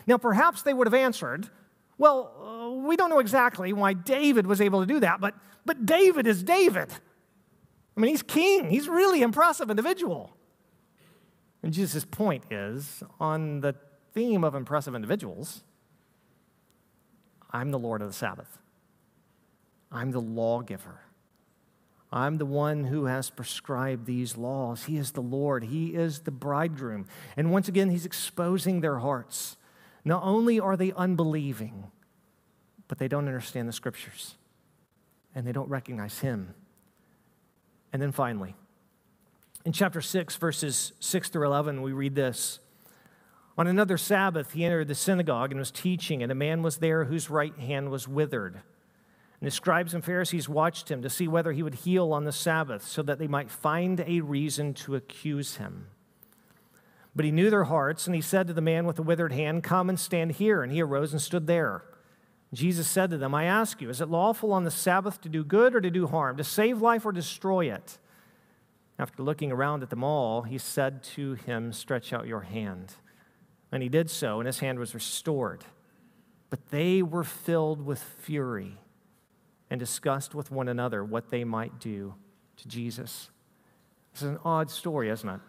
Now, 0.07 0.17
perhaps 0.17 0.63
they 0.63 0.73
would 0.73 0.87
have 0.87 0.95
answered, 0.95 1.51
well, 1.99 2.33
uh, 2.43 2.71
we 2.87 2.97
don't 2.97 3.11
know 3.11 3.19
exactly 3.19 3.73
why 3.73 3.93
David 3.93 4.47
was 4.47 4.63
able 4.63 4.81
to 4.81 4.87
do 4.87 4.99
that, 5.01 5.21
but, 5.21 5.35
but 5.67 5.85
David 5.85 6.27
is 6.27 6.43
David. 6.43 6.91
I 7.97 8.01
mean, 8.01 8.11
he's 8.11 8.23
king. 8.23 8.71
He's 8.71 8.89
really 8.89 9.21
impressive 9.21 9.69
individual. 9.69 10.35
And 11.63 11.73
Jesus' 11.73 12.05
point 12.05 12.45
is 12.51 13.03
on 13.21 13.61
the 13.61 13.75
theme 14.15 14.43
of 14.43 14.55
impressive 14.55 14.95
individuals, 14.95 15.63
I'm 17.51 17.71
the 17.71 17.79
Lord 17.79 18.01
of 18.01 18.09
the 18.09 18.15
Sabbath. 18.15 18.59
I'm 19.93 20.11
the 20.11 20.21
lawgiver. 20.21 21.04
I'm 22.15 22.39
the 22.39 22.47
one 22.47 22.85
who 22.85 23.07
has 23.07 23.29
prescribed 23.29 24.07
these 24.07 24.37
laws. 24.37 24.85
He 24.85 24.97
is 24.97 25.11
the 25.11 25.21
Lord. 25.21 25.65
He 25.65 25.95
is 25.95 26.21
the 26.21 26.31
bridegroom. 26.31 27.07
And 27.37 27.51
once 27.51 27.67
again, 27.67 27.91
he's 27.91 28.07
exposing 28.07 28.81
their 28.81 29.01
hearts. 29.01 29.57
Not 30.05 30.23
only 30.23 30.61
are 30.61 30.77
they 30.77 30.93
unbelieving, 30.93 31.91
but 32.87 32.99
they 32.99 33.09
don't 33.09 33.27
understand 33.27 33.69
the 33.69 33.73
scriptures 33.73 34.37
and 35.35 35.45
they 35.45 35.51
don't 35.51 35.69
recognize 35.69 36.21
him. 36.21 36.55
And 37.93 38.01
then 38.01 38.13
finally, 38.13 38.55
in 39.65 39.73
chapter 39.73 40.01
6, 40.01 40.37
verses 40.37 40.93
6 41.01 41.31
through 41.31 41.47
11, 41.47 41.83
we 41.83 41.93
read 41.93 42.15
this 42.15 42.61
on 43.57 43.67
another 43.69 43.97
Sabbath, 43.97 44.53
he 44.53 44.65
entered 44.65 44.89
the 44.89 44.95
synagogue 44.95 45.53
and 45.53 45.61
was 45.61 45.71
teaching, 45.71 46.23
and 46.23 46.33
a 46.33 46.35
man 46.35 46.63
was 46.63 46.79
there 46.79 47.05
whose 47.05 47.31
right 47.31 47.57
hand 47.57 47.91
was 47.91 48.09
withered. 48.09 48.63
And 49.45 49.49
the 49.49 49.55
scribes 49.55 49.93
and 49.93 50.03
Pharisees 50.03 50.49
watched 50.49 50.91
him 50.91 51.03
to 51.03 51.11
see 51.11 51.29
whether 51.29 51.53
he 51.53 51.63
would 51.63 51.75
heal 51.75 52.15
on 52.15 52.25
the 52.25 52.33
Sabbath, 52.33 52.83
so 52.83 53.03
that 53.03 53.19
they 53.19 53.27
might 53.27 53.51
find 53.51 54.01
a 54.01 54.23
reason 54.23 54.73
to 54.73 54.95
accuse 54.95 55.57
him. 55.57 55.89
But 57.15 57.27
he 57.27 57.31
knew 57.31 57.51
their 57.51 57.65
hearts, 57.65 58.07
and 58.07 58.17
he 58.17 58.23
said 58.23 58.47
to 58.47 58.55
the 58.55 58.63
man 58.63 58.87
with 58.87 58.97
the 58.97 59.03
withered 59.03 59.33
hand, 59.33 59.63
Come 59.63 59.91
and 59.91 60.01
stand 60.01 60.33
here. 60.33 60.63
And 60.63 60.73
he 60.73 60.81
arose 60.81 61.13
and 61.13 61.21
stood 61.21 61.47
there. 61.47 61.85
Jesus 62.55 62.89
said 62.89 63.11
to 63.11 63.19
them, 63.19 63.35
I 63.35 63.45
ask 63.45 63.83
you, 63.83 63.91
is 63.91 64.01
it 64.01 64.09
lawful 64.09 64.51
on 64.51 64.65
the 64.65 64.71
Sabbath 64.71 65.21
to 65.21 65.29
do 65.29 65.45
good 65.45 65.75
or 65.75 65.83
to 65.83 65.91
do 65.91 66.07
harm, 66.07 66.39
to 66.39 66.45
save 66.45 66.81
life 66.81 67.05
or 67.05 67.13
destroy 67.13 67.71
it? 67.71 67.99
After 68.99 69.23
looking 69.23 69.53
around 69.53 69.83
at 69.83 69.91
them 69.91 70.03
all, 70.03 70.41
he 70.41 70.57
said 70.57 71.03
to 71.03 71.35
him, 71.35 71.71
Stretch 71.75 72.15
out 72.15 72.27
your 72.27 72.41
hand. 72.41 72.95
And 73.71 73.83
he 73.83 73.91
did 73.91 74.09
so, 74.09 74.41
and 74.41 74.47
his 74.47 74.61
hand 74.61 74.79
was 74.79 74.95
restored. 74.95 75.67
but 76.49 76.71
they 76.71 77.03
were 77.03 77.25
filled 77.25 77.85
with 77.85 77.99
fury 78.01 78.79
and 79.75 79.81
discussed 79.81 80.37
with 80.37 80.53
one 80.53 80.69
another 80.69 81.03
what 81.03 81.31
they 81.31 81.43
might 81.43 81.81
do 81.81 82.15
to 82.57 82.69
Jesus. 82.69 83.29
This 84.13 84.23
is 84.23 84.29
an 84.29 84.39
odd 84.45 84.71
story, 84.71 85.11
isn't 85.11 85.29
it? 85.29 85.41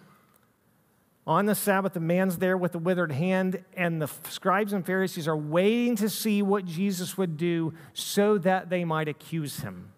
On 1.28 1.46
the 1.46 1.54
Sabbath, 1.54 1.94
the 1.94 2.00
man's 2.00 2.40
there 2.40 2.58
with 2.58 2.72
the 2.72 2.80
withered 2.80 3.12
hand, 3.12 3.64
and 3.78 4.02
the 4.02 4.10
scribes 4.30 4.74
and 4.74 4.84
Pharisees 4.84 5.28
are 5.28 5.38
waiting 5.38 5.96
to 5.98 6.10
see 6.10 6.42
what 6.42 6.66
Jesus 6.66 7.20
would 7.20 7.38
do 7.38 7.76
so 7.94 8.40
that 8.40 8.72
they 8.72 8.84
might 8.84 9.08
accuse 9.08 9.60
him. 9.60 9.92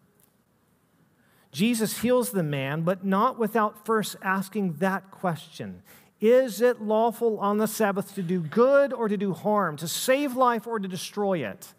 Jesus 1.53 2.01
heals 2.01 2.32
the 2.32 2.43
man, 2.43 2.82
but 2.82 3.05
not 3.05 3.39
without 3.39 3.86
first 3.86 4.17
asking 4.21 4.73
that 4.80 5.09
question 5.09 5.84
Is 6.19 6.59
it 6.59 6.82
lawful 6.82 7.39
on 7.39 7.59
the 7.59 7.67
Sabbath 7.67 8.13
to 8.15 8.21
do 8.21 8.41
good 8.41 8.91
or 8.91 9.07
to 9.07 9.15
do 9.15 9.32
harm, 9.32 9.78
to 9.78 9.88
save 9.88 10.36
life 10.36 10.67
or 10.67 10.80
to 10.80 10.88
destroy 10.89 11.47
it? 11.47 11.73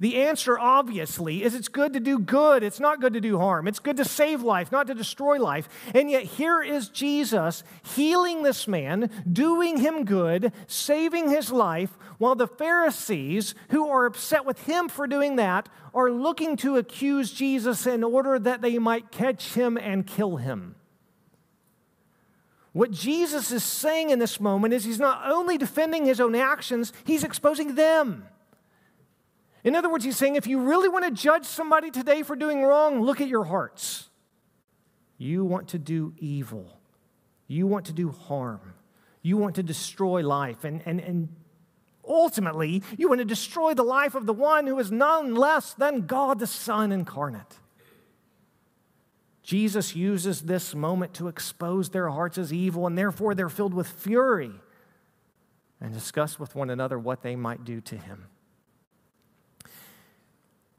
The 0.00 0.16
answer, 0.22 0.58
obviously, 0.58 1.42
is 1.42 1.54
it's 1.54 1.68
good 1.68 1.92
to 1.92 2.00
do 2.00 2.18
good. 2.18 2.62
It's 2.62 2.80
not 2.80 3.00
good 3.00 3.12
to 3.12 3.20
do 3.20 3.38
harm. 3.38 3.68
It's 3.68 3.78
good 3.78 3.96
to 3.98 4.04
save 4.04 4.42
life, 4.42 4.72
not 4.72 4.86
to 4.88 4.94
destroy 4.94 5.38
life. 5.38 5.68
And 5.94 6.10
yet, 6.10 6.24
here 6.24 6.62
is 6.62 6.88
Jesus 6.88 7.62
healing 7.94 8.42
this 8.42 8.66
man, 8.66 9.10
doing 9.30 9.78
him 9.78 10.04
good, 10.04 10.52
saving 10.66 11.30
his 11.30 11.52
life, 11.52 11.96
while 12.18 12.34
the 12.34 12.46
Pharisees, 12.46 13.54
who 13.70 13.88
are 13.88 14.06
upset 14.06 14.44
with 14.44 14.64
him 14.66 14.88
for 14.88 15.06
doing 15.06 15.36
that, 15.36 15.68
are 15.94 16.10
looking 16.10 16.56
to 16.58 16.76
accuse 16.76 17.32
Jesus 17.32 17.86
in 17.86 18.02
order 18.02 18.38
that 18.38 18.62
they 18.62 18.78
might 18.78 19.10
catch 19.10 19.54
him 19.54 19.76
and 19.76 20.06
kill 20.06 20.36
him. 20.36 20.74
What 22.72 22.90
Jesus 22.90 23.52
is 23.52 23.62
saying 23.62 24.10
in 24.10 24.18
this 24.18 24.40
moment 24.40 24.74
is 24.74 24.84
he's 24.84 24.98
not 24.98 25.30
only 25.30 25.56
defending 25.56 26.06
his 26.06 26.20
own 26.20 26.34
actions, 26.34 26.92
he's 27.04 27.22
exposing 27.22 27.76
them. 27.76 28.26
In 29.64 29.74
other 29.74 29.90
words, 29.90 30.04
he's 30.04 30.18
saying 30.18 30.36
if 30.36 30.46
you 30.46 30.60
really 30.60 30.88
want 30.90 31.06
to 31.06 31.10
judge 31.10 31.46
somebody 31.46 31.90
today 31.90 32.22
for 32.22 32.36
doing 32.36 32.62
wrong, 32.62 33.00
look 33.00 33.22
at 33.22 33.28
your 33.28 33.44
hearts. 33.44 34.10
You 35.16 35.44
want 35.44 35.68
to 35.68 35.78
do 35.78 36.12
evil, 36.18 36.78
you 37.46 37.66
want 37.66 37.86
to 37.86 37.92
do 37.92 38.10
harm, 38.10 38.74
you 39.22 39.38
want 39.38 39.54
to 39.54 39.62
destroy 39.62 40.26
life, 40.26 40.64
and, 40.64 40.82
and, 40.84 41.00
and 41.00 41.28
ultimately, 42.06 42.82
you 42.98 43.08
want 43.08 43.20
to 43.20 43.24
destroy 43.24 43.72
the 43.72 43.82
life 43.82 44.14
of 44.14 44.26
the 44.26 44.34
one 44.34 44.66
who 44.66 44.78
is 44.78 44.92
none 44.92 45.34
less 45.34 45.72
than 45.72 46.06
God 46.06 46.40
the 46.40 46.46
Son 46.46 46.92
incarnate. 46.92 47.58
Jesus 49.42 49.94
uses 49.94 50.42
this 50.42 50.74
moment 50.74 51.14
to 51.14 51.28
expose 51.28 51.90
their 51.90 52.08
hearts 52.08 52.36
as 52.36 52.52
evil, 52.52 52.86
and 52.86 52.98
therefore 52.98 53.34
they're 53.34 53.48
filled 53.48 53.74
with 53.74 53.86
fury 53.86 54.52
and 55.80 55.94
discuss 55.94 56.38
with 56.38 56.54
one 56.54 56.70
another 56.70 56.98
what 56.98 57.22
they 57.22 57.36
might 57.36 57.64
do 57.64 57.80
to 57.82 57.96
him. 57.96 58.26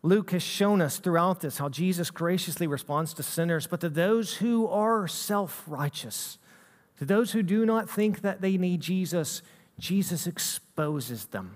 Luke 0.05 0.29
has 0.31 0.43
shown 0.43 0.81
us 0.81 0.99
throughout 0.99 1.41
this 1.41 1.57
how 1.57 1.67
Jesus 1.67 2.11
graciously 2.11 2.67
responds 2.67 3.11
to 3.15 3.23
sinners, 3.23 3.65
but 3.65 3.81
to 3.81 3.89
those 3.89 4.35
who 4.35 4.67
are 4.67 5.07
self 5.07 5.63
righteous, 5.65 6.37
to 6.99 7.05
those 7.05 7.31
who 7.31 7.41
do 7.41 7.65
not 7.65 7.89
think 7.89 8.21
that 8.21 8.39
they 8.39 8.55
need 8.55 8.81
Jesus, 8.81 9.41
Jesus 9.79 10.27
exposes 10.27 11.25
them 11.25 11.55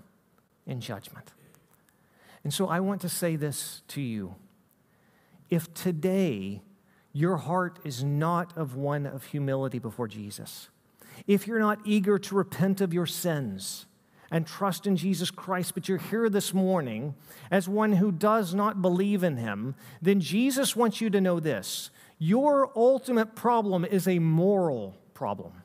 in 0.65 0.81
judgment. 0.81 1.31
And 2.43 2.51
so 2.51 2.67
I 2.67 2.79
want 2.79 3.01
to 3.01 3.09
say 3.09 3.35
this 3.35 3.83
to 3.89 4.01
you. 4.01 4.33
If 5.51 5.71
today 5.75 6.63
your 7.13 7.37
heart 7.37 7.77
is 7.83 8.03
not 8.03 8.57
of 8.57 8.75
one 8.75 9.05
of 9.05 9.25
humility 9.25 9.77
before 9.77 10.07
Jesus, 10.07 10.69
if 11.27 11.45
you're 11.45 11.59
not 11.59 11.79
eager 11.85 12.17
to 12.17 12.35
repent 12.35 12.81
of 12.81 12.95
your 12.95 13.05
sins, 13.05 13.85
and 14.31 14.45
trust 14.45 14.85
in 14.85 14.95
Jesus 14.95 15.31
Christ, 15.31 15.73
but 15.73 15.87
you're 15.87 15.97
here 15.97 16.29
this 16.29 16.53
morning 16.53 17.15
as 17.49 17.67
one 17.67 17.93
who 17.93 18.11
does 18.11 18.53
not 18.53 18.81
believe 18.81 19.23
in 19.23 19.37
him, 19.37 19.75
then 20.01 20.19
Jesus 20.19 20.75
wants 20.75 21.01
you 21.01 21.09
to 21.09 21.21
know 21.21 21.39
this 21.39 21.89
your 22.19 22.71
ultimate 22.75 23.35
problem 23.35 23.85
is 23.85 24.07
a 24.07 24.19
moral 24.19 24.97
problem. 25.13 25.63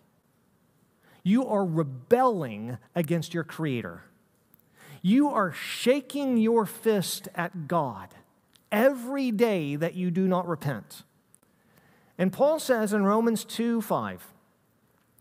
You 1.24 1.46
are 1.46 1.64
rebelling 1.64 2.78
against 2.94 3.34
your 3.34 3.44
Creator. 3.44 4.02
You 5.02 5.28
are 5.30 5.52
shaking 5.52 6.36
your 6.36 6.64
fist 6.64 7.28
at 7.34 7.66
God 7.66 8.14
every 8.70 9.30
day 9.30 9.76
that 9.76 9.94
you 9.94 10.10
do 10.10 10.28
not 10.28 10.46
repent. 10.46 11.02
And 12.18 12.32
Paul 12.32 12.60
says 12.60 12.92
in 12.92 13.04
Romans 13.04 13.44
2 13.44 13.80
5, 13.82 14.32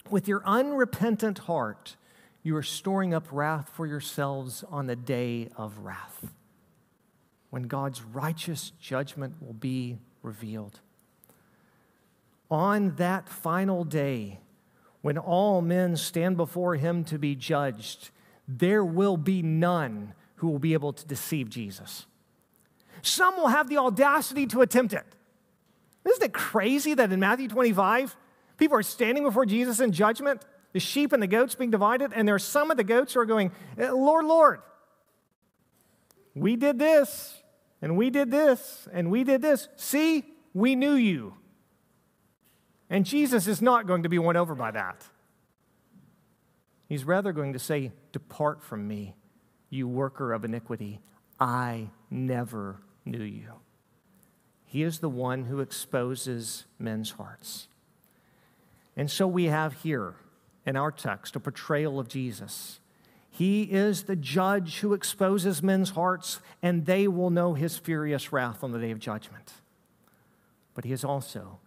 with 0.09 0.27
your 0.27 0.43
unrepentant 0.45 1.39
heart, 1.39 1.95
you 2.43 2.55
are 2.57 2.63
storing 2.63 3.13
up 3.13 3.25
wrath 3.31 3.69
for 3.73 3.87
yourselves 3.87 4.63
on 4.69 4.85
the 4.85 4.95
day 4.95 5.49
of 5.57 5.79
wrath, 5.79 6.33
when 7.49 7.63
God's 7.63 8.03
righteous 8.03 8.73
judgment 8.79 9.35
will 9.41 9.53
be 9.53 9.97
revealed. 10.21 10.81
On 12.51 12.95
that 12.97 13.29
final 13.29 13.85
day, 13.85 14.39
when 15.01 15.17
all 15.17 15.61
men 15.61 15.95
stand 15.95 16.37
before 16.37 16.75
him 16.75 17.03
to 17.05 17.17
be 17.17 17.35
judged, 17.35 18.09
there 18.47 18.83
will 18.83 19.17
be 19.17 19.41
none 19.41 20.13
who 20.35 20.49
will 20.49 20.59
be 20.59 20.73
able 20.73 20.93
to 20.93 21.05
deceive 21.05 21.49
Jesus. 21.49 22.05
Some 23.01 23.37
will 23.37 23.47
have 23.47 23.69
the 23.69 23.77
audacity 23.77 24.45
to 24.47 24.61
attempt 24.61 24.93
it. 24.93 25.05
Isn't 26.05 26.23
it 26.23 26.33
crazy 26.33 26.93
that 26.93 27.11
in 27.11 27.19
Matthew 27.19 27.47
25, 27.47 28.15
people 28.57 28.77
are 28.77 28.83
standing 28.83 29.23
before 29.23 29.45
Jesus 29.45 29.79
in 29.79 29.93
judgment 29.93 30.43
the 30.73 30.79
sheep 30.79 31.13
and 31.13 31.21
the 31.21 31.27
goats 31.27 31.55
being 31.55 31.71
divided, 31.71 32.11
and 32.13 32.27
there 32.27 32.35
are 32.35 32.39
some 32.39 32.71
of 32.71 32.77
the 32.77 32.83
goats 32.83 33.13
who 33.13 33.19
are 33.19 33.25
going, 33.25 33.51
eh, 33.77 33.91
Lord, 33.91 34.25
Lord, 34.25 34.61
we 36.35 36.55
did 36.55 36.79
this, 36.79 37.41
and 37.81 37.95
we 37.95 38.09
did 38.09 38.31
this, 38.31 38.87
and 38.91 39.11
we 39.11 39.23
did 39.23 39.41
this. 39.41 39.69
See, 39.75 40.25
we 40.53 40.75
knew 40.75 40.93
you. 40.93 41.35
And 42.89 43.05
Jesus 43.05 43.47
is 43.47 43.61
not 43.61 43.87
going 43.87 44.03
to 44.03 44.09
be 44.09 44.19
won 44.19 44.35
over 44.35 44.55
by 44.55 44.71
that. 44.71 45.05
He's 46.89 47.05
rather 47.05 47.31
going 47.31 47.53
to 47.53 47.59
say, 47.59 47.91
Depart 48.11 48.61
from 48.61 48.87
me, 48.87 49.15
you 49.69 49.87
worker 49.87 50.33
of 50.33 50.43
iniquity. 50.43 50.99
I 51.39 51.89
never 52.09 52.81
knew 53.05 53.23
you. 53.23 53.53
He 54.65 54.83
is 54.83 54.99
the 54.99 55.09
one 55.09 55.45
who 55.45 55.59
exposes 55.59 56.65
men's 56.79 57.11
hearts. 57.11 57.67
And 58.95 59.09
so 59.09 59.27
we 59.27 59.45
have 59.45 59.73
here 59.81 60.15
in 60.65 60.75
our 60.75 60.91
text, 60.91 61.35
a 61.35 61.39
portrayal 61.39 61.99
of 61.99 62.07
Jesus. 62.07 62.79
He 63.29 63.63
is 63.63 64.03
the 64.03 64.15
judge 64.15 64.79
who 64.79 64.93
exposes 64.93 65.63
men's 65.63 65.91
hearts, 65.91 66.39
and 66.61 66.85
they 66.85 67.07
will 67.07 67.29
know 67.29 67.53
his 67.53 67.77
furious 67.77 68.31
wrath 68.31 68.63
on 68.63 68.71
the 68.71 68.79
day 68.79 68.91
of 68.91 68.99
judgment. 68.99 69.53
But 70.75 70.85
he 70.85 70.91
is 70.91 71.03
also 71.03 71.59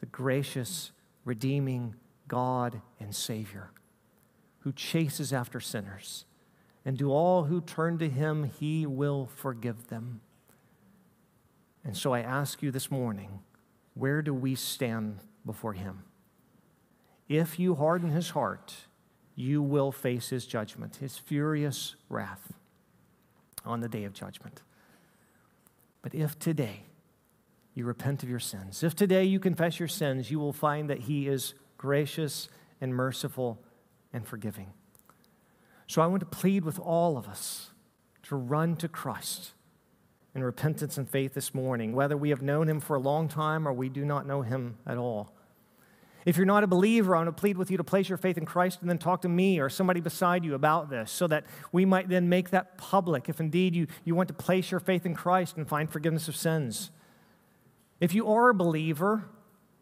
the 0.00 0.06
gracious, 0.06 0.92
redeeming 1.24 1.94
God 2.28 2.80
and 3.00 3.14
Savior 3.14 3.70
who 4.66 4.72
chases 4.72 5.32
after 5.32 5.60
sinners. 5.60 6.24
And 6.84 6.98
to 6.98 7.12
all 7.12 7.44
who 7.44 7.60
turn 7.60 7.98
to 7.98 8.08
him, 8.08 8.50
he 8.58 8.84
will 8.84 9.26
forgive 9.36 9.86
them. 9.86 10.22
And 11.84 11.96
so 11.96 12.12
I 12.12 12.18
ask 12.18 12.64
you 12.64 12.72
this 12.72 12.90
morning 12.90 13.38
where 13.94 14.22
do 14.22 14.34
we 14.34 14.56
stand 14.56 15.20
before 15.46 15.74
him? 15.74 16.02
If 17.28 17.58
you 17.58 17.74
harden 17.74 18.10
his 18.10 18.30
heart, 18.30 18.74
you 19.34 19.62
will 19.62 19.92
face 19.92 20.30
his 20.30 20.46
judgment, 20.46 20.96
his 20.96 21.18
furious 21.18 21.96
wrath 22.08 22.52
on 23.64 23.80
the 23.80 23.88
day 23.88 24.04
of 24.04 24.12
judgment. 24.12 24.62
But 26.02 26.14
if 26.14 26.38
today 26.38 26.84
you 27.74 27.84
repent 27.84 28.22
of 28.22 28.28
your 28.28 28.38
sins, 28.38 28.82
if 28.82 28.94
today 28.94 29.24
you 29.24 29.40
confess 29.40 29.78
your 29.78 29.88
sins, 29.88 30.30
you 30.30 30.38
will 30.38 30.52
find 30.52 30.88
that 30.88 31.00
he 31.00 31.28
is 31.28 31.54
gracious 31.76 32.48
and 32.80 32.94
merciful 32.94 33.60
and 34.12 34.26
forgiving. 34.26 34.72
So 35.86 36.02
I 36.02 36.06
want 36.06 36.20
to 36.20 36.26
plead 36.26 36.64
with 36.64 36.78
all 36.78 37.18
of 37.18 37.28
us 37.28 37.70
to 38.24 38.36
run 38.36 38.76
to 38.76 38.88
Christ 38.88 39.52
in 40.34 40.42
repentance 40.42 40.98
and 40.98 41.08
faith 41.08 41.34
this 41.34 41.54
morning, 41.54 41.92
whether 41.94 42.16
we 42.16 42.30
have 42.30 42.42
known 42.42 42.68
him 42.68 42.80
for 42.80 42.96
a 42.96 43.00
long 43.00 43.28
time 43.28 43.66
or 43.66 43.72
we 43.72 43.88
do 43.88 44.04
not 44.04 44.26
know 44.26 44.42
him 44.42 44.78
at 44.86 44.96
all. 44.96 45.35
If 46.26 46.36
you're 46.36 46.44
not 46.44 46.64
a 46.64 46.66
believer, 46.66 47.14
I 47.14 47.20
want 47.20 47.28
to 47.28 47.40
plead 47.40 47.56
with 47.56 47.70
you 47.70 47.76
to 47.76 47.84
place 47.84 48.08
your 48.08 48.18
faith 48.18 48.36
in 48.36 48.44
Christ 48.44 48.80
and 48.80 48.90
then 48.90 48.98
talk 48.98 49.22
to 49.22 49.28
me 49.28 49.60
or 49.60 49.68
somebody 49.68 50.00
beside 50.00 50.44
you 50.44 50.56
about 50.56 50.90
this 50.90 51.12
so 51.12 51.28
that 51.28 51.44
we 51.70 51.84
might 51.84 52.08
then 52.08 52.28
make 52.28 52.50
that 52.50 52.76
public 52.76 53.28
if 53.28 53.38
indeed 53.38 53.76
you, 53.76 53.86
you 54.04 54.16
want 54.16 54.26
to 54.28 54.34
place 54.34 54.72
your 54.72 54.80
faith 54.80 55.06
in 55.06 55.14
Christ 55.14 55.56
and 55.56 55.68
find 55.68 55.88
forgiveness 55.88 56.26
of 56.26 56.34
sins. 56.34 56.90
If 58.00 58.12
you 58.12 58.28
are 58.28 58.48
a 58.48 58.54
believer, 58.54 59.24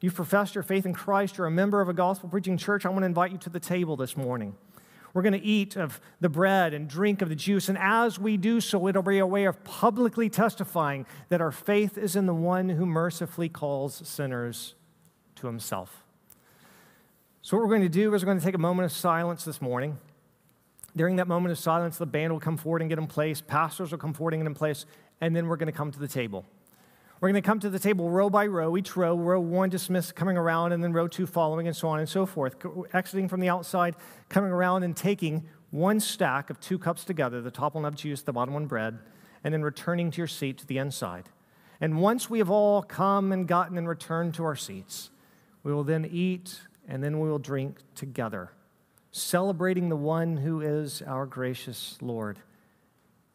you've 0.01 0.15
professed 0.15 0.55
your 0.55 0.63
faith 0.63 0.85
in 0.85 0.93
Christ, 0.93 1.39
you're 1.39 1.47
a 1.47 1.51
member 1.51 1.81
of 1.81 1.89
a 1.89 1.95
gospel 1.95 2.29
preaching 2.29 2.59
church, 2.59 2.85
I 2.85 2.91
want 2.91 3.01
to 3.01 3.07
invite 3.07 3.33
you 3.33 3.39
to 3.39 3.51
the 3.51 3.59
table 3.59 3.97
this 3.97 4.15
morning. 4.15 4.55
We're 5.15 5.23
going 5.23 5.33
to 5.33 5.43
eat 5.43 5.77
of 5.77 5.99
the 6.21 6.29
bread 6.29 6.75
and 6.75 6.89
drink 6.89 7.23
of 7.23 7.31
the 7.31 7.37
juice. 7.37 7.71
And 7.71 7.79
as 7.79 8.19
we 8.19 8.37
do 8.37 8.61
so, 8.61 8.87
it'll 8.87 9.03
be 9.03 9.19
a 9.19 9.27
way 9.27 9.45
of 9.45 9.65
publicly 9.65 10.29
testifying 10.29 11.07
that 11.31 11.41
our 11.41 11.53
faith 11.53 11.97
is 11.97 12.17
in 12.17 12.27
the 12.27 12.35
one 12.35 12.69
who 12.69 12.85
mercifully 12.85 13.49
calls 13.49 14.07
sinners 14.07 14.75
to 15.37 15.47
himself. 15.47 16.04
So, 17.45 17.59
what 17.59 17.65
we're 17.65 17.77
going 17.77 17.83
to 17.83 17.91
do 17.91 18.15
is 18.15 18.23
we're 18.23 18.27
going 18.29 18.39
to 18.39 18.45
take 18.45 18.55
a 18.55 18.59
moment 18.59 18.87
of 18.87 18.93
silence 18.93 19.45
this 19.45 19.61
morning. 19.61 19.99
During 20.97 21.17
that 21.17 21.29
moment 21.29 21.53
of 21.53 21.59
silence, 21.59 21.99
the 21.99 22.07
band 22.07 22.33
will 22.33 22.41
come 22.41 22.57
forward 22.57 22.81
and 22.81 22.89
get 22.89 22.99
in 22.99 23.07
place, 23.07 23.43
pastors 23.43 23.91
will 23.91 23.99
come 23.99 24.15
forward 24.15 24.33
and 24.33 24.43
get 24.43 24.47
in 24.47 24.55
place, 24.55 24.87
and 25.21 25.37
then 25.37 25.47
we're 25.47 25.59
going 25.59 25.67
to 25.67 25.73
come 25.73 25.93
to 25.93 25.99
the 25.99 26.09
table. 26.09 26.47
We're 27.21 27.29
going 27.29 27.43
to 27.43 27.47
come 27.47 27.61
to 27.61 27.69
the 27.69 27.79
table 27.79 28.09
row 28.09 28.31
by 28.31 28.47
row, 28.47 28.79
each 28.79 28.97
row, 28.97 29.15
row 29.15 29.41
one 29.41 29.69
dismissed, 29.69 30.15
coming 30.15 30.39
around, 30.39 30.73
and 30.73 30.83
then 30.83 30.95
row 30.95 31.07
two 31.07 31.27
following, 31.27 31.67
and 31.67 31.77
so 31.77 31.89
on 31.89 31.99
and 31.99 32.09
so 32.09 32.25
forth. 32.25 32.57
Exiting 32.95 33.29
from 33.29 33.41
the 33.41 33.51
outside, 33.51 33.95
coming 34.31 34.51
around 34.51 34.83
and 34.83 34.97
taking 34.97 35.45
one 35.71 36.01
stack 36.01 36.49
of 36.49 36.59
two 36.61 36.79
cups 36.79 37.05
together, 37.05 37.43
the 37.43 37.51
top 37.51 37.75
one 37.75 37.85
of 37.85 37.95
juice, 37.95 38.23
the 38.23 38.33
bottom 38.33 38.55
one 38.55 38.65
bread, 38.65 38.99
and 39.45 39.53
then 39.53 39.63
returning 39.63 40.11
to 40.13 40.17
your 40.17 40.29
seat 40.29 40.57
to 40.57 40.67
the 40.67 40.79
inside. 40.79 41.29
And 41.79 42.01
once 42.01 42.31
we 42.31 42.39
have 42.39 42.49
all 42.49 42.81
come 42.83 43.33
and 43.33 43.47
gotten 43.47 43.77
and 43.77 43.87
returned 43.87 44.33
to 44.37 44.45
our 44.47 44.57
seats, 44.57 45.11
we 45.63 45.75
will 45.75 45.85
then 45.85 46.09
eat 46.11 46.61
and 46.89 47.03
then 47.03 47.21
we 47.21 47.29
will 47.29 47.39
drink 47.39 47.79
together, 47.95 48.51
celebrating 49.11 49.89
the 49.89 49.97
one 49.97 50.37
who 50.37 50.61
is 50.61 51.03
our 51.03 51.27
gracious 51.27 51.97
Lord, 52.01 52.39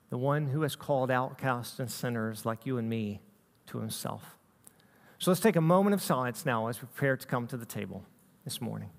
the 0.09 0.17
one 0.17 0.47
who 0.47 0.61
has 0.61 0.75
called 0.75 1.11
outcasts 1.11 1.79
and 1.79 1.89
sinners 1.89 2.45
like 2.45 2.65
you 2.65 2.77
and 2.77 2.89
me 2.89 3.21
to 3.67 3.79
himself. 3.79 4.37
So 5.19 5.31
let's 5.31 5.41
take 5.41 5.55
a 5.55 5.61
moment 5.61 5.93
of 5.93 6.01
silence 6.01 6.45
now 6.45 6.67
as 6.67 6.81
we 6.81 6.87
prepare 6.87 7.17
to 7.17 7.27
come 7.27 7.47
to 7.47 7.57
the 7.57 7.65
table 7.65 8.03
this 8.45 8.61
morning. 8.61 8.89